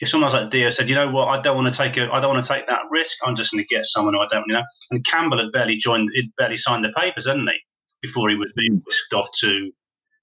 [0.00, 2.08] if someone was like Dio said, you know what, I don't want to take a,
[2.12, 3.16] I don't want to take that risk.
[3.24, 4.64] I'm just going to get someone who I don't, you know.
[4.90, 7.58] And Campbell had barely joined, he'd barely signed the papers, hadn't he,
[8.02, 9.70] before he was being whisked off to,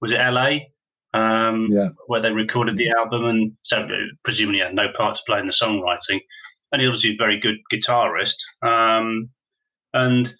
[0.02, 0.68] was it L.A.
[1.14, 1.90] Um, Yeah.
[2.06, 3.88] where they recorded the album, and so
[4.24, 6.20] presumably had no part to play in the songwriting.
[6.70, 8.36] And he's obviously a very good guitarist.
[8.62, 9.30] Um,
[9.94, 10.34] and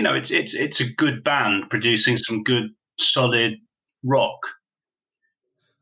[0.00, 3.58] you know, it's it's it's a good band producing some good, solid
[4.02, 4.38] rock.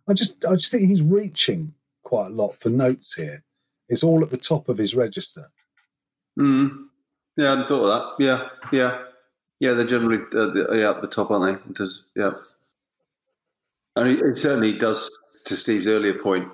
[0.08, 1.72] I just I just think he's reaching
[2.02, 3.44] quite a lot for notes here.
[3.88, 5.52] It's all at the top of his register.
[6.36, 6.86] Mm.
[7.36, 8.24] Yeah, I hadn't thought of that.
[8.24, 9.02] Yeah, yeah,
[9.60, 9.74] yeah.
[9.74, 11.70] They're generally uh, the, yeah at the top, aren't they?
[11.70, 12.30] It does, yeah.
[13.94, 15.08] And it, it certainly does.
[15.44, 16.50] To Steve's earlier point,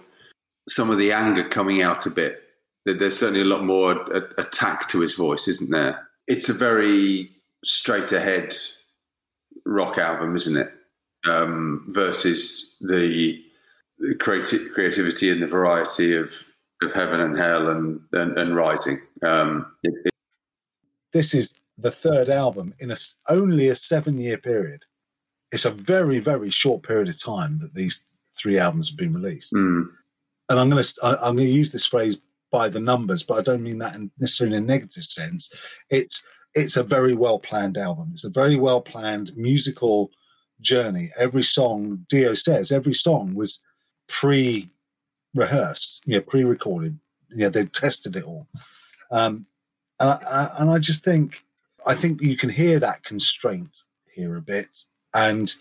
[0.69, 2.43] some of the anger coming out a bit.
[2.85, 4.05] There's certainly a lot more
[4.37, 6.07] attack to his voice, isn't there?
[6.29, 7.34] It's a very
[7.65, 8.55] straight ahead
[9.67, 10.73] rock album, isn't it?
[11.27, 13.43] Um, versus the,
[13.99, 16.35] the creati- creativity and the variety of,
[16.83, 18.99] of Heaven and Hell and and, and Rising.
[19.23, 20.13] Um, it, it-
[21.13, 22.97] This is the third album in a
[23.29, 24.83] only a seven year period.
[25.51, 28.05] It's a very very short period of time that these
[28.37, 29.55] three albums have been released.
[29.55, 29.87] mm,
[30.51, 32.19] And I'm going to I'm going to use this phrase
[32.53, 35.51] by the numbers, but I don't mean that in necessarily in a negative sense.
[35.89, 36.23] It's
[36.55, 38.11] it's a very well planned album.
[38.13, 40.11] It's a very well planned musical
[40.61, 41.11] journey.
[41.19, 43.63] Every song, Dio says, every song was
[44.09, 46.99] pre-rehearsed, yeah, pre-recorded.
[47.31, 48.47] Yeah, they tested it all.
[49.11, 49.47] Um,
[49.99, 51.43] and, I, and I just think,
[51.87, 55.55] I think you can hear that constraint here a bit, and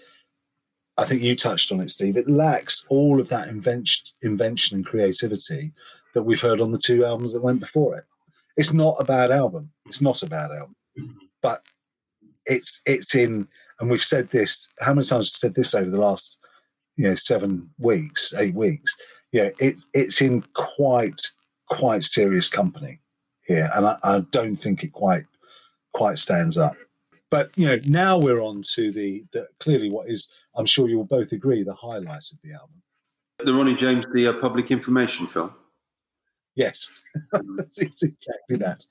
[0.97, 2.17] I think you touched on it, Steve.
[2.17, 5.73] It lacks all of that invention, invention and creativity
[6.13, 8.05] that we've heard on the two albums that went before it.
[8.55, 9.71] It's not a bad album.
[9.87, 10.75] It's not a bad album,
[11.41, 11.63] but
[12.45, 13.47] it's it's in,
[13.79, 14.69] and we've said this.
[14.79, 16.39] How many times have we said this over the last,
[16.95, 18.95] you know, seven weeks, eight weeks?
[19.31, 21.21] Yeah, it, it's in quite
[21.69, 22.99] quite serious company
[23.45, 25.25] here, and I, I don't think it quite
[25.93, 26.75] quite stands up.
[27.33, 31.03] But you know, now we're on to the, the clearly what is, I'm sure you'll
[31.03, 32.83] both agree, the highlight of the album.
[33.39, 35.51] The Ronnie James, the uh, public information film.
[36.55, 36.91] Yes,
[37.77, 38.85] it's exactly that.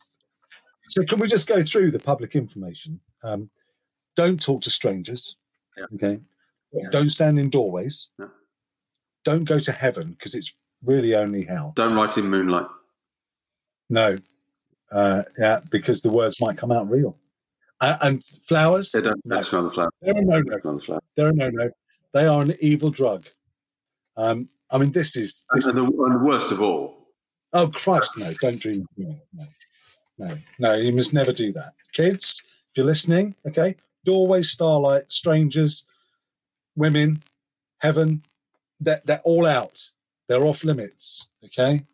[0.89, 3.01] So, can we just go through the public information?
[3.23, 3.49] Um,
[4.17, 5.37] don't talk to strangers.
[5.77, 5.85] Yeah.
[5.95, 6.21] Okay.
[6.73, 6.89] Yeah.
[6.91, 8.09] Don't stand in doorways.
[8.19, 8.31] No.
[9.25, 10.53] Don't go to heaven because it's
[10.85, 11.73] really only hell.
[11.77, 12.67] Don't write in moonlight.
[13.89, 14.17] No.
[14.91, 17.17] Uh, yeah, because the words might come out real.
[17.81, 18.91] Uh, and flowers.
[18.91, 19.41] They don't, No.
[19.41, 19.91] smell the flower.
[20.03, 20.59] They're a no-no.
[20.61, 21.01] Smell the flower.
[21.17, 21.71] They're a no-no.
[22.13, 23.27] They are an evil drug.
[24.17, 25.45] Um, I mean, this is.
[25.51, 26.99] And, This and the, and the worst of all,
[27.55, 28.33] Oh Christ, no!
[28.41, 29.27] Don't dream of doing it.
[29.35, 29.45] No,
[30.29, 30.75] no, no!
[30.75, 32.43] You must never do that, kids.
[32.71, 33.77] If you're listening, okay.
[34.05, 35.85] Doorway, starlight, strangers,
[36.75, 37.21] women,
[37.79, 38.23] heaven.
[38.81, 39.91] They're, they're all out.
[40.29, 41.29] They're off limits.
[41.45, 41.85] Okay.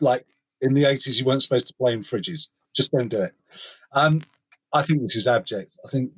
[0.00, 0.26] Like
[0.60, 2.48] in the eighties, you weren't supposed to play in fridges.
[2.74, 3.34] Just don't do it.
[3.92, 4.20] Um,
[4.72, 5.78] I think this is abject.
[5.86, 6.12] I think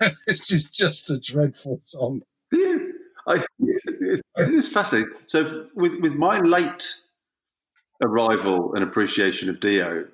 [0.26, 2.22] this is just a dreadful song.
[2.52, 2.76] Yeah,
[3.26, 3.44] I,
[4.36, 5.12] it's fascinating.
[5.26, 7.00] So with with my late
[8.02, 10.06] arrival and appreciation of Dio,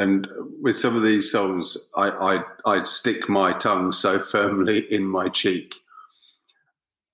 [0.00, 0.26] and
[0.62, 5.28] with some of these songs, I I I'd stick my tongue so firmly in my
[5.28, 5.74] cheek.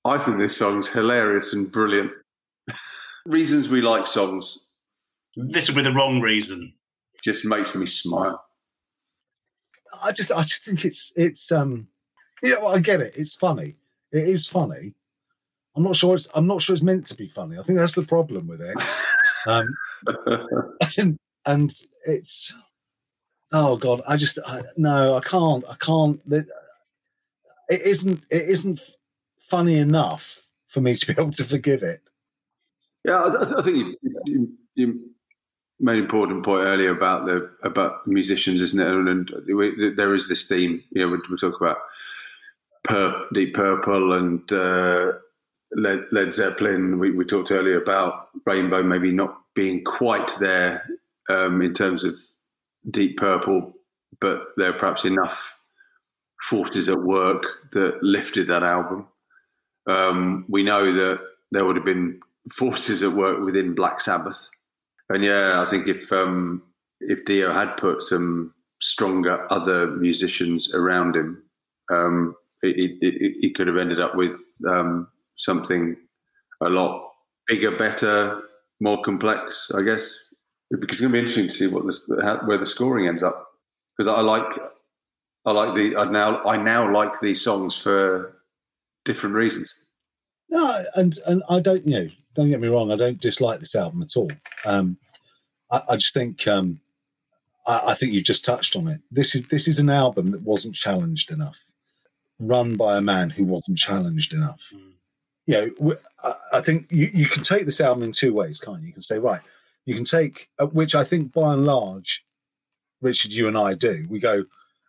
[0.05, 2.13] I think this song's hilarious and brilliant.
[3.27, 4.61] Reasons we like songs
[5.35, 6.75] This is be the wrong reason.
[7.25, 8.41] just makes me smile.
[10.01, 11.89] I just I just think it's it's um
[12.41, 13.75] yeah well, I get it it's funny
[14.13, 14.95] it is funny
[15.75, 17.97] I'm not sure it's I'm not sure it's meant to be funny I think that's
[17.97, 18.77] the problem with it
[19.49, 19.75] um
[20.99, 21.73] and, and
[22.05, 22.55] it's
[23.53, 26.47] oh god I just I, no I can't I can't it
[27.69, 28.81] isn't it isn't
[29.41, 32.03] funny enough for me to be able to forgive it
[33.05, 35.01] Yeah, I, I think you, you, you
[35.79, 38.89] made an important point earlier about the about musicians, isn't it?
[38.89, 40.83] And, and we, there is this theme.
[40.91, 41.79] You know, we, we talk about
[42.85, 45.13] Pur- Deep Purple and uh,
[45.75, 46.99] Led, Led Zeppelin.
[46.99, 50.87] We, we talked earlier about Rainbow maybe not being quite there
[51.29, 52.19] um, in terms of
[52.91, 53.73] Deep Purple,
[54.21, 55.57] but there are perhaps enough
[56.43, 57.43] forces at work
[57.73, 59.09] that lifted that album.
[59.89, 62.21] Um, we know that there would have been
[62.53, 64.51] forces at work within Black Sabbath,
[65.09, 66.63] and yeah, I think if um,
[67.01, 71.43] if Dio had put some stronger other musicians around him,
[71.93, 74.37] um, could have ended up with
[74.69, 75.97] um, something
[76.63, 77.11] a lot
[77.47, 78.43] bigger, better,
[78.81, 79.71] more complex.
[79.75, 80.19] I guess
[80.71, 83.23] because it's going to be interesting to see what the, how, where the scoring ends
[83.23, 83.47] up.
[83.97, 84.59] Because I like
[85.45, 88.37] I like the I now I now like these songs for
[89.05, 89.75] different reasons.
[90.51, 93.75] No, and and I don't, you know, don't get me wrong, I don't dislike this
[93.75, 94.31] album at all.
[94.65, 94.99] Um,
[95.71, 96.81] I, I just think, um,
[97.67, 99.01] I, I think you've just touched on it.
[99.11, 101.57] This is this is an album that wasn't challenged enough,
[102.39, 104.61] run by a man who wasn't challenged enough.
[104.75, 104.93] Mm.
[105.47, 108.61] You know, w- I, I think you, you can take this album in two ways,
[108.61, 108.89] can't you?
[108.89, 109.41] You can say, right,
[109.87, 112.27] you can take, uh, which I think by and large,
[113.01, 114.05] Richard, you and I do.
[114.11, 114.45] We go,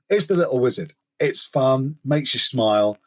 [0.10, 0.94] it's the Little Wizard.
[1.20, 2.98] It's fun, makes you smile.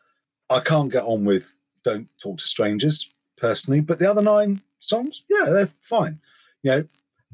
[0.49, 1.55] I can't get on with
[1.85, 6.21] don't talk to strangers personally, but the other nine songs, yeah, they're fine.
[6.62, 6.85] You know,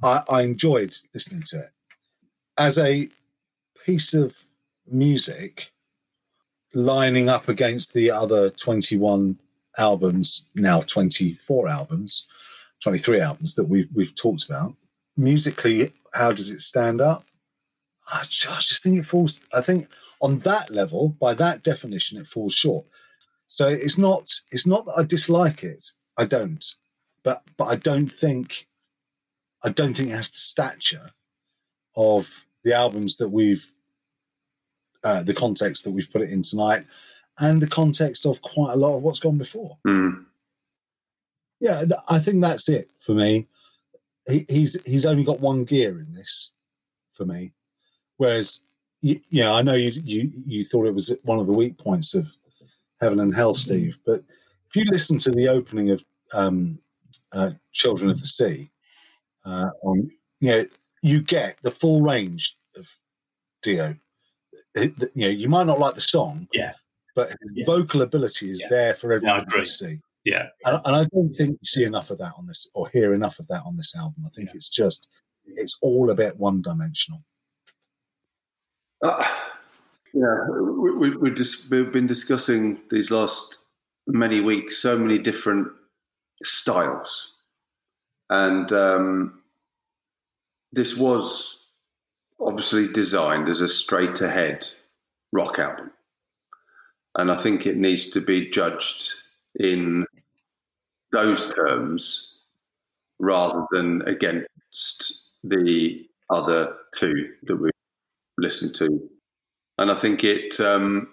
[0.02, 1.70] I, I enjoyed listening to it
[2.58, 3.08] as a
[3.84, 4.34] piece of
[4.86, 5.70] music
[6.74, 9.38] lining up against the other 21
[9.78, 12.26] albums, now 24 albums,
[12.82, 14.74] 23 albums that we've, we've talked about.
[15.16, 17.24] Musically, how does it stand up?
[18.12, 19.88] I just, I just think it falls, I think
[20.20, 22.86] on that level, by that definition, it falls short.
[23.46, 25.92] So it's not it's not that I dislike it.
[26.16, 26.64] I don't.
[27.22, 28.66] But but I don't think
[29.62, 31.10] I don't think it has the stature
[31.96, 32.28] of
[32.64, 33.72] the albums that we've
[35.04, 36.84] uh, the context that we've put it in tonight
[37.38, 39.78] and the context of quite a lot of what's gone before.
[39.86, 40.24] Mm.
[41.60, 43.48] Yeah, I think that's it for me.
[44.28, 46.50] He, he's he's only got one gear in this
[47.14, 47.52] for me,
[48.18, 48.60] whereas
[49.00, 52.14] you, yeah, I know you you you thought it was one of the weak points
[52.14, 52.28] of
[53.00, 54.22] Heaven and Hell, Steve, but
[54.68, 56.02] if you listen to the opening of
[56.32, 56.78] um,
[57.32, 58.70] uh, Children of the Sea,
[59.44, 60.10] uh, on
[60.40, 60.64] you know
[61.02, 62.88] you get the full range of
[63.62, 63.94] Dio.
[64.74, 66.72] It- you know, you might not like the song, Yeah.
[67.14, 67.64] but his Yeah.
[67.64, 68.68] vocal ability is Yeah.
[68.68, 69.62] there for everyone agree.
[69.62, 70.00] to see.
[70.26, 70.48] Yeah.
[70.64, 73.38] And, and I don't think you see enough of that on this, or hear enough
[73.38, 74.24] of that on this album.
[74.26, 74.56] I think Yeah.
[74.56, 75.08] it's just,
[75.46, 77.22] it's all a bit one dimensional.
[79.02, 79.24] Uh,
[80.12, 83.58] yeah, we, we, we just, we've been discussing these last
[84.08, 85.68] many weeks so many different
[86.42, 87.34] styles,
[88.30, 89.42] and um,
[90.72, 91.58] this was
[92.40, 94.66] obviously designed as a straight ahead
[95.32, 95.90] rock album,
[97.14, 99.12] and I think it needs to be judged
[99.58, 100.05] in
[101.16, 102.38] those terms
[103.18, 107.70] rather than against the other two that we
[108.36, 109.08] listened to,
[109.78, 111.08] and I think it um,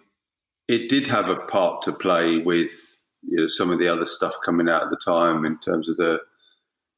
[0.67, 2.71] it did have a part to play with
[3.21, 5.97] you know, some of the other stuff coming out at the time in terms of
[5.97, 6.19] the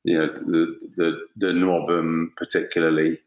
[0.04, 3.20] you know the the the Norbum particularly,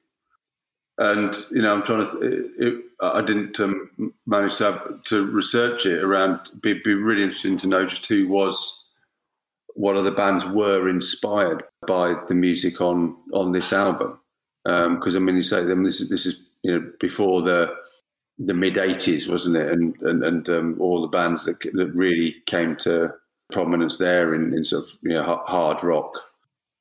[0.98, 5.24] and you know I'm trying to it, it, I didn't um, manage to have, to
[5.26, 6.50] research it around.
[6.60, 8.77] Be be really interesting to know just who was
[9.74, 14.18] what other bands were inspired by the music on on this album.
[14.64, 17.74] Because I mean you say them this is this is you know before the
[18.38, 19.70] the mid '80s wasn't it?
[19.70, 23.14] And and, and um, all the bands that that really came to
[23.52, 26.12] prominence there in, in sort of you know hard rock.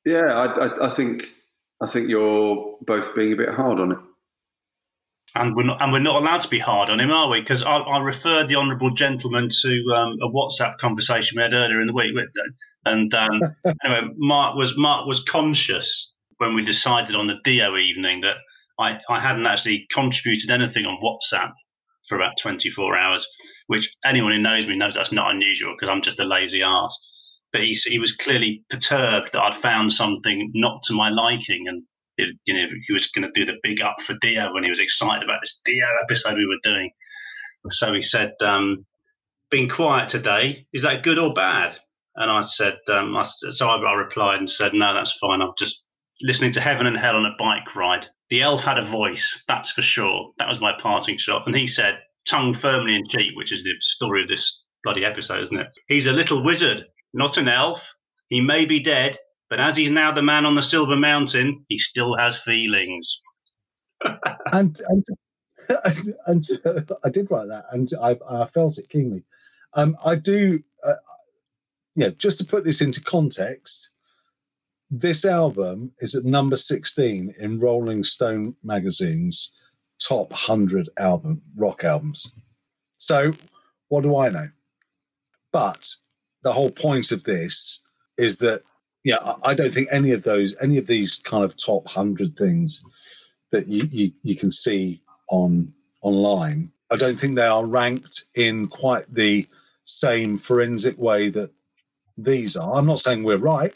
[0.04, 1.24] Yeah I, I, I think
[1.82, 3.98] I think you're both being a bit hard on it
[5.34, 7.40] And we're not, and we're not allowed to be hard on him, are we?
[7.40, 11.80] Because I, I referred the honourable gentleman to um, a WhatsApp conversation we had earlier
[11.80, 12.28] in the week, with-
[12.84, 13.40] and um,
[13.84, 18.36] anyway, Mark was Mark was conscious when we decided on the Dio evening that
[18.78, 21.52] I, I hadn't actually contributed anything on WhatsApp
[22.08, 23.26] for about 24 hours,
[23.66, 26.96] which anyone who knows me knows that's not unusual because I'm just a lazy ass.
[27.52, 31.82] But he, he was clearly perturbed that I'd found something not to my liking, and
[32.44, 34.80] you know he was going to do the big up for Dio when he was
[34.80, 36.90] excited about this Dio episode we were doing.
[37.70, 38.86] So he said, um,
[39.50, 41.78] "Being quiet today is that good or bad?"
[42.16, 45.40] And I said, um, I, so I, I replied and said, "No, that's fine.
[45.40, 45.84] I'm just
[46.20, 48.06] listening to Heaven and Hell on a bike ride.
[48.30, 50.32] The elf had a voice, that's for sure.
[50.38, 53.74] That was my parting shot." And he said, tongue firmly in cheek, which is the
[53.80, 55.68] story of this bloody episode, isn't it?
[55.88, 57.80] He's a little wizard, not an elf.
[58.28, 59.16] He may be dead,
[59.50, 63.20] but as he's now the man on the Silver Mountain, he still has feelings.
[64.52, 65.04] and and
[66.26, 69.24] and uh, I did write that, and I, I felt it keenly.
[69.74, 70.94] Um, I do, uh,
[71.94, 72.10] yeah.
[72.10, 73.90] Just to put this into context,
[74.90, 79.52] this album is at number sixteen in Rolling Stone magazine's
[80.00, 82.30] top hundred album rock albums.
[82.98, 83.32] So,
[83.88, 84.48] what do I know?
[85.52, 85.88] But
[86.42, 87.80] the whole point of this
[88.16, 88.62] is that,
[89.08, 92.84] yeah, I don't think any of those, any of these kind of top hundred things
[93.52, 95.72] that you, you, you can see on
[96.02, 96.72] online.
[96.90, 99.48] I don't think they are ranked in quite the
[99.84, 101.50] same forensic way that
[102.18, 102.74] these are.
[102.74, 103.74] I'm not saying we're right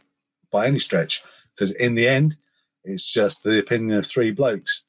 [0.50, 1.22] by any stretch,
[1.54, 2.36] because in the end,
[2.84, 4.82] it's just the opinion of three blokes.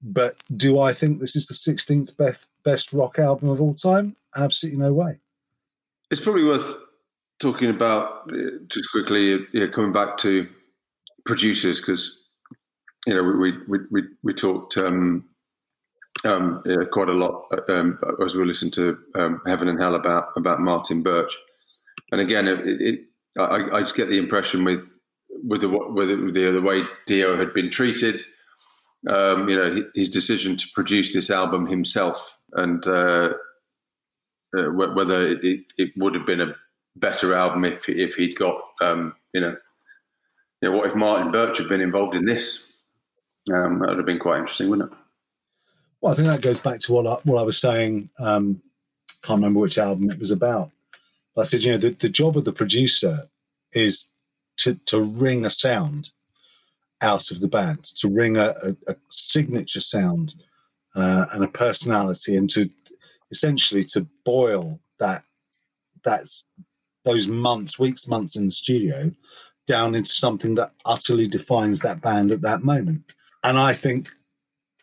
[0.00, 4.14] But do I think this is the 16th best, best rock album of all time?
[4.36, 5.18] Absolutely no way.
[6.12, 6.76] It's probably worth
[7.40, 10.46] talking about uh, just quickly, yeah, coming back to
[11.24, 12.22] producers because
[13.06, 15.24] you know we we we, we talked um,
[16.24, 19.94] um, yeah, quite a lot uh, um, as we listened to um, Heaven and Hell
[19.94, 21.36] about about Martin Birch,
[22.12, 23.00] and again, it, it,
[23.38, 24.98] I, I just get the impression with
[25.28, 28.22] with the with the, the way Dio had been treated.
[29.08, 33.30] Um, you know his decision to produce this album himself, and uh,
[34.54, 36.54] uh, whether it, it would have been a
[36.96, 39.56] better album if if he'd got um, you know,
[40.60, 42.72] you know what if Martin Birch had been involved in this?
[43.52, 44.98] Um, that would have been quite interesting, wouldn't it?
[46.00, 48.10] Well, I think that goes back to what I, what I was saying.
[48.18, 48.62] Um,
[49.22, 50.70] can't remember which album it was about.
[51.34, 53.28] But I said, you know, the, the job of the producer
[53.72, 54.08] is
[54.58, 56.10] to to wring a sound
[57.02, 60.34] out of the band, to wring a, a, a signature sound
[60.94, 62.68] uh, and a personality, and to
[63.30, 65.22] essentially to boil that
[66.04, 66.44] that's
[67.04, 69.10] those months, weeks, months in the studio
[69.66, 73.02] down into something that utterly defines that band at that moment.
[73.44, 74.08] And I think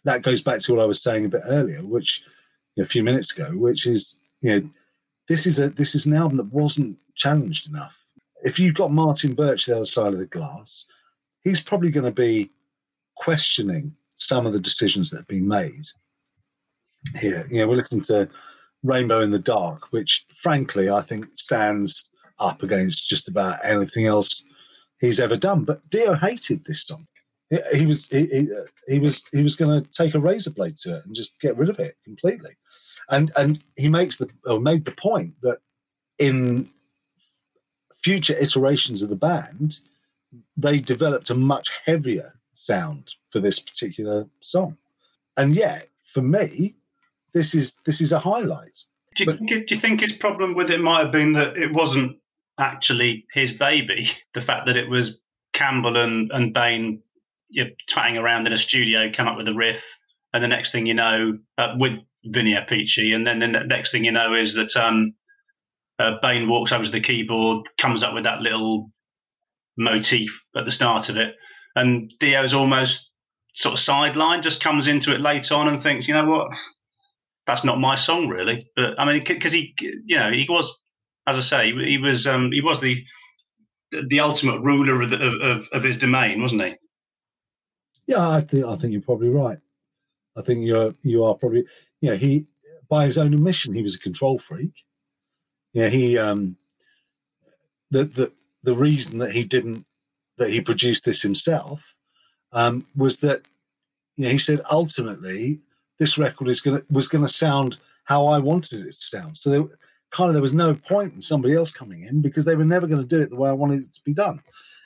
[0.06, 2.24] that goes back to what I was saying a bit earlier, which
[2.80, 4.70] a few minutes ago, which is you know
[5.28, 7.98] this is a this is an album that wasn't challenged enough.
[8.44, 10.86] If you've got Martin Birch the other side of the glass,
[11.42, 12.52] he's probably going to be
[13.16, 15.86] questioning some of the decisions that have been made
[17.20, 17.48] here.
[17.50, 18.30] You know, we're listening to
[18.88, 22.10] Rainbow in the Dark, which frankly I think stands
[22.40, 24.44] up against just about anything else
[25.00, 25.64] he's ever done.
[25.64, 27.08] But Dio hated this song.
[27.50, 28.50] He, he was he, he,
[28.88, 31.58] he was he was going to take a razor blade to it and just get
[31.58, 32.56] rid of it completely.
[33.10, 35.60] And and he makes the or made the point that
[36.20, 36.70] in
[38.02, 39.80] future iterations of the band,
[40.56, 44.78] they developed a much heavier sound for this particular song.
[45.36, 46.77] And yet, for me,
[47.38, 48.84] this is this is a highlight.
[49.16, 52.18] Do you, do you think his problem with it might have been that it wasn't
[52.60, 54.10] actually his baby?
[54.34, 55.20] The fact that it was
[55.54, 57.02] Campbell and, and Bain
[57.50, 59.82] you know, twatting around in a studio, come up with a riff,
[60.34, 61.94] and the next thing you know, uh, with
[62.26, 65.14] Vinny Appice, and then the next thing you know is that um,
[65.98, 68.92] uh, Bain walks over to the keyboard, comes up with that little
[69.78, 71.36] motif at the start of it,
[71.76, 73.10] and Dio's almost
[73.54, 76.52] sort of sidelined, just comes into it late on and thinks, you know what,
[77.48, 78.70] that's not my song really.
[78.76, 80.78] But I mean, because he, you know, he was,
[81.26, 83.04] as I say, he was, um, he was the
[83.92, 86.76] the ultimate ruler of, the, of, of his domain, wasn't he?
[88.06, 89.60] Yeah, I think I think you're probably right.
[90.36, 91.66] I think you're you are probably
[92.02, 92.16] yeah.
[92.16, 92.46] He
[92.90, 94.74] by his own admission, he was a control freak.
[95.74, 96.58] Yeah, he um
[97.92, 98.32] the the
[98.64, 99.86] the reason that he didn't
[100.38, 101.96] that he produced this himself
[102.52, 103.44] um, was that
[104.16, 105.60] you know he said ultimately
[106.00, 109.38] this record is gonna was gonna sound how I wanted it to sound.
[109.38, 109.64] So there,
[110.12, 112.88] kind of there was no point in somebody else coming in because they were never
[112.88, 114.42] going to do it the way I wanted it to be done.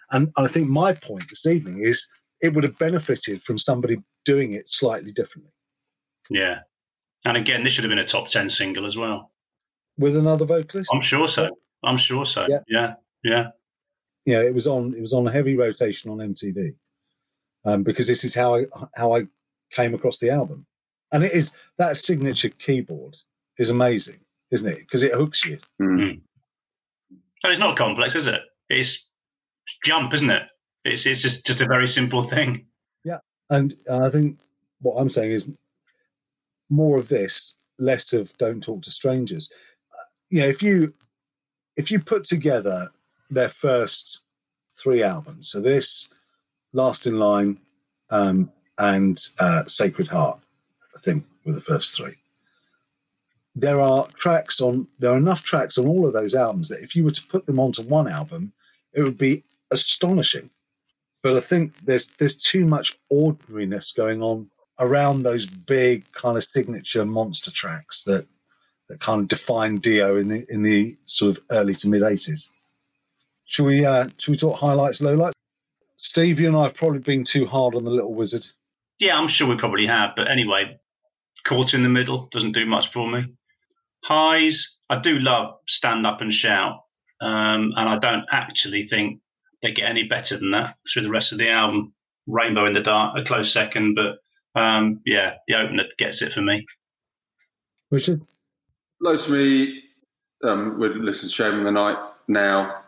[0.10, 2.08] And I think my point this evening is
[2.42, 5.52] it would have benefited from somebody doing it slightly differently
[6.30, 6.60] Yeah.
[7.24, 9.32] And again, this should have been a top 10 single as well.
[9.98, 10.90] with another vocalist.
[10.92, 11.56] I'm sure so.
[11.84, 12.48] I'm sure so.
[12.50, 12.60] Yeah.
[12.68, 12.94] Yeah.
[13.24, 13.50] Yeah.
[14.26, 16.74] yeah, it was on it was on a heavy rotation on MTV
[17.66, 18.66] um, because this is how I
[18.96, 19.28] how I
[19.72, 20.66] came across the album,
[21.12, 23.18] and it is that signature keyboard
[23.58, 24.20] is amazing,
[24.52, 24.80] isn't it?
[24.80, 25.60] Because it hooks you.
[25.82, 26.22] Mm.
[27.42, 28.42] But it's not complex, is it?
[28.70, 29.08] It's
[29.84, 30.44] jump, isn't it?
[30.86, 32.66] It's, it's just, just a very simple thing.
[33.04, 33.20] Yeah,
[33.50, 34.40] and I think
[34.80, 35.50] what I'm saying is
[36.70, 39.52] more of this, less of "Don't Talk to Strangers."
[40.30, 40.94] You know, if you
[41.76, 42.92] if you put together
[43.30, 44.22] their first
[44.78, 46.10] three albums, so this,
[46.74, 47.60] Last in Line,
[48.10, 50.40] um, and uh, Sacred Heart,
[51.02, 52.16] I think were the first three.
[53.56, 56.96] There are tracks on there are enough tracks on all of those albums that if
[56.96, 58.54] you were to put them onto one album,
[58.94, 60.50] it would be astonishing
[61.22, 64.50] but I think there's there's too much ordinariness going on
[64.80, 68.26] around those big kind of signature monster tracks that
[68.90, 72.50] that kind of define Dio in the in the sort of early to mid eighties.
[73.46, 75.34] Should we uh should we talk highlights, lowlights?
[75.98, 78.48] Steve, you and I have probably been too hard on the little wizard.
[78.98, 80.12] Yeah, I'm sure we probably have.
[80.16, 80.80] But anyway,
[81.44, 83.26] caught in the middle doesn't do much for me.
[84.04, 86.82] Highs, I do love stand up and shout.
[87.22, 89.22] Um, and I don't actually think
[89.62, 91.94] they get any better than that through the rest of the album.
[92.28, 96.42] Rainbow in the Dark, a close second, but um, yeah, the opener gets it for
[96.42, 96.66] me.
[97.90, 98.22] Richard?
[99.02, 99.84] Lows to me,
[100.44, 101.98] um, we'd listen to Shame on the Night
[102.28, 102.84] now.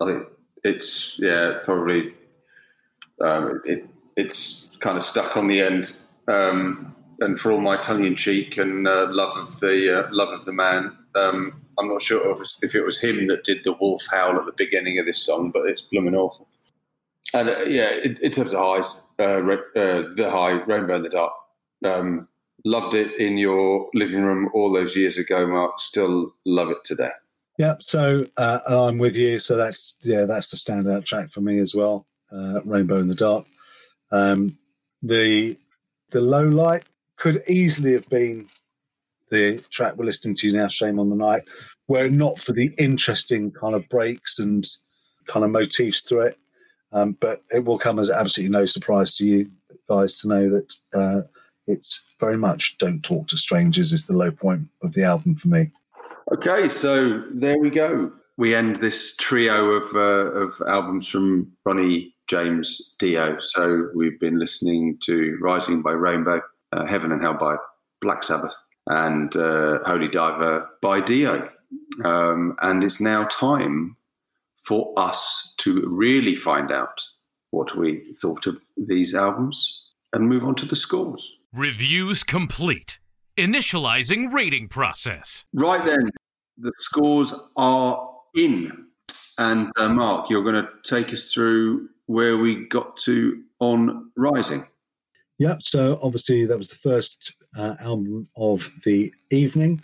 [0.00, 0.26] I think
[0.64, 2.14] it's, yeah, probably,
[3.20, 5.96] um, it, it's kind of stuck on the end.
[6.28, 10.28] Um, and for all my tongue in cheek and uh, love of the uh, love
[10.28, 13.74] of the man, um, I'm not sure if, if it was him that did the
[13.74, 16.48] wolf howl at the beginning of this song, but it's blooming awful.
[17.32, 21.08] And uh, yeah, in, in terms of highs, uh, uh, the high, Rainbow in the
[21.08, 21.32] Dark,
[21.84, 22.28] um,
[22.64, 25.80] loved it in your living room all those years ago, Mark.
[25.80, 27.10] Still love it today.
[27.58, 29.38] Yeah, so uh, I'm with you.
[29.38, 32.06] So that's yeah, that's the standout track for me as well.
[32.32, 33.46] Rainbow in the Dark.
[34.10, 34.58] Um,
[35.02, 35.56] the
[36.10, 36.84] the low light
[37.24, 38.46] could easily have been
[39.30, 41.40] the track we're listening to now, Shame on the Night,
[41.88, 44.62] were it not for the interesting kind of breaks and
[45.26, 46.38] kind of motifs through it.
[46.92, 49.50] Um, but it will come as absolutely no surprise to you
[49.88, 51.22] guys to know that uh,
[51.66, 55.48] it's very much "Don't Talk to Strangers" is the low point of the album for
[55.48, 55.70] me.
[56.30, 58.12] Okay, so there we go.
[58.36, 63.38] We end this trio of uh, of albums from Ronnie James Dio.
[63.38, 66.42] So we've been listening to "Rising" by Rainbow,
[66.74, 67.56] uh, "Heaven and Hell" by
[68.00, 68.56] Black Sabbath,
[68.88, 71.48] and uh, "Holy Diver" by Dio.
[72.04, 73.96] Um, and it's now time
[74.56, 77.02] for us to really find out
[77.50, 79.80] what we thought of these albums
[80.12, 81.32] and move on to the scores.
[81.52, 82.98] Reviews complete.
[83.36, 85.44] Initializing rating process.
[85.52, 86.10] Right then,
[86.56, 88.86] the scores are in.
[89.38, 94.66] And uh, Mark, you're going to take us through where we got to on Rising.
[95.38, 95.62] Yep.
[95.62, 99.82] So obviously that was the first uh, album of the evening.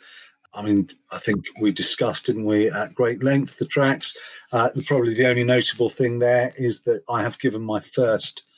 [0.53, 4.17] I mean, I think we discussed, didn't we, at great length the tracks.
[4.53, 8.51] Uh, probably the only notable thing there is that I have given my first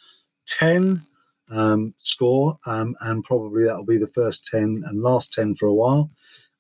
[0.47, 1.03] 10
[1.51, 5.67] um, score, um, and probably that will be the first 10 and last 10 for
[5.67, 6.11] a while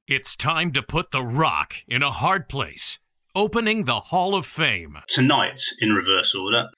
[0.06, 2.98] It's time to put The Rock in a hard place,
[3.34, 4.98] opening the Hall of Fame.
[5.08, 6.68] Tonight, in reverse order,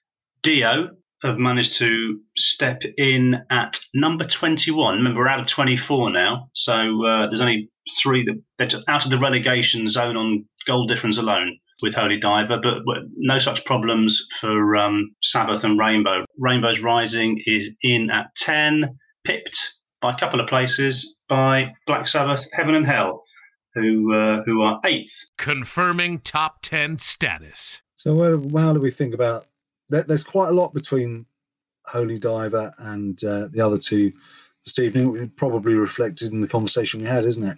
[0.41, 0.91] Dio
[1.25, 4.97] have managed to step in at number 21.
[4.97, 7.69] Remember, we're out of 24 now, so uh, there's only
[8.01, 12.59] three that they're out of the relegation zone on goal difference alone with Holy Diver,
[12.61, 16.25] but no such problems for um, Sabbath and Rainbow.
[16.39, 22.47] Rainbow's Rising is in at 10, pipped by a couple of places by Black Sabbath,
[22.53, 23.23] Heaven and Hell,
[23.73, 25.13] who uh, who are eighth.
[25.37, 27.81] Confirming top 10 status.
[27.95, 29.47] So, where, how do we think about
[29.89, 31.25] there, There's quite a lot between
[31.85, 34.11] Holy Diver and uh, the other two
[34.63, 35.31] this evening.
[35.35, 37.57] Probably reflected in the conversation we had, isn't it?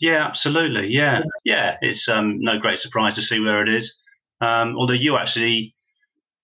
[0.00, 0.88] Yeah, absolutely.
[0.88, 1.76] Yeah, yeah.
[1.80, 3.98] It's um, no great surprise to see where it is.
[4.40, 5.74] Um, although you actually,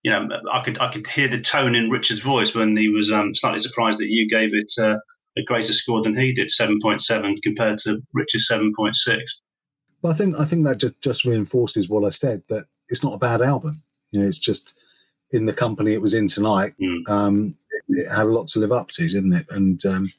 [0.02, 3.11] you know, I could I could hear the tone in Richard's voice when he was
[3.12, 4.97] um, slightly surprised that you gave it uh,
[5.36, 9.40] a greater score than he did, seven point seven compared to Richard's seven point six.
[10.01, 13.15] But I think I think that just, just reinforces what I said that it's not
[13.15, 13.82] a bad album.
[14.10, 14.78] You know, it's just
[15.32, 16.74] in the company it was in tonight.
[16.80, 17.08] Mm.
[17.08, 19.46] Um, it, it had a lot to live up to, didn't it?
[19.50, 20.12] And um,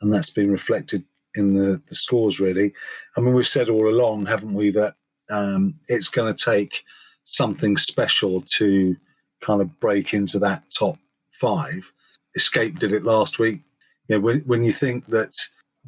[0.00, 1.04] and that's been reflected
[1.34, 2.40] in the, the scores.
[2.40, 2.72] Really,
[3.16, 4.94] I mean, we've said all along, haven't we, that
[5.30, 6.84] um, it's going to take
[7.24, 8.96] something special to
[9.42, 10.98] kind of break into that top
[11.32, 11.90] five.
[12.34, 13.60] Escape did it last week.
[14.08, 15.34] You know, when, when you think that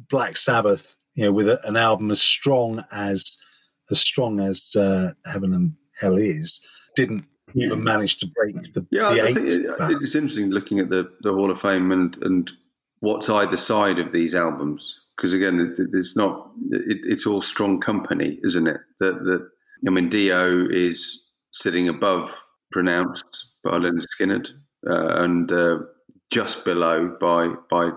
[0.09, 3.37] Black Sabbath, you know, with a, an album as strong as
[3.89, 6.61] as strong as uh, Heaven and Hell is,
[6.95, 7.25] didn't
[7.55, 11.11] even managed to break the, Yeah, the I think it, it's interesting looking at the,
[11.21, 12.51] the Hall of Fame and, and
[12.99, 14.99] what's either side of these albums.
[15.15, 18.81] Because again, it, it's not, it, it's all strong company, isn't it?
[18.99, 19.47] That, that
[19.85, 22.39] I mean, Dio is sitting above
[22.71, 24.49] Pronounced by Lynyrd Skynyrd
[24.87, 25.77] uh, and uh,
[26.29, 27.91] just below by, by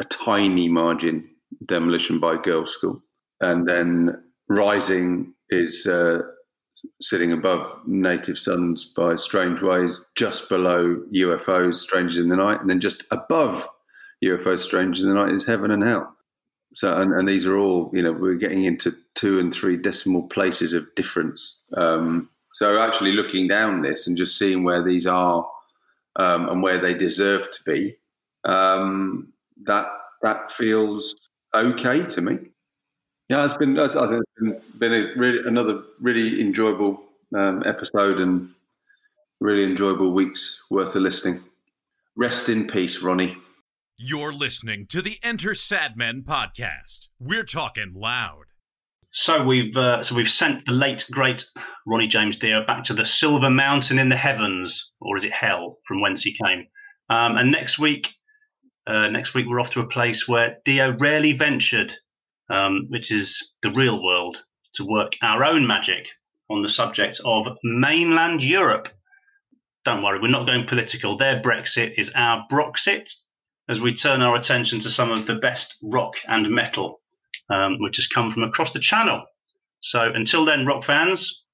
[0.00, 1.28] a tiny margin,
[1.66, 3.00] Demolition by Girlschool.
[3.40, 6.20] And then Rising is uh,
[7.00, 12.80] sitting above Native Sons by Strangeways, just below UFOs, Strangers in the Night, and then
[12.80, 13.68] just above
[14.24, 16.14] UFOs, Strangers in the Night is Heaven and Hell.
[16.74, 20.28] So, and, and these are all, you know, we're getting into two and three decimal
[20.28, 21.60] places of difference.
[21.76, 25.48] Um, so, actually looking down this and just seeing where these are
[26.16, 27.96] um, and where they deserve to be,
[28.44, 29.32] um,
[29.64, 29.88] that
[30.22, 31.14] that feels
[31.54, 32.38] okay to me.
[33.30, 33.78] Yeah, it's been.
[33.78, 37.00] I think it's been, been a really another really enjoyable
[37.32, 38.50] um, episode and
[39.40, 41.38] really enjoyable weeks worth of listening.
[42.16, 43.36] Rest in peace, Ronnie.
[43.96, 47.08] You're listening to the Enter Sadmen podcast.
[47.20, 48.46] We're talking loud.
[49.10, 51.44] So we've uh, so we've sent the late great
[51.86, 55.78] Ronnie James Dio back to the Silver Mountain in the heavens, or is it hell,
[55.86, 56.66] from whence he came.
[57.08, 58.08] Um, and next week
[58.86, 61.94] Uh, next week, we're off to a place where Dio rarely ventured,
[62.50, 64.42] um, which is the real world,
[64.74, 66.08] to work our own magic
[66.48, 68.88] on the subject of mainland Europe.
[69.84, 71.16] Don't worry, we're not going political.
[71.16, 73.12] Their Brexit is our Broxit,
[73.68, 77.00] as we turn our attention to some of the best rock and metal,
[77.50, 79.24] um, which has come from across the channel.
[79.80, 81.44] So until then, rock fans,